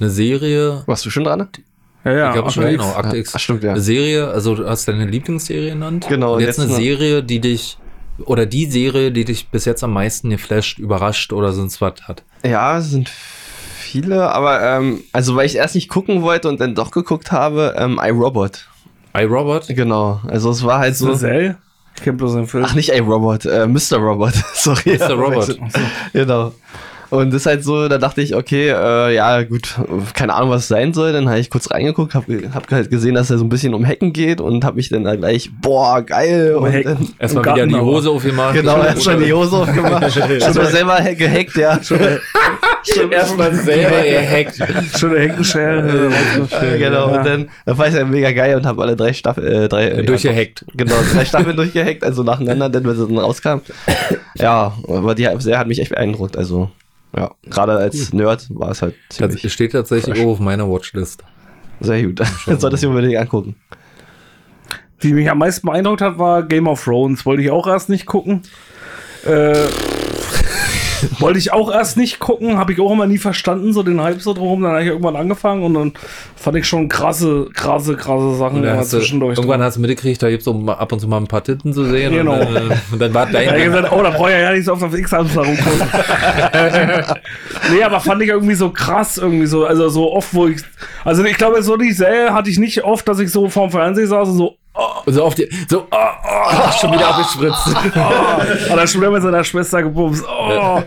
[0.00, 0.82] eine Serie.
[0.86, 1.48] Warst du schon dran?
[2.04, 2.92] Ja, ja, ich glaube schon, genau.
[2.94, 3.32] Akte X.
[3.34, 3.72] ach, stimmt, ja.
[3.72, 6.06] Eine Serie, also du hast deine Lieblingsserie genannt.
[6.08, 7.78] Genau, Und jetzt eine Serie, die dich,
[8.24, 12.24] oder die Serie, die dich bis jetzt am meisten geflasht, überrascht oder sonst was hat.
[12.44, 13.10] Ja, es sind
[13.88, 17.74] viele, aber ähm, also weil ich erst nicht gucken wollte und dann doch geguckt habe,
[17.78, 18.66] ähm, iRobot.
[19.16, 19.66] iRobot?
[19.68, 21.14] Genau, also es war halt So.
[21.14, 21.56] Serie?
[21.96, 22.64] Ich kenne bloß den Film.
[22.66, 23.96] Ach, nicht iRobot, äh, Mr.
[23.98, 24.34] Robot.
[24.54, 24.96] Sorry.
[24.98, 25.14] Mr.
[25.14, 25.58] Robot.
[26.12, 26.52] Genau.
[27.10, 29.76] Und das ist halt so, da dachte ich, okay, äh, ja gut,
[30.12, 31.14] keine Ahnung, was es sein soll.
[31.14, 33.82] Dann habe ich kurz reingeguckt, habe hab halt gesehen, dass er so ein bisschen um
[33.86, 36.54] Hacken geht und habe mich dann da gleich, boah, geil.
[36.54, 36.84] Um und Hacken.
[36.84, 37.80] dann, Erstmal wieder Garten die.
[37.80, 38.52] Hose aufgemacht.
[38.52, 40.02] genau, er schon die Hose aufgemacht.
[40.18, 41.80] Erstmal selber ha- gehackt, ja.
[43.10, 44.98] Erstmal selber gehackt.
[44.98, 46.10] Schöne Heckenschere.
[46.62, 47.18] Äh, genau, Ja.
[47.18, 49.88] und dann, dann war ich dann mega geil und habe alle drei Staffeln, äh, drei,
[49.88, 50.64] äh, Durchgehackt.
[50.74, 53.60] Genau, drei Staffeln durchgehackt, also nacheinander, dann, wenn sie dann rauskam.
[54.36, 56.70] Ja, aber die Serie hat mich echt beeindruckt, also,
[57.16, 61.22] ja, gerade als Nerd war es halt ziemlich Das steht tatsächlich auch auf meiner Watchlist.
[61.80, 62.20] sehr gut.
[62.46, 63.56] Jetzt solltest du unbedingt angucken.
[65.02, 67.24] Die mich am meisten beeindruckt hat, war Game of Thrones.
[67.24, 68.42] Wollte ich auch erst nicht gucken.
[69.24, 69.54] Äh,
[71.18, 74.20] wollte ich auch erst nicht gucken, habe ich auch immer nie verstanden, so den Hype
[74.20, 74.62] so drum.
[74.62, 75.92] Dann habe ich irgendwann angefangen und dann
[76.36, 79.38] fand ich schon krasse, krasse, krasse Sachen immer hast du, zwischendurch.
[79.38, 81.84] irgendwann hast du mitgekriegt, da gibt es ab und zu mal ein paar Titten zu
[81.84, 82.12] sehen.
[82.12, 82.34] Genau.
[82.40, 83.64] Und, dann, äh, und dann war Da hab ich dein.
[83.64, 85.88] gesagt, oh, da brauche ich ja nicht so oft auf X-Hamster rumgucken.
[87.72, 90.62] nee, aber fand ich irgendwie so krass, irgendwie so, also so oft, wo ich,
[91.04, 94.06] also ich glaube, so die Serie hatte ich nicht oft, dass ich so vorm Fernseher
[94.06, 95.48] saß und so, oh, So auf die.
[95.68, 97.76] So, oh, oh, schon wieder abgespritzt.
[97.96, 100.82] oh, oder schon wieder mit seiner Schwester gebumst, oh.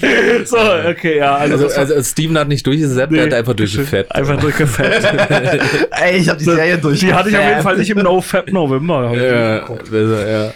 [0.44, 0.56] so,
[0.88, 4.12] okay, ja, also, Also, also Steven hat nicht durchgesetzt, er hat einfach durchgefettet.
[4.14, 5.04] Einfach durchgefettet.
[5.90, 7.00] Ey, ich habe die Serie durch.
[7.00, 9.08] die hatte ich auf jeden Fall nicht im No-Fap November.
[9.10, 9.90] hab ich Ja, geguckt.
[9.92, 10.52] ja.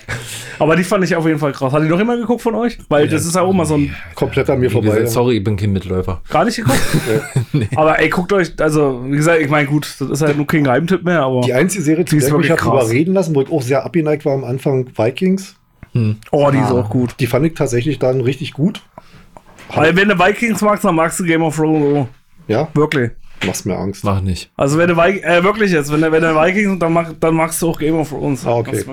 [0.59, 1.72] Aber die fand ich auf jeden Fall krass.
[1.72, 2.78] Hat die noch immer geguckt von euch?
[2.89, 4.89] Weil das ist ja auch mal so ein Komplett an mir vorbei.
[4.89, 6.22] gesagt, sorry, ich bin kein Mitläufer.
[6.30, 6.80] Gar nicht geguckt?
[7.76, 10.64] Aber ey, guckt euch, also, wie gesagt, ich meine, gut, das ist halt nur kein
[10.64, 11.43] Geheimtipp mehr, aber.
[11.43, 12.84] Die einzige Serie, Die ich mich habe krass.
[12.84, 15.57] überreden lassen, wo ich auch sehr abgeneigt war am Anfang, Vikings.
[16.30, 17.14] oh, die ist auch gut.
[17.20, 18.82] Die fand ich tatsächlich dann richtig gut.
[19.74, 22.08] Weil wenn du Vikings magst, dann magst du Game of Thrones auch.
[22.48, 23.10] Ja, Wirklich.
[23.44, 24.04] machst mir Angst.
[24.04, 24.50] Mach nicht.
[24.56, 27.34] Also wenn du Vi äh, wirklich jetzt, wenn du, wenn du Vikings, dann, mach, dann
[27.34, 28.46] magst du auch Game of Thrones.
[28.46, 28.84] Ah, okay.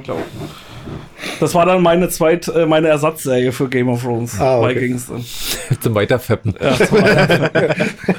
[1.39, 4.39] Das war dann meine zweit, äh, meine Ersatzserie für Game of Thrones.
[4.39, 4.76] Ah, okay.
[4.82, 5.24] Vikings dann.
[5.82, 6.53] Zum Weiterfeppen.
[6.59, 7.76] Ja, das war-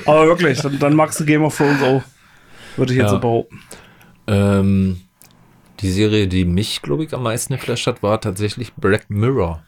[0.06, 2.02] Aber wirklich, dann, dann magst du Game of Thrones auch.
[2.76, 3.10] Würde ich jetzt Ja.
[3.10, 3.60] so behaupten.
[4.26, 5.00] Ähm,
[5.80, 9.62] die Serie, die mich, glaube ich, am meisten geflasht hat, war tatsächlich Black Mirror.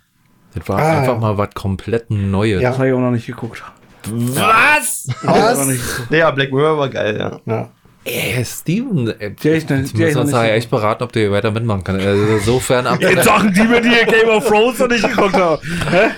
[0.57, 1.19] Das war Ah, einfach ja.
[1.21, 2.63] mal was komplett Neues.
[2.63, 2.71] Ja.
[2.71, 3.63] Das habe ich auch noch nicht geguckt.
[4.09, 5.07] Was?
[5.21, 5.81] Geguckt.
[6.11, 7.41] Ja, Black Mirror war geil, ja.
[7.45, 7.69] Ja.
[8.09, 10.49] Ey, Steven, ey, Die hab ich ich noch wir uns geguckt.
[10.51, 11.97] echt beraten, ob der weiter mitmachen kann.
[11.99, 12.99] Also sofern ab.
[13.01, 15.61] Jetzt sagen die mir, die Game of Thrones noch nicht geguckt haben.
[15.91, 16.11] Hä?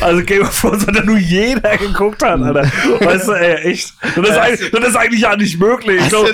[0.00, 2.62] Also Game of Thrones hat ja nur jeder geguckt hat, Alter.
[3.00, 3.94] Weißt du, ey, echt.
[4.14, 6.00] Das ist, eigentlich, das ist eigentlich ja nicht möglich.
[6.04, 6.32] Ich glaube,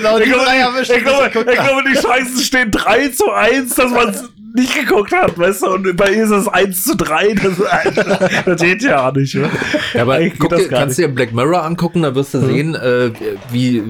[1.89, 4.15] die Chancen stehen 3 zu 1, dass man
[4.53, 8.61] nicht geguckt hat, weißt du, und bei ihr ist es 1 zu 3, das, das
[8.61, 9.35] geht ja auch nicht.
[9.35, 9.49] Ne?
[9.93, 11.09] Ja, aber guck dir, kannst nicht.
[11.09, 13.11] dir Black Mirror angucken, da wirst du sehen, äh,
[13.51, 13.83] wie,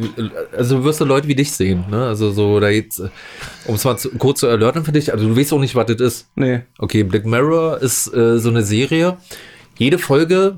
[0.56, 2.06] also wirst du Leute wie dich sehen, ne?
[2.08, 3.02] Also so, da jetzt,
[3.66, 5.86] um es mal zu, kurz zu erläutern für dich, also du weißt auch nicht, was
[5.88, 6.30] das ist.
[6.36, 6.62] Nee.
[6.78, 9.18] Okay, Black Mirror ist äh, so eine Serie.
[9.78, 10.58] Jede Folge,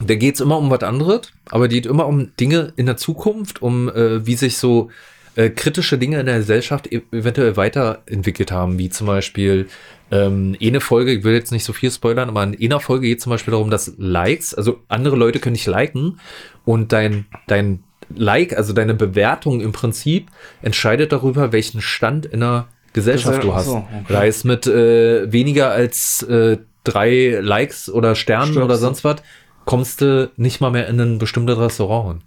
[0.00, 2.96] da geht es immer um was anderes, aber die geht immer um Dinge in der
[2.96, 4.90] Zukunft, um äh, wie sich so
[5.36, 9.68] äh, kritische Dinge in der Gesellschaft e eventuell weiterentwickelt haben, wie zum Beispiel
[10.10, 13.18] ähm, eine Folge, ich will jetzt nicht so viel spoilern, aber in einer Folge geht
[13.18, 16.20] es zum Beispiel darum, dass Likes, also andere Leute können dich liken
[16.64, 17.82] und dein, dein
[18.14, 20.28] Like, also deine Bewertung im Prinzip
[20.62, 23.66] entscheidet darüber, welchen Stand in der Gesellschaft du hast.
[23.66, 24.32] so, okay.
[24.34, 29.16] Da mit äh, weniger als äh, drei Likes oder Sternen Stirbst oder sonst was,
[29.64, 32.20] kommst du nicht mal mehr in ein bestimmtes Restaurant.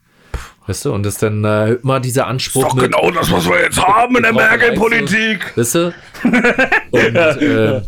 [0.67, 3.61] Weißt du, und das ist dann äh, immer dieser Anspruch mit, genau das, was wir
[3.61, 5.57] jetzt haben in der Merkel-Politik.
[5.57, 5.93] Weißt du?
[6.91, 7.81] Und, äh,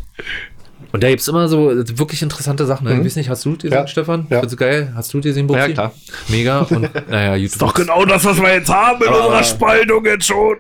[0.92, 2.86] und da gibt's immer so wirklich interessante Sachen.
[2.88, 2.98] ne?
[3.00, 3.88] Ich weiß nicht, hast du gesehen, Ja.
[3.88, 4.22] Stefan?
[4.30, 4.40] Ja.
[4.40, 4.92] Findest du geil?
[4.96, 5.60] Hast du gesehen, Bubsi?
[5.62, 5.94] Ja, klar.
[6.28, 6.60] Mega.
[6.62, 7.60] Und naja, YouTube.
[7.60, 10.58] Doch genau das, was wir jetzt haben in unserer Spaltung jetzt schon.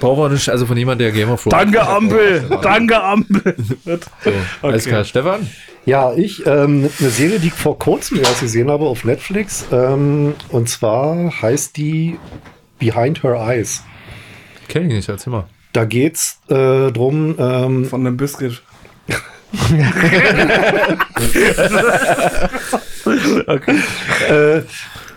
[0.00, 1.58] Brauchen wir nicht, also von jemand, der Game of Thrones.
[1.58, 2.44] Danke, Ampel.
[2.62, 3.54] Danke, Ampel.
[3.84, 3.90] So,
[4.62, 4.90] alles Okay.
[4.90, 5.04] klar.
[5.04, 5.48] Stefan?
[5.86, 9.66] Ja, ich, ähm, eine Serie, die ich vor kurzem erst gesehen habe auf Netflix.
[9.70, 12.18] Ähm, und zwar heißt die
[12.78, 13.82] Behind Her Eyes.
[14.68, 15.44] Kenn ich nicht, erzähl mal.
[15.74, 18.62] Da geht's äh, drum, ähm, Von dem Biscuit.
[23.46, 23.78] Okay.
[24.28, 24.62] äh,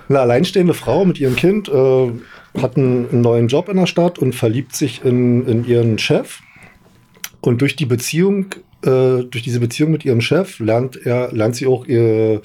[0.10, 2.12] eine alleinstehende Frau mit ihrem Kind äh,
[2.62, 6.40] hat einen, neuen Job in der Stadt und verliebt sich in, in ihren Chef.
[7.42, 8.48] Und durch die Beziehung,
[8.84, 12.42] äh, durch diese Beziehung mit ihrem Chef lernt er, lernt sie auch ihr,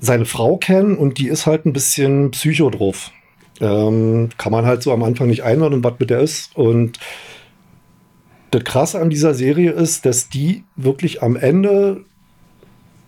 [0.00, 3.10] seine Frau kennen und die ist halt ein bisschen psycho drauf.
[3.60, 6.54] Ähm, kann man halt so am Anfang nicht einordnen, was mit der ist.
[6.56, 6.98] Und
[8.54, 12.04] das Krasse an dieser Serie ist, dass die wirklich am Ende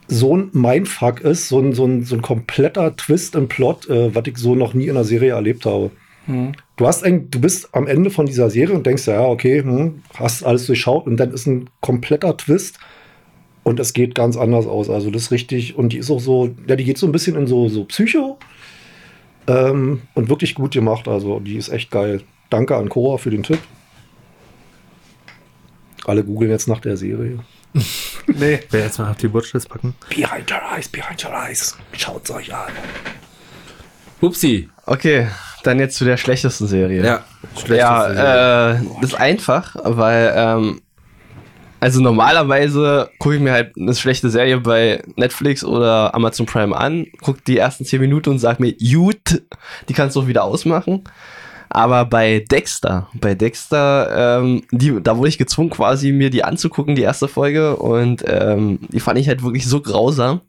[0.09, 4.15] so ein Mindfuck ist, so ein, so ein, so ein kompletter Twist im Plot, äh,
[4.15, 5.91] was ich so noch nie in einer Serie erlebt habe.
[6.77, 10.03] Du hast ein, du bist am Ende von dieser Serie und denkst, ja, okay, hm,
[10.15, 12.79] hast alles durchschaut und dann ist ein kompletter Twist
[13.63, 14.91] und es geht ganz anders aus.
[14.91, 17.37] Also das ist richtig und die ist auch so, ja, die geht so ein bisschen
[17.37, 18.39] in so, so Psycho
[19.47, 21.09] ähm, und wirklich gut gemacht.
[21.09, 22.23] Also die ist echt geil.
[22.51, 23.59] Danke an Cora für den Tipp.
[26.07, 27.39] Alle googeln jetzt nach der Serie.
[28.27, 28.61] Nee.
[28.71, 29.95] Wer jetzt mal auf die Watchlist packen?
[30.09, 31.77] Behind your eyes, behind your eyes.
[31.93, 32.73] Schaut's euch an.
[34.21, 34.69] Upsi.
[34.87, 35.29] Okay,
[35.63, 37.05] dann jetzt zu der schlechtesten Serie.
[37.05, 37.25] Ja,
[37.57, 37.81] schlecht.
[37.81, 40.81] Ja, äh, das ist einfach, weil, ähm,
[41.79, 47.07] also normalerweise gucke ich mir halt eine schlechte Serie bei Netflix oder Amazon Prime an,
[47.21, 49.43] gucke die ersten 10 Minuten und sag mir, gut,
[49.89, 51.05] die kannst du auch wieder ausmachen.
[51.69, 56.95] Aber bei Dexter, bei Dexter, ähm, die, da wurde ich gezwungen, quasi mir die anzugucken,
[56.95, 57.77] die erste Folge.
[57.77, 60.41] Und ähm, die fand ich halt wirklich so grausam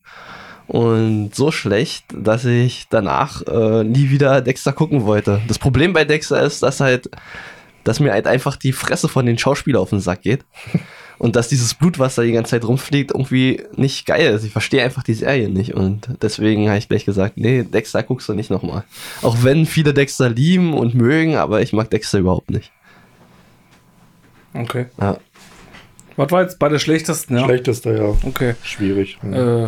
[0.67, 5.41] und so schlecht, dass ich danach äh, nie wieder Dexter gucken wollte.
[5.47, 7.09] Das Problem bei Dexter ist, dass halt,
[7.83, 10.45] dass mir halt einfach die Fresse von den Schauspielern auf den Sack geht.
[11.17, 14.43] Und dass dieses Blut, was da die ganze Zeit rumfliegt, irgendwie nicht geil ist.
[14.43, 15.73] Ich verstehe einfach die Serie nicht.
[15.73, 18.83] Und deswegen habe ich gleich gesagt, nee, Dexter guckst du nicht nochmal.
[19.21, 22.71] Auch wenn viele Dexter lieben und mögen, aber ich mag Dexter überhaupt nicht.
[24.53, 24.85] Okay.
[24.99, 25.17] Ja.
[26.15, 27.37] Was war jetzt bei der schlechtesten?
[27.37, 27.45] Ja.
[27.45, 28.15] Schlechtester, ja.
[28.23, 28.55] Okay.
[28.63, 29.17] Schwierig.
[29.21, 29.33] Hm.
[29.33, 29.63] Äh,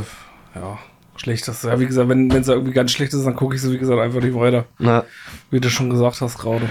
[0.55, 0.79] ja.
[1.19, 1.67] Schlechteste.
[1.67, 3.99] Ja, wie gesagt, wenn es irgendwie ganz schlecht ist, dann gucke ich so, wie gesagt,
[3.99, 4.65] einfach nicht weiter.
[4.77, 5.03] Na,
[5.51, 6.69] Wie du schon gesagt hast gerade.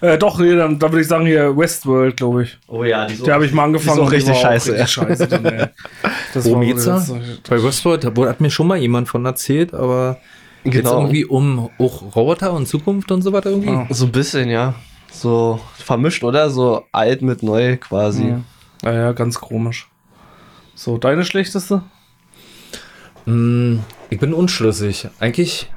[0.00, 2.58] Äh, doch, nee, dann, dann würde ich sagen hier Westworld, glaube ich.
[2.68, 3.96] oh ja, die Da habe ich mal angefangen.
[3.96, 5.66] die ist auch richtig scheiße, Richtig scheiße dann, ey.
[6.34, 7.04] Das Worum war geht's da?
[7.48, 10.18] Bei Westworld da hat mir schon mal jemand von erzählt, aber
[10.64, 10.98] Genau.
[11.00, 13.70] irgendwie um auch Roboter und Zukunft und so weiter irgendwie.
[13.70, 13.86] Ah.
[13.90, 14.74] So ein bisschen, ja.
[15.10, 16.50] So vermischt, oder?
[16.50, 18.28] So alt mit neu quasi.
[18.28, 18.40] Ja.
[18.84, 19.88] ja, ja, ganz komisch.
[20.74, 21.82] So, deine schlechteste?
[23.30, 23.80] Mm,
[24.10, 25.08] Ich bin unschlüssig.
[25.20, 25.70] Eigentlich.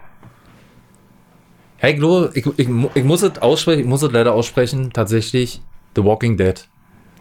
[1.77, 5.61] Hey, Glo, ich, ich, ich muss es aussprechen, ich muss es leider aussprechen, tatsächlich
[5.95, 6.55] The Walking Dead.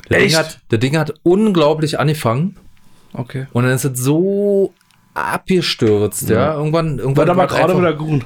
[0.09, 0.37] Ding Echt?
[0.39, 2.57] hat, das Ding hat unglaublich angefangen
[3.13, 3.47] Okay.
[3.53, 4.73] und dann ist es so
[5.15, 6.55] abgestürzt, ja.
[6.55, 8.25] Irgendwann, irgendwann aber war es gerade einfach- wieder gut.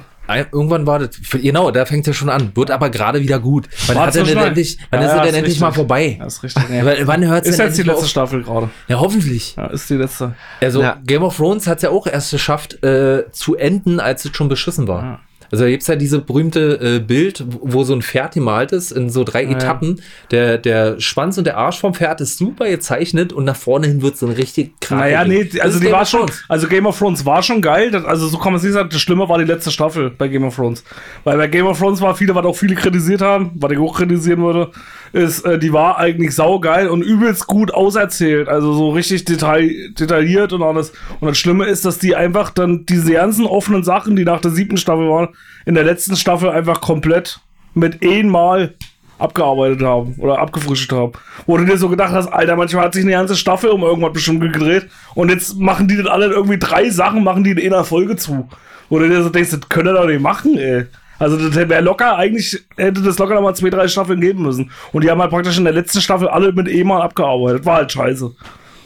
[0.51, 3.67] Irgendwann war das, genau, da fängt es ja schon an, wird aber gerade wieder gut.
[3.87, 5.61] Wann, hat er denn endlich, wann Ja, ist er ja, denn ist endlich richtig.
[5.61, 6.17] mal vorbei?
[6.19, 6.63] Ja, ist richtig.
[6.69, 6.83] Nee.
[6.85, 8.09] Weil- Wann hört es Ist denn jetzt die endlich mal letzte auf?
[8.29, 8.69] Staffel gerade.
[8.87, 9.55] Ja, hoffentlich.
[9.55, 10.35] Ja, ist die letzte.
[10.61, 10.97] Also Ja.
[11.05, 14.49] Game of Thrones hat es ja auch erst geschafft äh, zu enden, als es schon
[14.49, 15.21] beschissen war.
[15.47, 15.53] Ja.
[15.53, 19.09] Also da gibt's ja diese berühmte äh, Bild, wo- so ein Pferd gemalt ist in
[19.09, 20.01] so drei Etappen.
[20.31, 24.01] Der, der Schwanz und der Arsch vom Pferd ist super gezeichnet und nach vorne hin
[24.01, 24.99] wird so ein richtig krass.
[24.99, 28.27] Naja, nee, also die war schon, also Game of Thrones war schon geil, das, also
[28.27, 30.55] so kann man es nicht sagen, das Schlimme war die letzte Staffel bei Game of
[30.55, 30.83] Thrones.
[31.23, 33.95] Weil bei Game of Thrones war viele, was auch viele kritisiert haben, was ich auch
[33.95, 34.71] kritisieren würde,
[35.13, 40.51] ist, äh, die war eigentlich saugeil und übelst gut auserzählt, also so richtig detail, detailliert
[40.53, 40.91] und alles.
[41.21, 44.51] Und das Schlimme ist, dass die einfach dann diese ganzen offenen Sachen, die nach der
[44.51, 45.29] siebten Staffel waren,
[45.65, 47.39] in der letzten Staffel einfach komplett
[47.73, 48.73] mit einmal
[49.19, 51.13] abgearbeitet haben oder abgefrischt haben.
[51.45, 54.13] Wo du dir so gedacht hast, Alter, manchmal hat sich eine ganze Staffel um irgendwas
[54.13, 57.83] bestimmt gedreht und jetzt machen die das alle irgendwie drei Sachen, machen die in einer
[57.83, 58.47] Folge zu.
[58.89, 60.85] Wo du dir so denkst, das können ihr doch nicht machen, ey.
[61.19, 64.71] Also das wäre locker, eigentlich hätte das locker noch mal zwei, drei Staffeln geben müssen.
[64.93, 67.65] Und die haben halt praktisch in der letzten Staffel alle mit E-Mal abgearbeitet.
[67.65, 68.31] War halt scheiße.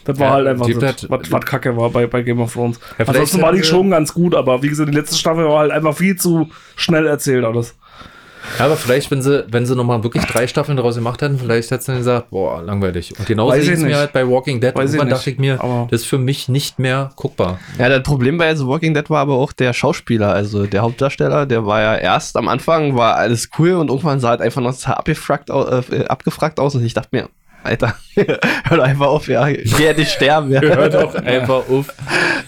[0.06, 2.80] Das war Ja, halt einfach das, was, was kacke war bei, bei Game of Thrones.
[2.98, 5.72] Ja, Ansonsten war die schon ganz gut, aber wie gesagt, die letzte Staffel war halt
[5.72, 7.76] einfach viel zu schnell erzählt alles.
[8.58, 11.70] Ja, aber vielleicht, wenn sie, wenn sie nochmal wirklich drei Staffeln daraus gemacht hätten, vielleicht
[11.70, 13.14] hätten sie dann gesagt, boah, langweilig.
[13.20, 14.74] Und genauso ging es mir halt bei Walking Dead.
[14.74, 17.60] Weiß Irgendwann dachte ich mir, aber- das ist für mich nicht mehr guckbar.
[17.78, 21.46] Ja, das Problem bei The Walking Dead war aber auch der Schauspieler, also der Hauptdarsteller,
[21.46, 24.88] der war ja erst am Anfang war alles cool und irgendwann sah halt einfach noch
[24.88, 27.30] abgefragt, äh, abgefragt aus und ich dachte mir,
[27.64, 30.62] Alter, hör doch einfach auf, ja, geh nicht sterben, ja.
[30.62, 31.88] Hör doch einfach auf.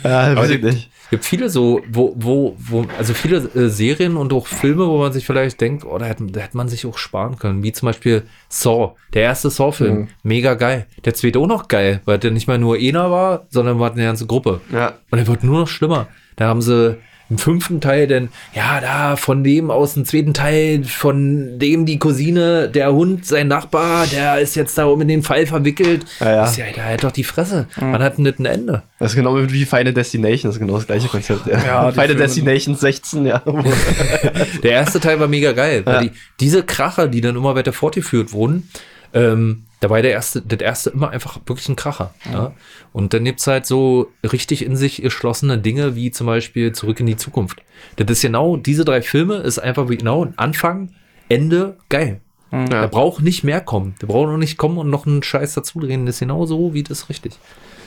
[0.03, 0.89] ja weiß ich nicht.
[1.03, 4.97] Es gibt viele so, wo, wo, wo, also viele äh, Serien und auch Filme, wo
[4.97, 7.61] man sich vielleicht denkt, oh, da hätte, da hätte man sich auch sparen können.
[7.61, 9.95] Wie zum Beispiel Saw, der erste Saw-Film.
[9.95, 10.07] Mhm.
[10.23, 10.87] Mega geil.
[11.05, 14.03] Der zweite auch noch geil, weil der nicht mal nur einer war, sondern war eine
[14.03, 14.61] ganze Gruppe.
[14.71, 14.93] Ja.
[15.11, 16.07] Und er wird nur noch schlimmer.
[16.35, 16.97] Da haben sie
[17.33, 21.97] im fünften Teil denn, ja, da von dem aus dem zweiten Teil, von dem die
[21.97, 26.05] Cousine, der Hund, sein Nachbar, der ist jetzt da um in den Fall verwickelt.
[26.19, 26.45] Ja, ja.
[26.45, 27.67] Ist ja, da hat doch die Fresse.
[27.79, 28.83] Man hat nicht ein Ende.
[28.99, 31.47] Das ist genau wie Final Destination, das ist genau das gleiche Konzept.
[31.47, 33.39] Ja, Ja, Final Destination 16, ja.
[34.63, 38.31] Der erste Teil war mega geil, weil die, diese Kracher, die dann immer weiter fortgeführt
[38.31, 38.69] wurden,
[39.13, 42.13] ähm, da war der erste, das erste immer einfach wirklich ein Kracher.
[42.31, 42.53] Ja.
[42.93, 47.05] Und dann gibt's halt so richtig in sich geschlossene Dinge, wie zum Beispiel Zurück in
[47.05, 47.61] die Zukunft.
[47.97, 50.93] Das ist genau, diese drei Filme ist einfach wie genau Anfang,
[51.27, 52.21] Ende, geil.
[52.69, 53.95] Da braucht nicht mehr kommen.
[53.99, 56.05] Da braucht noch nicht kommen und noch einen Scheiß dazu drehen.
[56.05, 57.33] Das ist genau so, wie das richtig.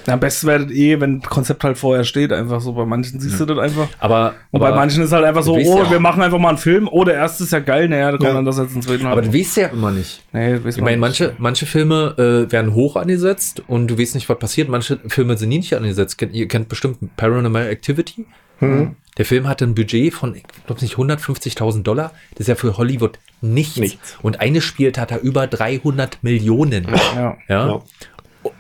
[0.07, 2.73] Ja, am besten wäre das eh, wenn das Konzept halt vorher steht, einfach so.
[2.73, 3.89] Bei manchen siehst du das einfach.
[3.99, 6.51] Aber, Und bei aber, manchen ist halt einfach so, oh, ja- wir machen einfach mal
[6.51, 6.89] einen Film.
[6.91, 8.35] Oh, der erste ist ja geil, naja, da kommt Ja.
[8.35, 10.23] dann das jetzt ins zweiten aber du weißt ja immer nicht.
[10.33, 12.15] nee, das weiß Ich meine, manche, manche Filme
[12.49, 14.69] äh, werden hoch angesetzt und du weißt nicht, was passiert.
[14.69, 16.21] Manche Filme sind nie nicht angesetzt.
[16.33, 18.27] Ihr kennt bestimmt Paranormal Activity.
[18.61, 22.13] Der Film hatte ein Budget von, ich glaube nicht, 150.000 Dollar.
[22.33, 23.77] Das ist ja für Hollywood nichts.
[23.77, 24.17] Nichts.
[24.23, 26.87] Und eingespielt hat er über 300 Millionen.
[27.17, 27.37] Ja.
[27.49, 27.83] Ja.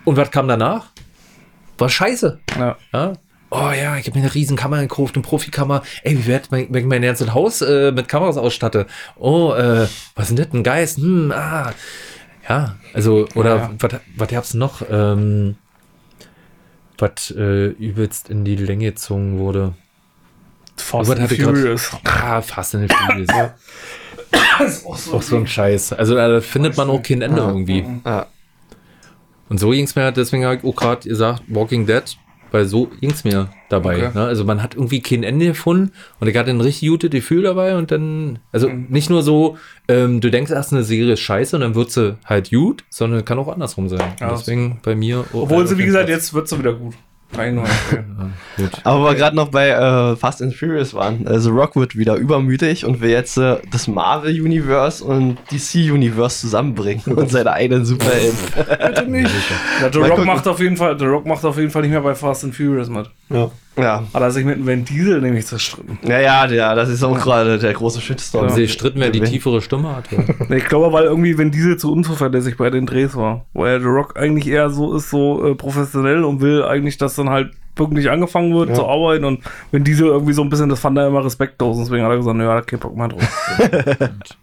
[0.04, 0.86] Und was kam danach?
[1.78, 2.40] War scheiße.
[2.58, 2.76] ja.
[2.92, 3.12] Ja?
[3.50, 5.82] Oh ja, ich habe mir eine riesen Kamera gekauft, eine Profikamera.
[6.02, 8.86] Ey, wie wird mein, wenn ich mein ganzes Haus äh, mit Kameras ausstatte?
[9.16, 9.86] Oh, äh,
[10.16, 10.52] was ist denn das?
[10.52, 10.98] Ein Geist?
[10.98, 11.72] Hm, ah.
[12.48, 13.70] Ja, also, oder Ja.
[13.78, 14.82] was, was gab's noch?
[14.90, 15.54] Ähm,
[16.98, 19.74] was äh, übelst in die Länge gezogen wurde.
[20.76, 21.90] Fast Was and hatte grad- Furious.
[22.04, 23.28] Ah, Fast and Furious.
[23.30, 23.54] ja.
[25.12, 25.92] auch so ein Scheiß.
[25.92, 27.84] Also da findet man auch kein Ende irgendwie.
[28.04, 28.26] Ja.
[29.48, 32.02] Und so ging's mir, deswegen habe ich auch gerade gesagt, Walking Dead,
[32.52, 33.96] weil so ging's mir dabei.
[34.08, 34.10] Okay.
[34.18, 34.24] Ne?
[34.24, 37.76] Also man hat irgendwie kein Ende gefunden und ich hatte ein richtig gutes Gefühl dabei
[37.76, 38.86] und dann, also Mhm.
[38.88, 39.56] nicht nur so,
[39.88, 43.24] ähm, du denkst erst eine Serie ist scheiße und dann wird sie halt gut, sondern
[43.24, 44.00] kann auch andersrum sein.
[44.20, 44.30] Ja.
[44.30, 45.24] deswegen bei mir.
[45.32, 46.94] Obwohl sie, wie gesagt, jetzt wird sie wieder gut.
[48.56, 48.70] Gut.
[48.84, 52.14] Aber wo wir gerade noch bei äh, Fast and Furious waren, The Rock wird wieder
[52.16, 58.38] übermütig und will jetzt äh, das Marvel-Universe und DC-Universe zusammenbringen und seine eigenen Superhelden.
[58.54, 59.30] Bitte nicht.
[59.80, 62.00] Ja, The Rock macht auf jeden Fall, The Rock macht auf jeden Fall nicht mehr
[62.00, 63.10] bei Fast and Furious mit.
[63.28, 63.50] Ja.
[63.78, 64.02] Ja.
[64.14, 65.98] Hat er sich mit dem Vin Diesel nämlich zerstritten.
[66.02, 68.46] Naja, ja, das ist auch gerade der große Shitstorm.
[68.46, 70.02] Haben sie gestritten, wer die tiefere Stimme.
[70.48, 73.44] Nee, Ich glaube, weil irgendwie Vin Diesel zu unzuverlässig bei den Drehs war.
[73.52, 77.30] Weil The Rock eigentlich eher so ist, so äh, professionell und will eigentlich, dass dann
[77.30, 78.74] halt pünktlich angefangen wird Ja.
[78.76, 79.40] zu arbeiten und
[79.70, 81.76] Vin Diesel irgendwie so ein bisschen, das fand er immer respektlos.
[81.78, 83.22] Deswegen hat er gesagt, naja, da kein Bock mehr drauf.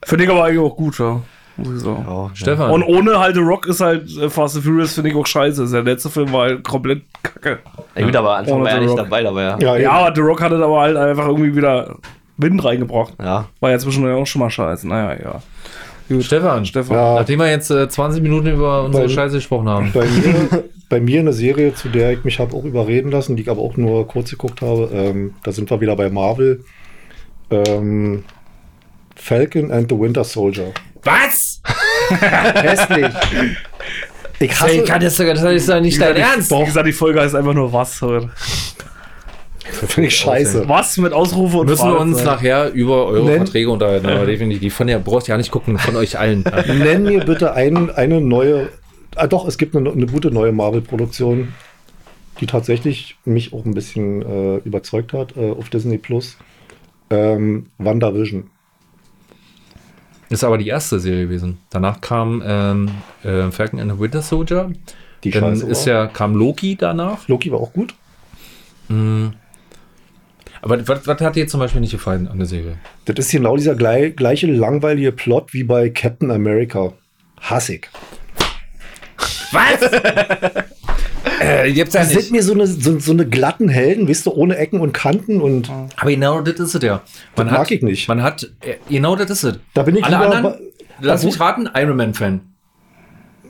[0.05, 1.21] Finde ich aber eigentlich auch gut, ja.
[1.61, 2.05] Sagen.
[2.07, 2.71] Ja, Stefan.
[2.71, 5.67] Und ohne halt The Rock ist halt äh, Fast and Furious, finde ich auch scheiße.
[5.71, 7.59] Der letzte Film war halt komplett kacke.
[7.95, 9.57] ja, gut, aber Anfang Ohne war ja The nicht dabei, aber ja.
[9.59, 11.95] Ja, Ja, aber The Rock hat es aber halt einfach irgendwie wieder
[12.37, 13.13] Wind reingebracht.
[13.21, 13.45] Ja.
[13.59, 14.87] War ja zwischendurch auch schon mal scheiße.
[14.87, 15.41] Naja, ja.
[16.09, 16.23] Gut.
[16.23, 16.97] Stefan, Stefan.
[16.97, 17.15] Ja.
[17.15, 19.91] nachdem wir jetzt äh, 20 Minuten über unsere Weil- Scheiße gesprochen haben.
[19.93, 23.43] Bei mir, bei mir eine Serie, zu der ich mich habe auch überreden lassen, die
[23.43, 26.63] ich aber auch nur kurz geguckt habe, ähm, da sind wir wieder bei Marvel.
[27.51, 28.23] Ähm,
[29.15, 30.71] Falcon and the Winter Soldier.
[31.03, 31.61] Was?
[32.09, 33.13] Hässlich.
[34.39, 36.51] Ich Ey, kann das, das ist doch nicht dein Ernst.
[36.51, 38.01] Wie gesagt, die Folge heißt einfach nur was.
[38.03, 38.29] Oder?
[39.87, 40.67] Finde ich scheiße.
[40.67, 42.25] Was mit Ausrufe und Müssen wir uns Fragezeichen?
[42.25, 44.73] nachher über eure Nenn- Verträge unterhalten, aber definitiv.
[44.75, 46.43] Von der brauchst du ja nicht gucken, von euch allen.
[46.67, 48.69] Nenn mir bitte ein, eine neue.
[49.15, 51.53] Ah, doch, es gibt eine, eine gute neue Marvel-Produktion,
[52.39, 56.37] die tatsächlich mich auch ein bisschen äh, überzeugt hat äh, auf Disney Plus.
[57.09, 58.49] Ähm, WandaVision.
[60.33, 61.59] Ist aber die erste Serie gewesen.
[61.69, 62.89] Danach kam ähm,
[63.23, 64.71] äh, Falcon and the Winter Soldier.
[65.23, 65.93] Die Dann Scheiße ist war.
[65.93, 67.27] ja, kam Loki danach.
[67.27, 67.93] Loki war auch gut.
[70.61, 72.77] Aber was, was hat dir zum Beispiel nicht gefallen an der Serie?
[73.05, 76.93] Das ist genau dieser gleich, gleiche langweilige Plot wie bei Captain America.
[77.39, 77.89] Hassig.
[81.41, 84.57] Äh, ja Das sind mir so eine, so, so eine glatten Helden, weißt du, ohne
[84.57, 87.01] Ecken und Kanten und Aber genau das ist es ja.
[87.35, 88.07] Man Das mag ich nicht.
[88.07, 88.49] Man hat,
[88.89, 89.59] genau das ist es.
[89.73, 90.59] Da bin ich Alle lieber anderen, bei-
[91.01, 92.41] lass bei- mich raten, Iron Man-Fan.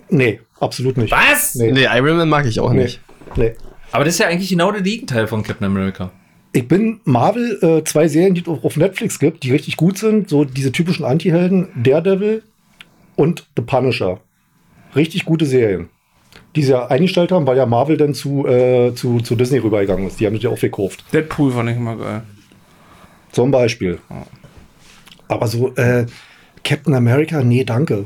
[0.10, 1.12] nee, absolut nicht.
[1.12, 1.56] Was?
[1.56, 1.72] Nee.
[1.72, 2.84] Nee, Iron Man mag ich auch Nee.
[2.84, 3.02] nicht.
[3.36, 3.54] nee.
[3.92, 6.12] Aber das ist ja eigentlich genau der Gegenteil von Captain America.
[6.52, 9.98] Ich bin Marvel, äh, zwei Serien, die es auf auf Netflix gibt, die richtig gut
[9.98, 12.44] sind, so diese typischen Anti-Helden, Daredevil
[13.16, 14.20] und The Punisher.
[14.96, 15.90] Richtig gute Serien.
[16.56, 20.08] Die sie ja eingestellt haben, weil ja Marvel dann zu, äh, zu, zu Disney rübergegangen
[20.08, 20.20] ist.
[20.20, 21.04] Die haben sich ja auch gekauft.
[21.12, 22.22] Deadpool fand ich immer geil.
[23.32, 23.98] Zum Beispiel.
[25.28, 26.06] Aber so, äh,
[26.64, 28.06] Captain America, nee, danke.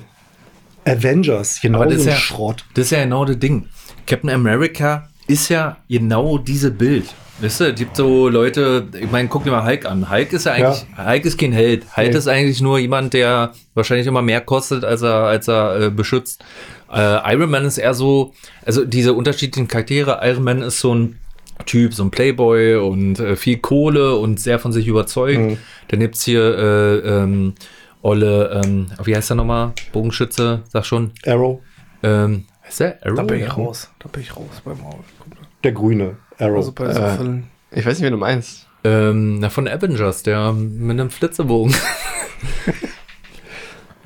[0.86, 2.66] Avengers, genau Aber das so ist ein ja, Schrott.
[2.74, 3.68] das ist ja genau das Ding.
[4.06, 7.14] Captain America ist ja genau diese Bild.
[7.40, 10.10] Weißt du, es gibt so Leute, ich meine, guck dir mal Hulk an.
[10.10, 11.84] Hulk ist ja eigentlich, Hulk ist kein Held.
[11.96, 12.18] Hulk Nee.
[12.18, 16.44] ist eigentlich nur jemand, der wahrscheinlich immer mehr kostet, als er, als er äh, beschützt.
[16.92, 18.34] Äh, Iron Man ist eher so,
[18.66, 20.20] also diese unterschiedlichen Charaktere.
[20.24, 21.20] Iron Man ist so ein
[21.66, 25.40] Typ, so ein Playboy und äh, viel Kohle und sehr von sich überzeugt.
[25.40, 25.58] Mhm.
[25.88, 27.54] Dann gibt's hier äh, ähm,
[28.04, 29.74] Olle, ähm, wie heißt der nochmal?
[29.92, 31.12] Bogenschütze, sag schon.
[31.26, 31.60] Arrow,
[32.04, 33.16] Ähm, ist der Arrow?
[33.18, 33.90] Da bin ich raus.
[34.00, 35.00] Da bin ich raus beim Maul.
[35.64, 36.58] der Grüne, Arrow.
[36.58, 37.42] Also bei so Äh.
[37.72, 38.68] Ich weiß nicht, wie du meinst.
[38.84, 41.74] Ähm, na, von Avengers, der mit einem Flitzebogen.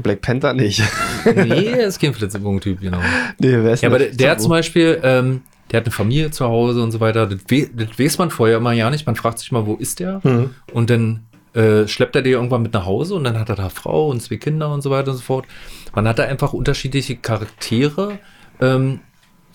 [0.01, 0.81] Black Panther nicht.
[1.25, 2.99] nee, er ist kein Flitzebogen-Typ, genau.
[3.39, 5.41] nee, wer ist Ja, aber der, der hat zum Beispiel, ähm,
[5.71, 7.27] der hat eine Familie zu Hause und so weiter.
[7.27, 9.05] Das, we das weiß man vorher immer ja nicht.
[9.05, 10.19] Man fragt sich mal, wo ist der?
[10.23, 10.51] Mhm.
[10.73, 11.21] Und dann
[11.53, 14.21] äh, schleppt er die irgendwann mit nach Hause und dann hat er da Frau und
[14.21, 15.45] zwei Kinder und so weiter und so fort.
[15.93, 18.19] Man hat da einfach unterschiedliche Charaktere
[18.61, 18.99] ähm,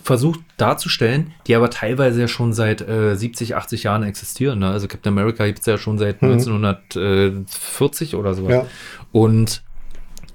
[0.02, 4.60] versucht darzustellen, die aber teilweise ja schon seit äh, 70, 80 Jahren existieren.
[4.60, 4.68] Ne?
[4.70, 6.32] Also Captain America gibt es ja schon seit Mhm.
[6.32, 8.52] 1940 oder sowas.
[8.52, 8.66] Ja.
[9.12, 9.62] Und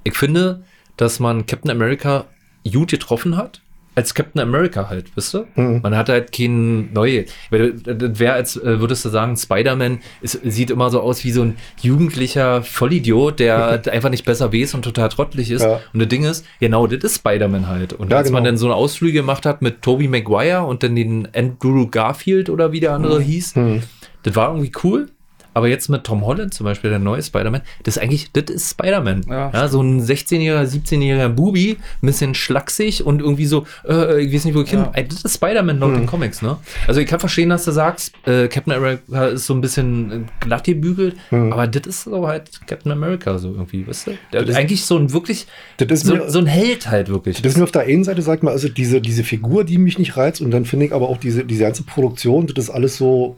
[0.03, 0.63] ich finde,
[0.97, 2.25] dass man Captain America
[2.71, 3.61] gut getroffen hat.
[3.93, 5.47] Als Captain America halt, wisst ihr?
[5.55, 5.81] Mhm.
[5.83, 7.25] Man hat halt kein neue.
[7.49, 11.31] weil Das wäre, als äh, würdest du sagen, Spider-Man ist- sieht immer so aus wie
[11.31, 15.63] so ein jugendlicher Vollidiot, der einfach nicht besser weiß und total trottelig ist.
[15.63, 15.81] Ja.
[15.93, 17.91] Und das Ding ist, genau, das ist Spider-Man halt.
[17.91, 18.51] Und Ja, als man genau.
[18.51, 22.71] dann so eine Ausflüge gemacht hat mit Tobey Maguire und dann den Andrew Garfield oder
[22.71, 23.83] wie der andere hieß, Mhm.
[24.23, 25.09] das war irgendwie cool.
[25.53, 28.71] Aber jetzt mit Tom Holland zum Beispiel, der neue Spider-Man, das ist eigentlich, das ist
[28.71, 29.25] Spider-Man.
[29.29, 29.51] Ja.
[29.53, 34.45] Ja, so ein 16-jähriger, 17-jähriger Bubi, ein bisschen schlaksig und irgendwie so, äh, ich weiß
[34.45, 34.85] nicht, wo ich hin.
[34.95, 35.03] Ja.
[35.03, 36.57] Das ist Spider-Man laut den Comics, ne?
[36.87, 40.19] Also ich kann verstehen, dass du sagst, äh, Captain America ist so ein bisschen äh,
[40.39, 44.11] glatt gebügelt, aber das ist so halt Captain America so irgendwie, weißt du?
[44.31, 45.47] Der, ist- eigentlich so ein wirklich,
[45.77, 47.41] Das ist so, mir- so ein Held halt wirklich.
[47.41, 49.99] Das ist mir auf der einen Seite, sagt man, also diese, diese Figur, die mich
[49.99, 52.97] nicht reizt, und dann finde ich aber auch diese, diese ganze Produktion, das ist alles
[52.97, 53.37] so,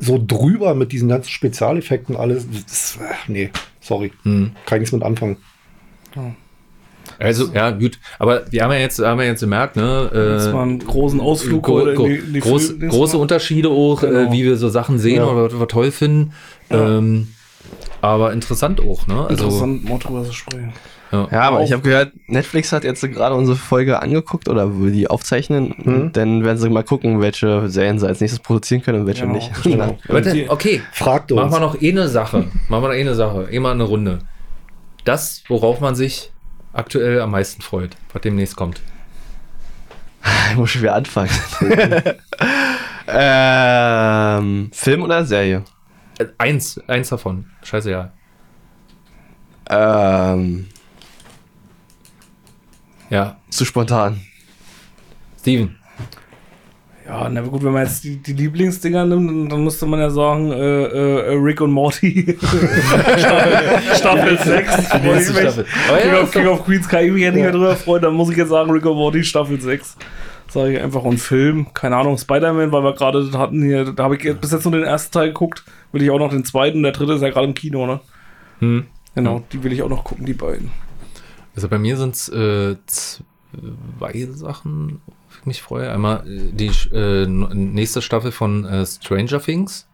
[0.00, 2.46] so drüber mit diesen ganzen Spezialeffekten, alles.
[2.66, 3.50] Das, äh, nee,
[3.80, 4.12] sorry.
[4.24, 4.52] Hm.
[4.66, 5.36] Kann ich nichts mit anfangen.
[7.18, 7.98] Also, ja, gut.
[8.18, 10.10] Aber wir haben ja jetzt, haben wir jetzt gemerkt, ne?
[10.48, 14.00] Äh, mal einen großen Ausflug Gro gro in die, in die groß, große Unterschiede auch,
[14.00, 14.18] Genau.
[14.30, 15.26] äh, wie wir so Sachen sehen Ja.
[15.26, 16.32] oder was wir toll finden.
[16.70, 17.28] Ähm,
[18.00, 19.26] aber interessant auch, ne?
[19.28, 20.72] Also, Interessant, mal drüber zu sprechen.
[21.12, 21.28] Ja.
[21.30, 24.92] Ja, aber Auch- ich habe gehört, Netflix hat jetzt gerade unsere Folge angeguckt oder will
[24.92, 25.74] die aufzeichnen.
[25.78, 26.12] Mhm.
[26.12, 29.34] Dann werden sie mal gucken, welche Serien sie als nächstes produzieren können und welche Genau,
[29.34, 29.50] nicht.
[29.64, 29.98] genau.
[30.48, 31.52] Okay, Fragt machen uns.
[31.54, 32.46] wir noch eine Sache.
[32.68, 33.42] machen wir noch eine Sache.
[33.50, 34.20] Immer eine Runde.
[35.04, 36.30] Das, worauf man sich
[36.72, 38.80] aktuell am meisten freut, was demnächst kommt.
[40.50, 41.30] Ich muss schon wieder anfangen.
[43.08, 45.64] ähm, Film oder Serie?
[46.18, 47.46] Äh, Eins, eins davon.
[47.62, 48.12] Scheiße, ja.
[49.70, 50.66] Ähm,
[53.10, 54.20] Ja, zu spontan.
[55.40, 55.76] Steven.
[57.06, 60.10] Ja, na gut, wenn man jetzt die, die Lieblingsdinger nimmt, dann, dann müsste man ja
[60.10, 62.38] sagen, äh, äh, Rick und Morty.
[62.38, 64.94] Staffel, Staffel 6.
[65.02, 65.66] nächste Staffel.
[65.88, 68.02] Aber ja, King, of, King of Queens kann ich mich ja nicht mehr drüber freuen,
[68.02, 69.96] dann muss ich jetzt sagen, Rick und Morty Staffel 6.
[70.46, 71.02] Sage ich einfach.
[71.02, 74.64] Und Film, keine Ahnung, Spider-Man, weil wir gerade hatten hier, da habe ich bis jetzt
[74.64, 77.30] nur den ersten Teil geguckt, will ich auch noch den zweiten, der dritte ist ja
[77.30, 78.00] gerade im Kino, ne?
[78.60, 78.84] Hm.
[79.16, 80.70] Genau, die will ich auch noch gucken, die beiden.
[81.60, 85.92] Also bei mir sind es äh, zwei Sachen, auf die ich mich freue.
[85.92, 89.86] Einmal äh, die äh, nächste Staffel von äh, Stranger Things.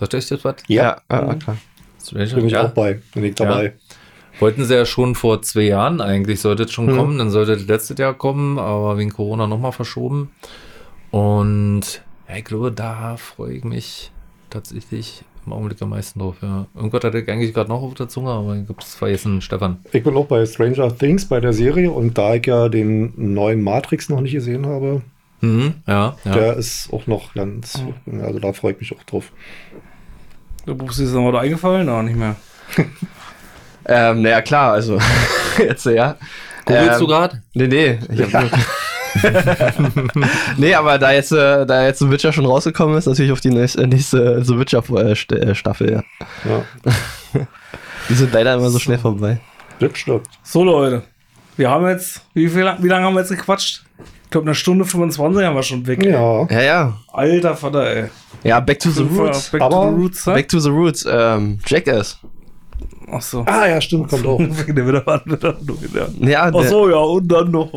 [0.00, 0.54] Sagt euch das was?
[0.66, 1.58] Ja, ja, ja klar.
[2.02, 2.34] Stranger?
[2.36, 2.64] bin ich Ja.
[2.64, 3.02] auch bei.
[3.12, 3.64] Bin ich dabei.
[3.66, 3.72] Ja.
[4.40, 6.96] Wollten sie ja schon vor zwei Jahren eigentlich, sollte es schon Mhm.
[6.96, 10.30] kommen, dann sollte das letztes Jahr kommen, aber wegen Corona nochmal verschoben.
[11.10, 14.10] Und ja, ich glaube, da freue ich mich
[14.48, 16.36] tatsächlich im Augenblick am meisten drauf.
[16.42, 16.66] Ja.
[16.76, 19.24] Irgendwas hatte ich eigentlich gerade noch auf der Zunge, aber ich glaube, das war jetzt
[19.26, 19.78] ein Stefan.
[19.92, 23.62] Ich bin auch bei Stranger Things bei der Serie und da ich ja den neuen
[23.62, 25.02] Matrix noch nicht gesehen habe,
[25.40, 26.32] Mhm, ja, ja.
[26.32, 27.80] der ist auch noch ganz,
[28.22, 29.30] also da freue ich mich auch drauf.
[30.66, 31.86] Der Bubsi ist noch da eingefallen?
[31.86, 32.34] Na, nicht mehr.
[33.90, 34.98] Ähm, naja, klar, also
[35.58, 36.16] jetzt ja.
[36.66, 37.42] Googlest Ähm, du gerade?
[37.54, 37.98] Nee, nee.
[38.12, 38.50] Ich hab nur
[40.56, 43.50] nee, aber da jetzt, äh, da jetzt The Witcher schon rausgekommen ist, natürlich auf die
[43.50, 46.02] nächste, nächste The Witcher äh, äh, Staffel, ja.
[46.48, 46.64] Ja,
[48.08, 49.40] Die sind leider immer so schnell vorbei.
[49.80, 50.26] das stimmt.
[50.42, 51.02] So, Leute.
[51.56, 53.84] Wir haben jetzt, wie, viel, wie lange haben wir jetzt gequatscht?
[54.24, 56.04] Ich glaube, eine Stunde 25 haben wir schon weg.
[56.04, 56.96] Ja, Ja, ja.
[57.12, 58.04] Alter Vater, ey.
[58.44, 59.48] Ja, Back to the Roots.
[59.50, 60.24] Back Aber- to the Roots?
[60.24, 61.06] Back to the Roots.
[61.10, 62.18] Ähm, Jackass.
[63.10, 63.42] Ach so.
[63.46, 64.38] ah ja, stimmt, kommt auch.
[64.38, 66.08] Wegen der wieder, wieder, wieder.
[66.20, 67.70] Ja, Ach so, ja, und dann noch.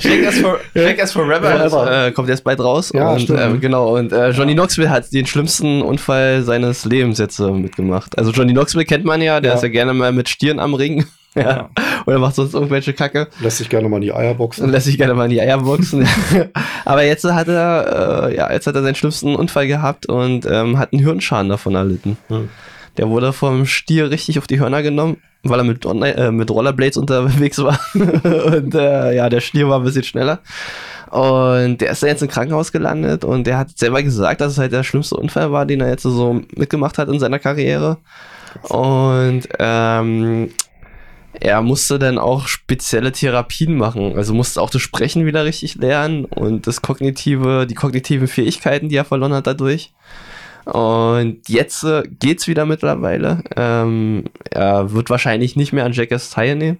[0.00, 2.06] Jackass, for, Jackass Forever Forever.
[2.06, 2.90] äh, kommt jetzt bald raus.
[2.94, 3.40] Ja, und, stimmt.
[3.40, 8.16] ähm, genau, und äh, Johnny Knoxville hat den schlimmsten Unfall seines Lebens jetzt äh, mitgemacht.
[8.18, 9.56] Also Johnny Knoxville kennt man ja, der Ja.
[9.56, 11.06] ist ja gerne mal mit Stieren am Ring.
[11.34, 11.70] ja.
[12.06, 13.28] Oder macht sonst irgendwelche Kacke.
[13.40, 14.70] Lässt sich gerne mal in die Eier boxen.
[14.70, 16.06] lässt sich gerne mal in die Eier boxen.
[16.84, 20.78] Aber jetzt hat er, äh, ja, jetzt hat er seinen schlimmsten Unfall gehabt und ähm,
[20.78, 22.16] hat einen Hirnschaden davon erlitten.
[22.28, 22.48] Hm.
[22.98, 26.96] Der wurde vom Stier richtig auf die Hörner genommen, weil er mit, äh, mit Rollerblades
[26.96, 27.78] unterwegs war.
[27.94, 30.40] und äh, ja, der Stier war ein bisschen schneller.
[31.10, 34.58] Und der ist dann jetzt im Krankenhaus gelandet und der hat selber gesagt, dass es
[34.58, 37.96] halt der schlimmste Unfall war, den er jetzt so mitgemacht hat in seiner Karriere.
[38.62, 40.50] Und ähm,
[41.40, 44.16] er musste dann auch spezielle Therapien machen.
[44.16, 48.96] Also musste auch das Sprechen wieder richtig lernen und das kognitive, die kognitiven Fähigkeiten, die
[48.96, 49.92] er verloren hat dadurch.
[50.68, 53.42] Und jetzt äh, geht's wieder mittlerweile.
[53.56, 56.78] Ähm, er wird wahrscheinlich nicht mehr an Jackass teilnehmen.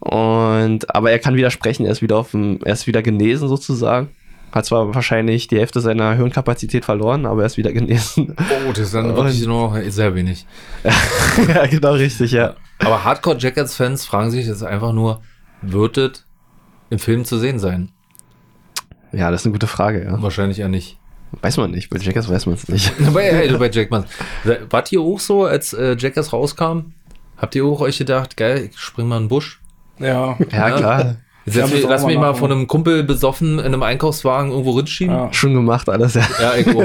[0.00, 3.48] Und, aber er kann wieder sprechen, er ist wieder auf dem, er ist wieder genesen
[3.48, 4.10] sozusagen.
[4.52, 8.36] Hat zwar wahrscheinlich die Hälfte seiner Hirnkapazität verloren, aber er ist wieder genesen.
[8.38, 10.46] Oh, das ist dann wirklich nur noch sehr wenig.
[11.48, 12.54] ja, genau richtig, ja.
[12.80, 15.22] Aber Hardcore-Jackets-Fans fragen sich jetzt einfach nur,
[15.62, 16.26] wird es
[16.90, 17.92] im Film zu sehen sein?
[19.12, 20.20] Ja, das ist eine gute Frage, ja.
[20.20, 20.99] Wahrscheinlich eher nicht.
[21.42, 22.92] Weiß man nicht, bei Jackass weiß man es nicht.
[23.14, 24.04] bei, hey, bei Jackman.
[24.68, 26.92] Wart ihr auch so, als äh, Jackass rauskam?
[27.36, 29.60] Habt ihr auch euch gedacht, geil, ich spring mal in den Busch?
[29.98, 30.36] Ja.
[30.52, 31.16] Ja, klar.
[31.46, 33.82] Jetzt Ja, lass, muss mich, lass mal mich mal von einem Kumpel besoffen in einem
[33.82, 35.14] Einkaufswagen irgendwo rinschieben.
[35.14, 35.32] ja.
[35.32, 36.26] Schon gemacht alles, ja.
[36.40, 36.84] Ja, ich auch.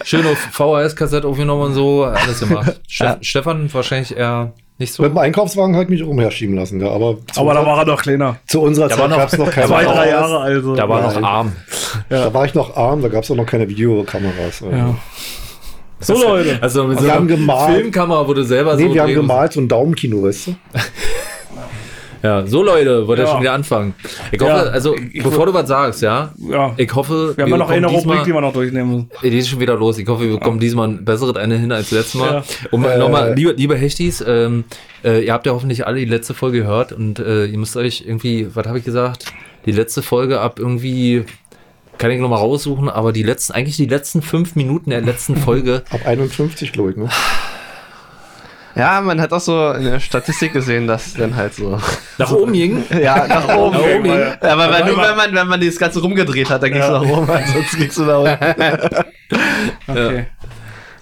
[0.04, 2.80] Schön auf VHS-Kassette aufgenommen und so, alles gemacht.
[2.88, 3.18] Ste Ja.
[3.20, 5.02] Stefan wahrscheinlich eher nicht so.
[5.02, 7.84] Mit dem Einkaufswagen habe ich mich umherschieben lassen, ja, aber zu, Aber da war er
[7.84, 8.36] doch kleiner.
[8.46, 10.08] zu unserer Da Zeit noch- gab es noch keine Zwei, drei.
[10.10, 10.74] Jahre also.
[10.74, 11.24] Da war noch Nein.
[11.24, 11.52] arm.
[12.08, 14.60] Da war ich noch arm, da gab es auch noch keine Videokameras.
[14.70, 14.94] Ja.
[16.00, 16.58] So, Leute.
[16.60, 17.76] Also mit Wir so haben einer gemalt.
[17.76, 20.54] Filmkamera, wo du selber Nee, so wir haben gemalt so ein Daumenkino, weißt du?
[22.24, 23.30] Ja, so Leute, wollt ihr Ja.
[23.32, 23.94] schon wieder anfangen.
[24.32, 26.72] Ich hoffe, Ja, also ich- bevor du was sagst, ja, Ja.
[26.78, 29.10] ich hoffe, Wir haben ja noch eine Rubrik, die wir noch durchnehmen müssen.
[29.22, 29.98] die ist schon wieder los.
[29.98, 32.32] Ich hoffe, wir bekommen diesmal ein besseres eine hin als letztes Mal.
[32.32, 32.44] Ja.
[32.70, 34.64] Und Äh, nochmal, liebe, liebe Hechtis, ähm,
[35.04, 38.04] äh, ihr habt ja hoffentlich alle die letzte Folge gehört und äh, ihr müsst euch
[38.06, 39.26] irgendwie, was habe ich gesagt,
[39.66, 41.24] die letzte Folge ab irgendwie,
[41.98, 45.82] kann ich nochmal raussuchen, aber die letzten, eigentlich die letzten fünf Minuten der letzten Folge
[45.90, 47.08] Ab 51, glaube ich, ne?
[48.76, 51.78] Ja, man hat auch so in der Statistik gesehen, dass dann halt so.
[52.18, 52.84] nach oben ging.
[52.90, 53.76] Ja, nach oben.
[53.76, 54.14] Nach oben ging.
[54.14, 56.82] Ja, aber wenn, Aber nur wenn man, wenn man das Ganze rumgedreht hat, dann ging
[56.82, 59.04] es nach oben, ansonsten ging es nach unten.
[59.88, 60.26] Okay.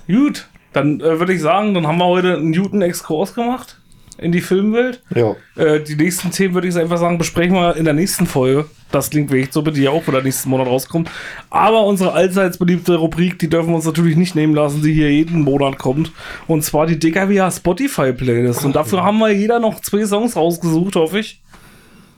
[0.07, 3.82] Gut, dann äh, würde ich sagen, dann haben wir heute einen guten Exkurs gemacht
[4.23, 5.03] in die Filmwelt.
[5.15, 5.35] Ja.
[5.57, 8.67] Äh, die nächsten Themen würde ich einfach sagen, besprechen wir in der nächsten Folge.
[8.91, 11.11] Das klingt wirklich so, die ja auch wieder nächsten Monat rauskommt.
[11.51, 15.11] Aber unsere allseits beliebte Rubrik, die dürfen wir uns natürlich nicht nehmen lassen, die hier
[15.11, 16.13] jeden Monat kommt.
[16.47, 18.65] Und zwar die DKWH Spotify Playlist.
[18.65, 21.41] Und dafür haben wir jeder noch zwei Songs rausgesucht, hoffe ich.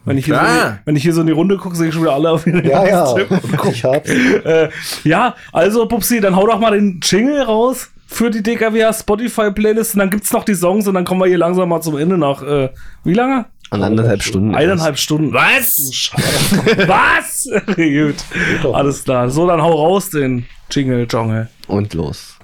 [0.07, 1.89] Wenn ich, hier so in die, wenn ich hier so in die Runde gucke, sehe
[1.89, 3.15] ich schon wieder alle auf jeden Ja, ja.
[3.71, 4.11] Ich hab's.
[4.45, 4.69] äh,
[5.05, 9.95] ja, also Pupsi, dann hau doch mal den Jingle raus für die DKWH Spotify Playlist
[9.95, 12.19] und dann gibt's noch die Songs und dann kommen wir hier langsam mal zum Ende
[12.19, 12.71] nach, äh,
[13.05, 13.47] wie lange?
[13.71, 14.55] Und anderthalb Stunden.
[14.55, 15.33] Eineinhalb Stunden.
[15.33, 15.77] Was?
[16.87, 17.49] Was?
[17.77, 18.15] Gut.
[18.73, 19.29] Alles klar.
[19.31, 21.49] So, dann hau raus den Jingle, Jungle.
[21.67, 22.37] Und los.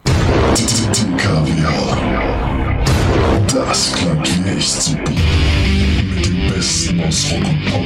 [3.47, 3.93] Das
[4.59, 6.15] ist zu bieten.
[6.15, 7.85] Mit dem Besten aus Rock und Pop.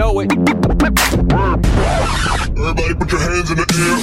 [0.00, 0.32] know it.
[2.56, 4.00] Everybody put your hands in the air.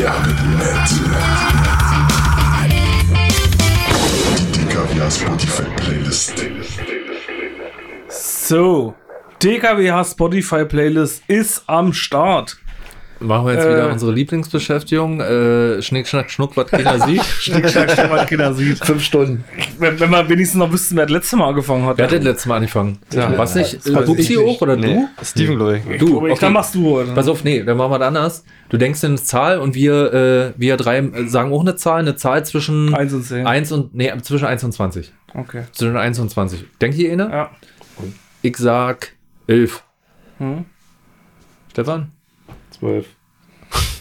[0.00, 0.20] Der
[0.58, 0.90] Net.
[4.54, 6.34] Die DKWA Spotify Playlist.
[8.08, 8.94] So,
[9.40, 12.63] DKWH Spotify Playlist ist am Start.
[13.24, 13.70] Machen wir jetzt Äh.
[13.70, 15.20] wieder unsere Lieblingsbeschäftigung.
[15.20, 17.24] Äh, Schnick, Schnack, Schnuck, was keiner sieht.
[17.24, 18.84] Schnick, schnack, schnuck, was Kinder sieht.
[18.84, 19.44] Fünf Stunden.
[19.78, 21.96] Wenn, wenn wir wenigstens noch wüssten, wer das letzte Mal angefangen hat.
[21.98, 22.98] Wer hat denn letztes Mal angefangen?
[23.12, 23.36] Ja.
[23.38, 23.74] Was nicht?
[23.84, 25.98] das weiß Bubsi auch oder Nee, Steven, glaube ich.
[25.98, 26.06] du?
[26.20, 27.12] Du, ich, Dann machst du heute.
[27.12, 28.44] Pass auf, nee, dann machen wir das anders.
[28.68, 32.00] Du denkst in eine Zahl und wir, äh, wir drei äh, sagen auch eine Zahl,
[32.00, 33.46] eine Zahl zwischen 1 und 10.
[33.46, 35.12] 1 und, nee, zwischen 1 und 20.
[35.34, 35.62] Okay.
[35.72, 36.64] Zwischen 1 und 20.
[36.80, 37.30] Denkt ihr eine?
[37.30, 37.50] Ja.
[38.42, 39.12] Ich sag
[39.46, 39.82] 11.
[40.38, 40.64] Hm.
[41.72, 42.10] Stefan?
[42.84, 43.06] Zwölf.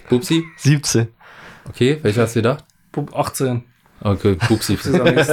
[0.09, 0.43] Bubsi?
[0.57, 1.07] 17.
[1.69, 2.65] Okay, welcher hast du gedacht?
[2.91, 3.63] Bub 18.
[4.01, 4.35] Okay,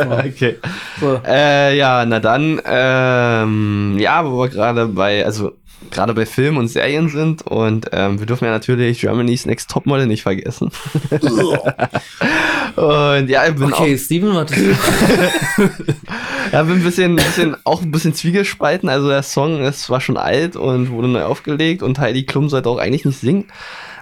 [0.06, 0.28] Mal.
[0.28, 0.58] Okay.
[1.00, 1.20] So.
[1.26, 5.56] Äh, ja, na dann, ähm, ja, wo wir gerade bei, also
[5.90, 10.06] gerade bei Filmen und Serien sind und ähm, wir dürfen ja natürlich Germany's Next Topmodel
[10.06, 10.70] nicht vergessen.
[12.76, 14.54] und ja, ich bin Okay, Steven, warte.
[14.54, 15.58] auch,
[16.52, 18.88] ja, bin ein bisschen, bisschen, auch ein bisschen zwiegespalten.
[18.88, 22.68] Also der Song ist war schon alt und wurde neu aufgelegt und Heidi Klum sollte
[22.68, 23.46] auch eigentlich nicht singen.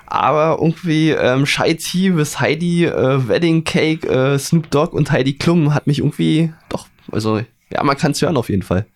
[0.07, 5.35] Aber irgendwie ähm, Shy T bis Heidi, äh, Wedding Cake, äh, Snoop Dogg und Heidi
[5.35, 7.41] Klum hat mich irgendwie doch, also
[7.71, 8.87] ja, man kann es hören auf jeden Fall.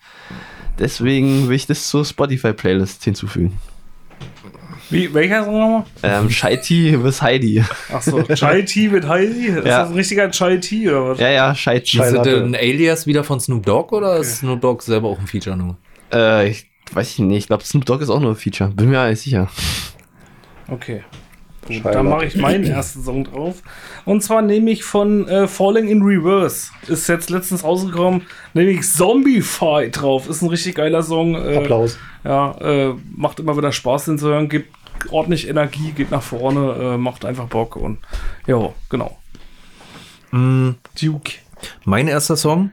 [0.78, 3.58] Deswegen will ich das zur Spotify-Playlist hinzufügen.
[4.90, 5.84] Wie, welcher Song nochmal?
[6.02, 7.64] Ähm, Shy T bis Heidi.
[7.90, 9.46] Achso, Chai Tea mit Heidi?
[9.46, 9.80] Ist Ja.
[9.80, 11.18] das ein richtiger Chai Tea oder was?
[11.18, 11.98] Ja, ja, Shy T.
[11.98, 15.26] Ist das ein Alias wieder von Snoop Dogg oder ist Snoop Dogg selber auch ein
[15.26, 15.76] Feature nur?
[16.12, 17.38] Äh, ich weiß ich nicht.
[17.38, 18.70] Ich glaube, Snoop Dogg ist auch nur ein Feature.
[18.70, 19.48] Bin mir nicht sicher.
[20.68, 21.02] Okay.
[21.66, 21.92] Gut, Scheinbar.
[21.92, 23.62] dann mache ich meinen ersten Song drauf.
[24.04, 26.72] Und zwar nehme ich von äh, Falling in Reverse.
[26.88, 28.22] Ist jetzt letztens rausgekommen.
[28.52, 30.28] Nehme ich Zombie Fight drauf.
[30.28, 31.36] Ist ein richtig geiler Song.
[31.36, 31.98] Äh, Applaus.
[32.24, 34.48] Ja, äh, macht immer wieder Spaß, den zu hören.
[34.48, 34.74] Gibt
[35.10, 37.76] ordentlich Energie, geht nach vorne, äh, macht einfach Bock.
[37.76, 37.98] Und
[38.46, 39.18] ja, genau.
[40.32, 41.32] Duke.
[41.84, 42.70] Mein erster Song,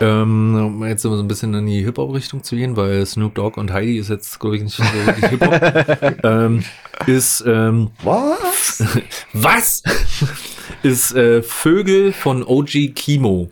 [0.00, 3.72] ähm, um jetzt so ein bisschen in die Hip-Hop-Richtung zu gehen, weil Snoop Dogg und
[3.72, 6.64] Heidi ist jetzt, glaube ich, nicht so wirklich Hip-Hop, ähm,
[7.06, 8.84] ist, ähm, Was?
[9.32, 9.82] was?
[10.82, 13.50] ist äh, Vögel von OG Kimo.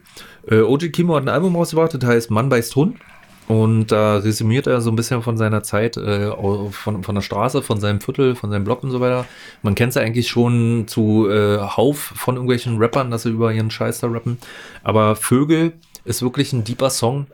[0.49, 2.99] Äh, OG Kimo hat ein Album rausgebracht, das heißt Mann beißt Hund.
[3.47, 6.31] Und da resümiert er so ein bisschen von seiner Zeit, äh,
[6.71, 9.27] von, von der Straße, von seinem Viertel, von seinem Block und so weiter.
[9.63, 13.53] Man kennt es ja eigentlich schon zu äh, Hauf von irgendwelchen Rappern, dass sie über
[13.53, 14.39] ihren Scheiß da rappen.
[14.83, 15.75] Aber Vögel
[16.05, 17.27] ist wirklich ein deeper Song,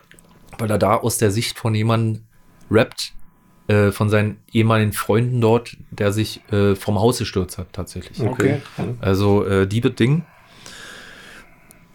[0.59, 2.23] weil er da aus der Sicht von jemandem
[2.71, 3.13] rappt,
[3.69, 8.21] äh, von seinen ehemaligen Freunden dort, der sich äh, vom Haus gestürzt hat, tatsächlich.
[8.21, 8.61] Okay.
[9.01, 10.25] Also äh, Diebe Ding.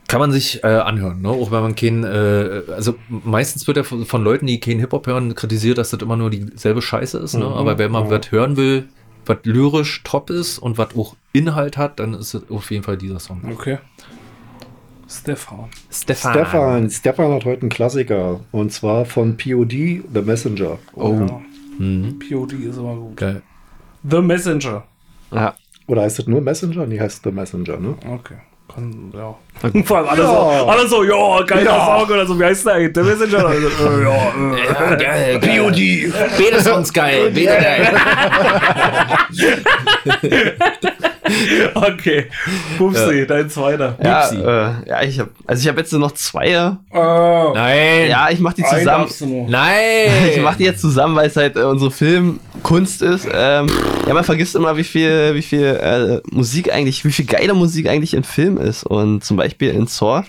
[0.07, 1.29] Kann man sich äh, anhören, ne?
[1.29, 5.07] auch wenn man keinen, äh, also meistens wird ja von, von Leuten, die keinen Hip-Hop
[5.07, 7.33] hören, kritisiert, dass das immer nur dieselbe Scheiße ist.
[7.33, 7.45] Ne?
[7.45, 8.87] Aber wenn man was hören will,
[9.25, 12.97] was lyrisch top ist und was auch Inhalt hat, dann ist es auf jeden Fall
[12.97, 13.41] dieser Song.
[13.51, 13.79] Okay.
[15.07, 15.69] Stefan.
[15.91, 16.33] Stefan.
[16.33, 16.89] Stefan.
[16.89, 18.39] Stefan hat heute einen Klassiker.
[18.51, 19.71] Und zwar von POD,
[20.13, 20.77] The Messenger.
[20.93, 21.13] Oh.
[21.13, 21.41] Ja.
[21.77, 22.19] Mhm.
[22.19, 23.17] POD ist immer gut.
[23.17, 23.41] Geil.
[24.09, 24.83] The Messenger.
[25.31, 25.55] Ja.
[25.87, 26.85] Oder heißt das nur Messenger?
[26.87, 27.95] Nee, heißt The Messenger, ne?
[28.11, 28.35] Okay.
[28.73, 29.35] Kann, ja.
[29.83, 31.99] Vor allem alle, so, alle so, ja, geiler Ja.
[31.99, 32.39] Song oder so.
[32.39, 32.95] Wie heißt der eigentlich?
[32.95, 33.45] The Messenger?
[33.49, 34.65] Also, äh, ja, äh.
[34.73, 36.11] Ja, geil, POD.
[36.37, 37.93] Beide Songs geil, beide geil.
[41.75, 42.25] Okay.
[42.77, 43.97] Bubsi, dein zweiter.
[44.03, 46.75] Ja, äh, ja, ich habe, also ich habe jetzt noch zwei.
[46.93, 47.51] Oh.
[47.55, 48.09] Nein.
[48.09, 49.07] Ja, ich mache die zusammen.
[49.21, 49.49] nur.
[49.49, 50.09] Nein.
[50.35, 53.27] Ich mache die jetzt zusammen, weil es halt äh, unsere Filmkunst ist.
[53.33, 53.67] Ähm,
[54.07, 57.87] ja, man vergisst immer, wie viel, wie viel äh, Musik eigentlich, wie viel geile Musik
[57.89, 58.83] eigentlich in Film ist.
[58.83, 60.23] Und zum Beispiel in Saw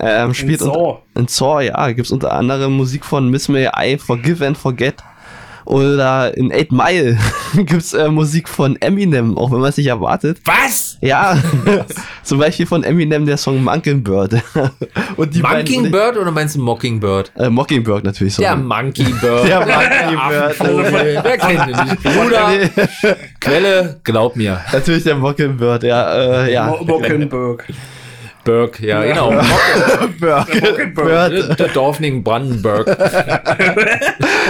[0.00, 0.70] ähm, spielt Saw?
[0.70, 4.96] unter- in Saw, ja, gibt's unter anderem Musik von Miss May I, Forgive and Forget.
[5.64, 7.16] Oder in Eight Mile
[7.56, 10.38] gibt's äh, Musik von Eminem, auch wenn man es nicht erwartet.
[10.44, 10.98] Was?
[11.00, 11.36] Ja,
[12.22, 14.34] zum Beispiel von Eminem der Song Mockingbird.
[15.16, 17.32] Und die Mockingbird oder meinst du Mockingbird?
[17.36, 18.34] Äh, Mockingbird natürlich.
[18.34, 18.48] sorry.
[18.48, 19.48] Der Monkeybird.
[19.48, 20.60] Der Mockingbird.
[20.60, 21.20] Affenvogel.
[21.22, 22.02] Wer kennt ihn nicht?
[22.02, 24.60] Bruder, Quelle, glaub mir.
[24.72, 26.66] Natürlich der Mockingbird, ja, äh, ja.
[26.66, 27.00] Mo-
[28.44, 29.32] Burg, ja, genau.
[30.20, 31.56] Mockenberg.
[31.56, 32.84] Der Dorfling Brandenburg.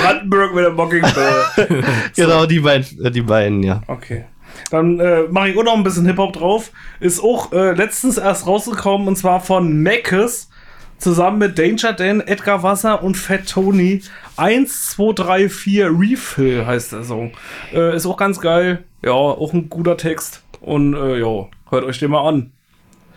[0.02, 1.84] Brandenburg mit der Mockenberg.
[2.16, 3.82] Genau, die beiden, äh, die beiden, ja.
[3.86, 4.24] Okay.
[4.70, 6.70] Dann äh, mache ich auch noch ein bisschen Hip-Hop drauf.
[7.00, 10.50] Ist auch äh, letztens erst rausgekommen und zwar von Mackes
[10.98, 14.02] zusammen mit Danger Dan, Edgar Wasser und Fat Tony.
[14.36, 17.32] 1, 2, 3, 4 Refill heißt der Song.
[17.72, 18.84] Äh, ist auch ganz geil.
[19.02, 20.42] Ja, auch ein guter Text.
[20.60, 22.52] Und äh, ja, hört euch den mal an.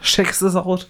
[0.01, 0.87] Checkst es out.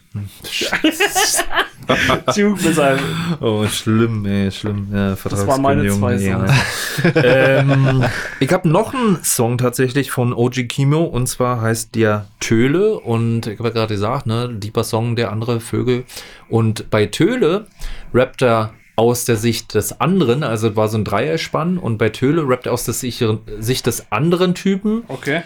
[2.36, 3.00] Duke mit seinem.
[3.40, 4.88] Oh, schlimm, ey, schlimm.
[4.94, 8.04] Ja, Das waren meine zwei Vertragskündigung, ähm,
[8.40, 13.48] ich habe noch einen Song tatsächlich von OG Kimo und zwar heißt der Töle und
[13.48, 16.04] ich habe ja gerade gesagt, ne, deeper Song, der andere Vögel.
[16.50, 17.68] Und bei Töle
[18.14, 22.48] rappt er aus der Sicht des anderen, also war so ein Dreierspann und bei Töle
[22.48, 23.24] rappt er aus der Sicht,
[23.60, 25.42] Sicht des anderen Typen, Okay.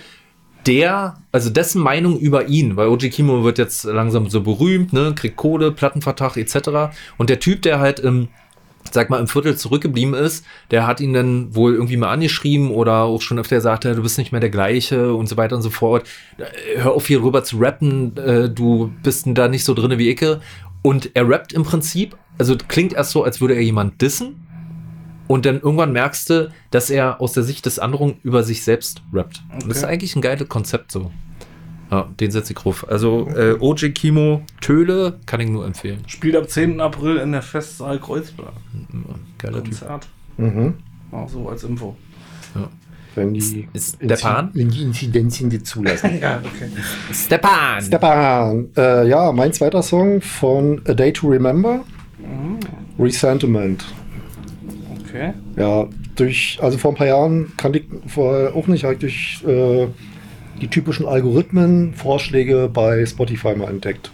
[0.68, 5.14] Der, also dessen Meinung über ihn, weil OG Kimo wird jetzt langsam so berühmt, ne,
[5.16, 6.94] kriegt Kohle, Plattenvertrag etc.
[7.18, 8.28] Und der Typ, der halt im,
[8.92, 13.04] sag mal, im Viertel zurückgeblieben ist, der hat ihn dann wohl irgendwie mal angeschrieben oder
[13.04, 15.70] auch schon öfter gesagt, du bist nicht mehr der gleiche und so weiter und so
[15.70, 16.08] fort.
[16.38, 20.10] Äh, Hör auf hier rüber zu rappen, äh, du bist da nicht so drinne wie
[20.10, 20.42] Icke.
[20.84, 24.41] Und er rappt im Prinzip, also klingt erst so, als würde er jemand dissen.
[25.32, 29.02] Und dann irgendwann merkst du, dass er aus der Sicht des anderen über sich selbst
[29.14, 29.42] rappt.
[29.54, 29.94] Und das ist Okay.
[29.94, 31.10] eigentlich ein geiles Konzept so.
[31.90, 32.86] Ja, den setze ich ruf.
[32.90, 36.00] Also äh, OG Kimo Töle kann ich nur empfehlen.
[36.08, 36.80] Spielt ab 10.
[36.82, 38.54] April in der Festsaal Kreuzberg.
[39.38, 39.72] Geiler Typ.
[39.80, 40.08] Konzert.
[40.38, 40.74] Mhm.
[41.12, 41.96] Mal so als Info.
[43.14, 44.52] Wenn die, Ist der Pan?
[44.54, 46.18] wenn die Inzidenzien die zulassen.
[46.22, 46.70] Ja, okay.
[47.14, 47.82] Stepan!
[47.84, 51.84] Stepan, äh, ja, mein zweiter Song von A Day to Remember.
[52.98, 53.84] Resentiment.
[55.12, 55.34] Okay.
[55.58, 59.44] Ja, durch, also vor ein paar Jahren kannte ich vorher auch nicht, habe ich durch
[59.46, 59.88] äh,
[60.62, 64.12] die typischen Algorithmen, Vorschläge bei Spotify mal entdeckt.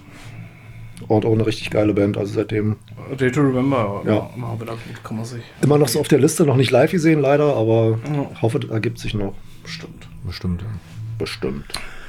[1.07, 2.76] Und auch eine richtig geile Band, also seitdem
[3.11, 4.02] A Day to Remember.
[4.06, 4.30] Ja.
[4.60, 5.44] Wieder gut, kann man sich.
[5.61, 8.41] immer noch so auf der Liste, noch nicht live gesehen leider, aber Ja.
[8.41, 9.34] hoffe, das ergibt sich noch.
[9.64, 10.07] Bestimmt.
[10.26, 10.61] Bestimmt.
[10.64, 10.68] ja.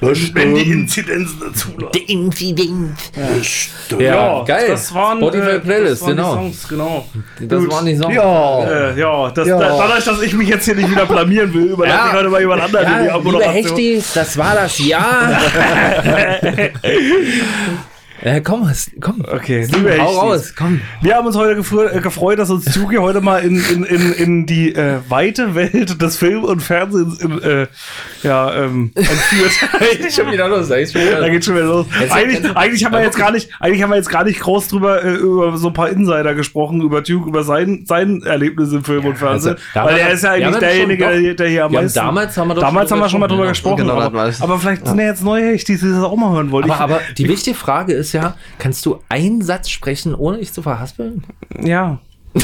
[0.01, 0.37] Bestimmt.
[0.37, 1.71] Wenn die Inzidenzen dazu
[3.37, 4.01] Bestimmt.
[4.01, 4.69] Ja, geil.
[4.69, 6.37] Das waren, Spotify äh, Playlist, das waren genau.
[6.37, 7.09] Die Songs, genau.
[7.41, 7.73] Das Gut.
[7.73, 8.09] war nicht so.
[8.09, 8.65] Ja.
[8.65, 9.59] Äh, ja, das, Ja.
[9.59, 12.41] Da, dadurch, dass ich mich jetzt hier nicht wieder blamieren will, überlasse ich heute mal
[12.41, 14.03] jemand anderen in die Abmoderation.
[14.15, 15.41] das war das Jahr.
[18.23, 18.69] äh, komm,
[19.01, 19.23] komm.
[19.33, 20.81] Okay, liebe hau raus, komm.
[21.03, 21.61] Wir haben uns heute
[21.93, 26.01] äh, gefreut, dass uns Zuki heute mal in, in, in, in die äh, weite Welt
[26.03, 27.67] des Film- und Fernsehens in, äh,
[28.23, 30.13] ja, ähm, entführt.
[30.13, 31.31] schon wieder los, sag ich schon Da wieder.
[31.31, 31.87] geht schon wieder los.
[32.01, 34.69] Jetzt- Eigentlich, eigentlich haben wir jetzt gar nicht, eigentlich haben wir jetzt gar nicht groß
[34.69, 38.83] drüber äh, über so ein paar Insider gesprochen, über Duke, über sein, sein Erlebnis im
[38.85, 39.53] Film und Fernsehen.
[39.55, 41.99] also, da weil er ist ja eigentlich ja derjenige, schon- der, hier am meisten.
[41.99, 43.77] damals haben wir doch damals schon haben wir schon mal drüber gesprochen.
[43.77, 46.65] Genau, da aber, aber vielleicht sind ja jetzt neue die das auch mal hören wollen.
[46.65, 50.53] Aber, Ich- aber die wichtige Frage ist ja, kannst du einen Satz sprechen, ohne dich
[50.53, 51.25] zu verhaspeln?
[51.63, 51.99] ja.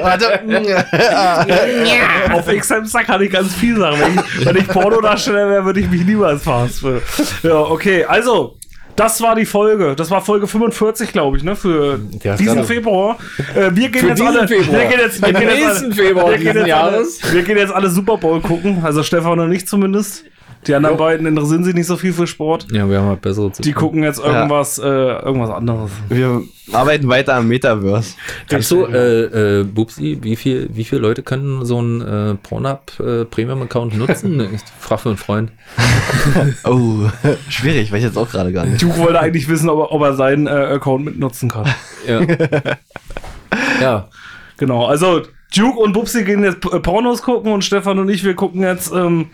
[0.00, 0.40] Warte.
[2.32, 3.98] Auf X-Hamster kann ich ganz viel sagen.
[4.00, 7.00] Wenn ich, wenn ich Pornodarsteller wäre, würde ich mich niemals verhaspeln.
[7.42, 8.04] Ja, okay.
[8.04, 8.56] Also,
[8.96, 9.94] das war die Folge.
[9.96, 11.56] Das war Folge 45, glaube ich, ne?
[11.56, 12.64] Für Ja, diesen klar.
[12.64, 13.18] Februar.
[13.54, 14.48] Äh, wir gehen Für jetzt alle.
[14.48, 14.80] Februar.
[14.80, 17.20] Wir gehen jetzt, wir gehen jetzt nächsten alle, Februar wir gehen jetzt Jahres.
[17.22, 18.80] Alle, wir gehen jetzt alle Super Bowl gucken.
[18.84, 20.24] Also Stefan und ich zumindest.
[20.66, 22.66] Die anderen beiden interessieren sich nicht so viel für Sport.
[22.70, 25.90] Ja, wir haben halt bessere zu Die gucken jetzt irgendwas, äh, irgendwas anderes.
[26.08, 26.42] Wir
[26.72, 28.14] arbeiten weiter am Metaverse.
[28.48, 32.98] Kannst du, äh, äh, Bubsi, wie viel, wie viele Leute können so einen äh, Pornhub
[33.00, 34.40] äh, Premium-Account nutzen?
[34.54, 35.52] ich frage für einen Freund.
[36.64, 37.10] Oh,
[37.48, 38.82] schwierig, weiß ich jetzt auch gerade gar nicht.
[38.82, 41.68] Duke wollte eigentlich wissen, ob er, ob er seinen äh, Account mitnutzen kann.
[42.06, 42.20] Ja.
[43.80, 44.08] ja.
[44.56, 45.22] Genau, also
[45.54, 49.30] Duke und Bubsi gehen jetzt Pornos gucken und Stefan und ich, wir gucken jetzt ähm,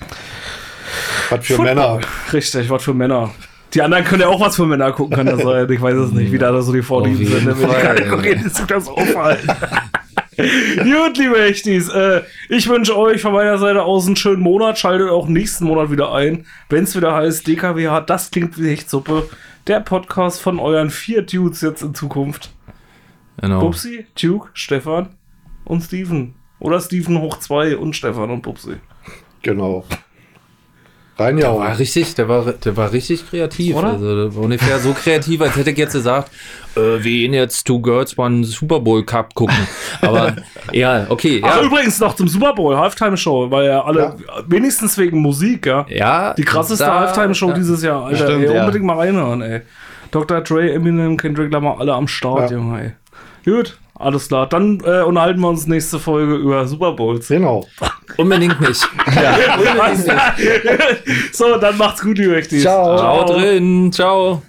[1.31, 1.75] Was für Football.
[1.75, 2.01] Männer.
[2.33, 3.31] Richtig, was für Männer.
[3.75, 5.71] Die anderen können ja auch was für Männer gucken, kann das sein.
[5.71, 7.47] Ich weiß es nicht, wie da so die Vorlieben sind.
[7.47, 9.47] Wenn die Kategorien ist das auffallen.
[10.37, 14.79] Gut, liebe Echtis, äh, ich wünsche euch von meiner Seite aus einen schönen Monat.
[14.79, 19.29] Schaltet auch nächsten Monat wieder ein, wenn es wieder heißt DKWH, das klingt wie Hechtsuppe.
[19.67, 22.51] Der Podcast von euren vier Dudes jetzt in Zukunft.
[23.41, 23.61] Genau.
[23.61, 25.11] Bubsi, Duke, Stefan
[25.65, 26.35] und Steven.
[26.59, 28.77] Oder Steven hoch zwei und Stefan und Bubsi.
[29.43, 29.85] Genau.
[31.21, 31.61] Der Reinjauen.
[31.63, 33.77] war richtig, der war, der war richtig kreativ.
[33.77, 33.89] Oder?
[33.93, 36.31] Also, der war ungefähr so kreativ, als hätte ich jetzt gesagt,
[36.77, 39.57] äh, wir gehen jetzt Two Girls One Super Bowl Cup gucken.
[40.03, 40.35] Aber
[40.73, 41.63] ja, okay, Ach, ja.
[41.63, 44.17] übrigens noch zum Super Bowl, Halftime-Show, weil ja alle,
[44.47, 45.85] wenigstens wegen Musik, ja.
[45.89, 47.55] Ja, Die krasseste da- Halftime-Show ja.
[47.55, 48.25] dieses Jahr, Alter.
[48.27, 48.61] Stimmt, ey, ja.
[48.61, 49.61] Unbedingt mal reinhören, ey.
[50.11, 50.41] Dr.
[50.41, 52.57] Dre, Eminem, Kendrick Lamar, alle am Start, Ja.
[52.57, 53.53] Junge, ey.
[53.53, 54.49] Gut, alles klar.
[54.49, 57.29] Dann äh, unterhalten wir uns nächste Folge über Super Bowls.
[57.29, 57.67] Genau.
[58.17, 58.81] Unbedingt nicht.
[61.33, 62.41] so, dann macht's gut, liebe.
[62.43, 62.99] Ciao.
[62.99, 64.43] Ciao drin, ciao.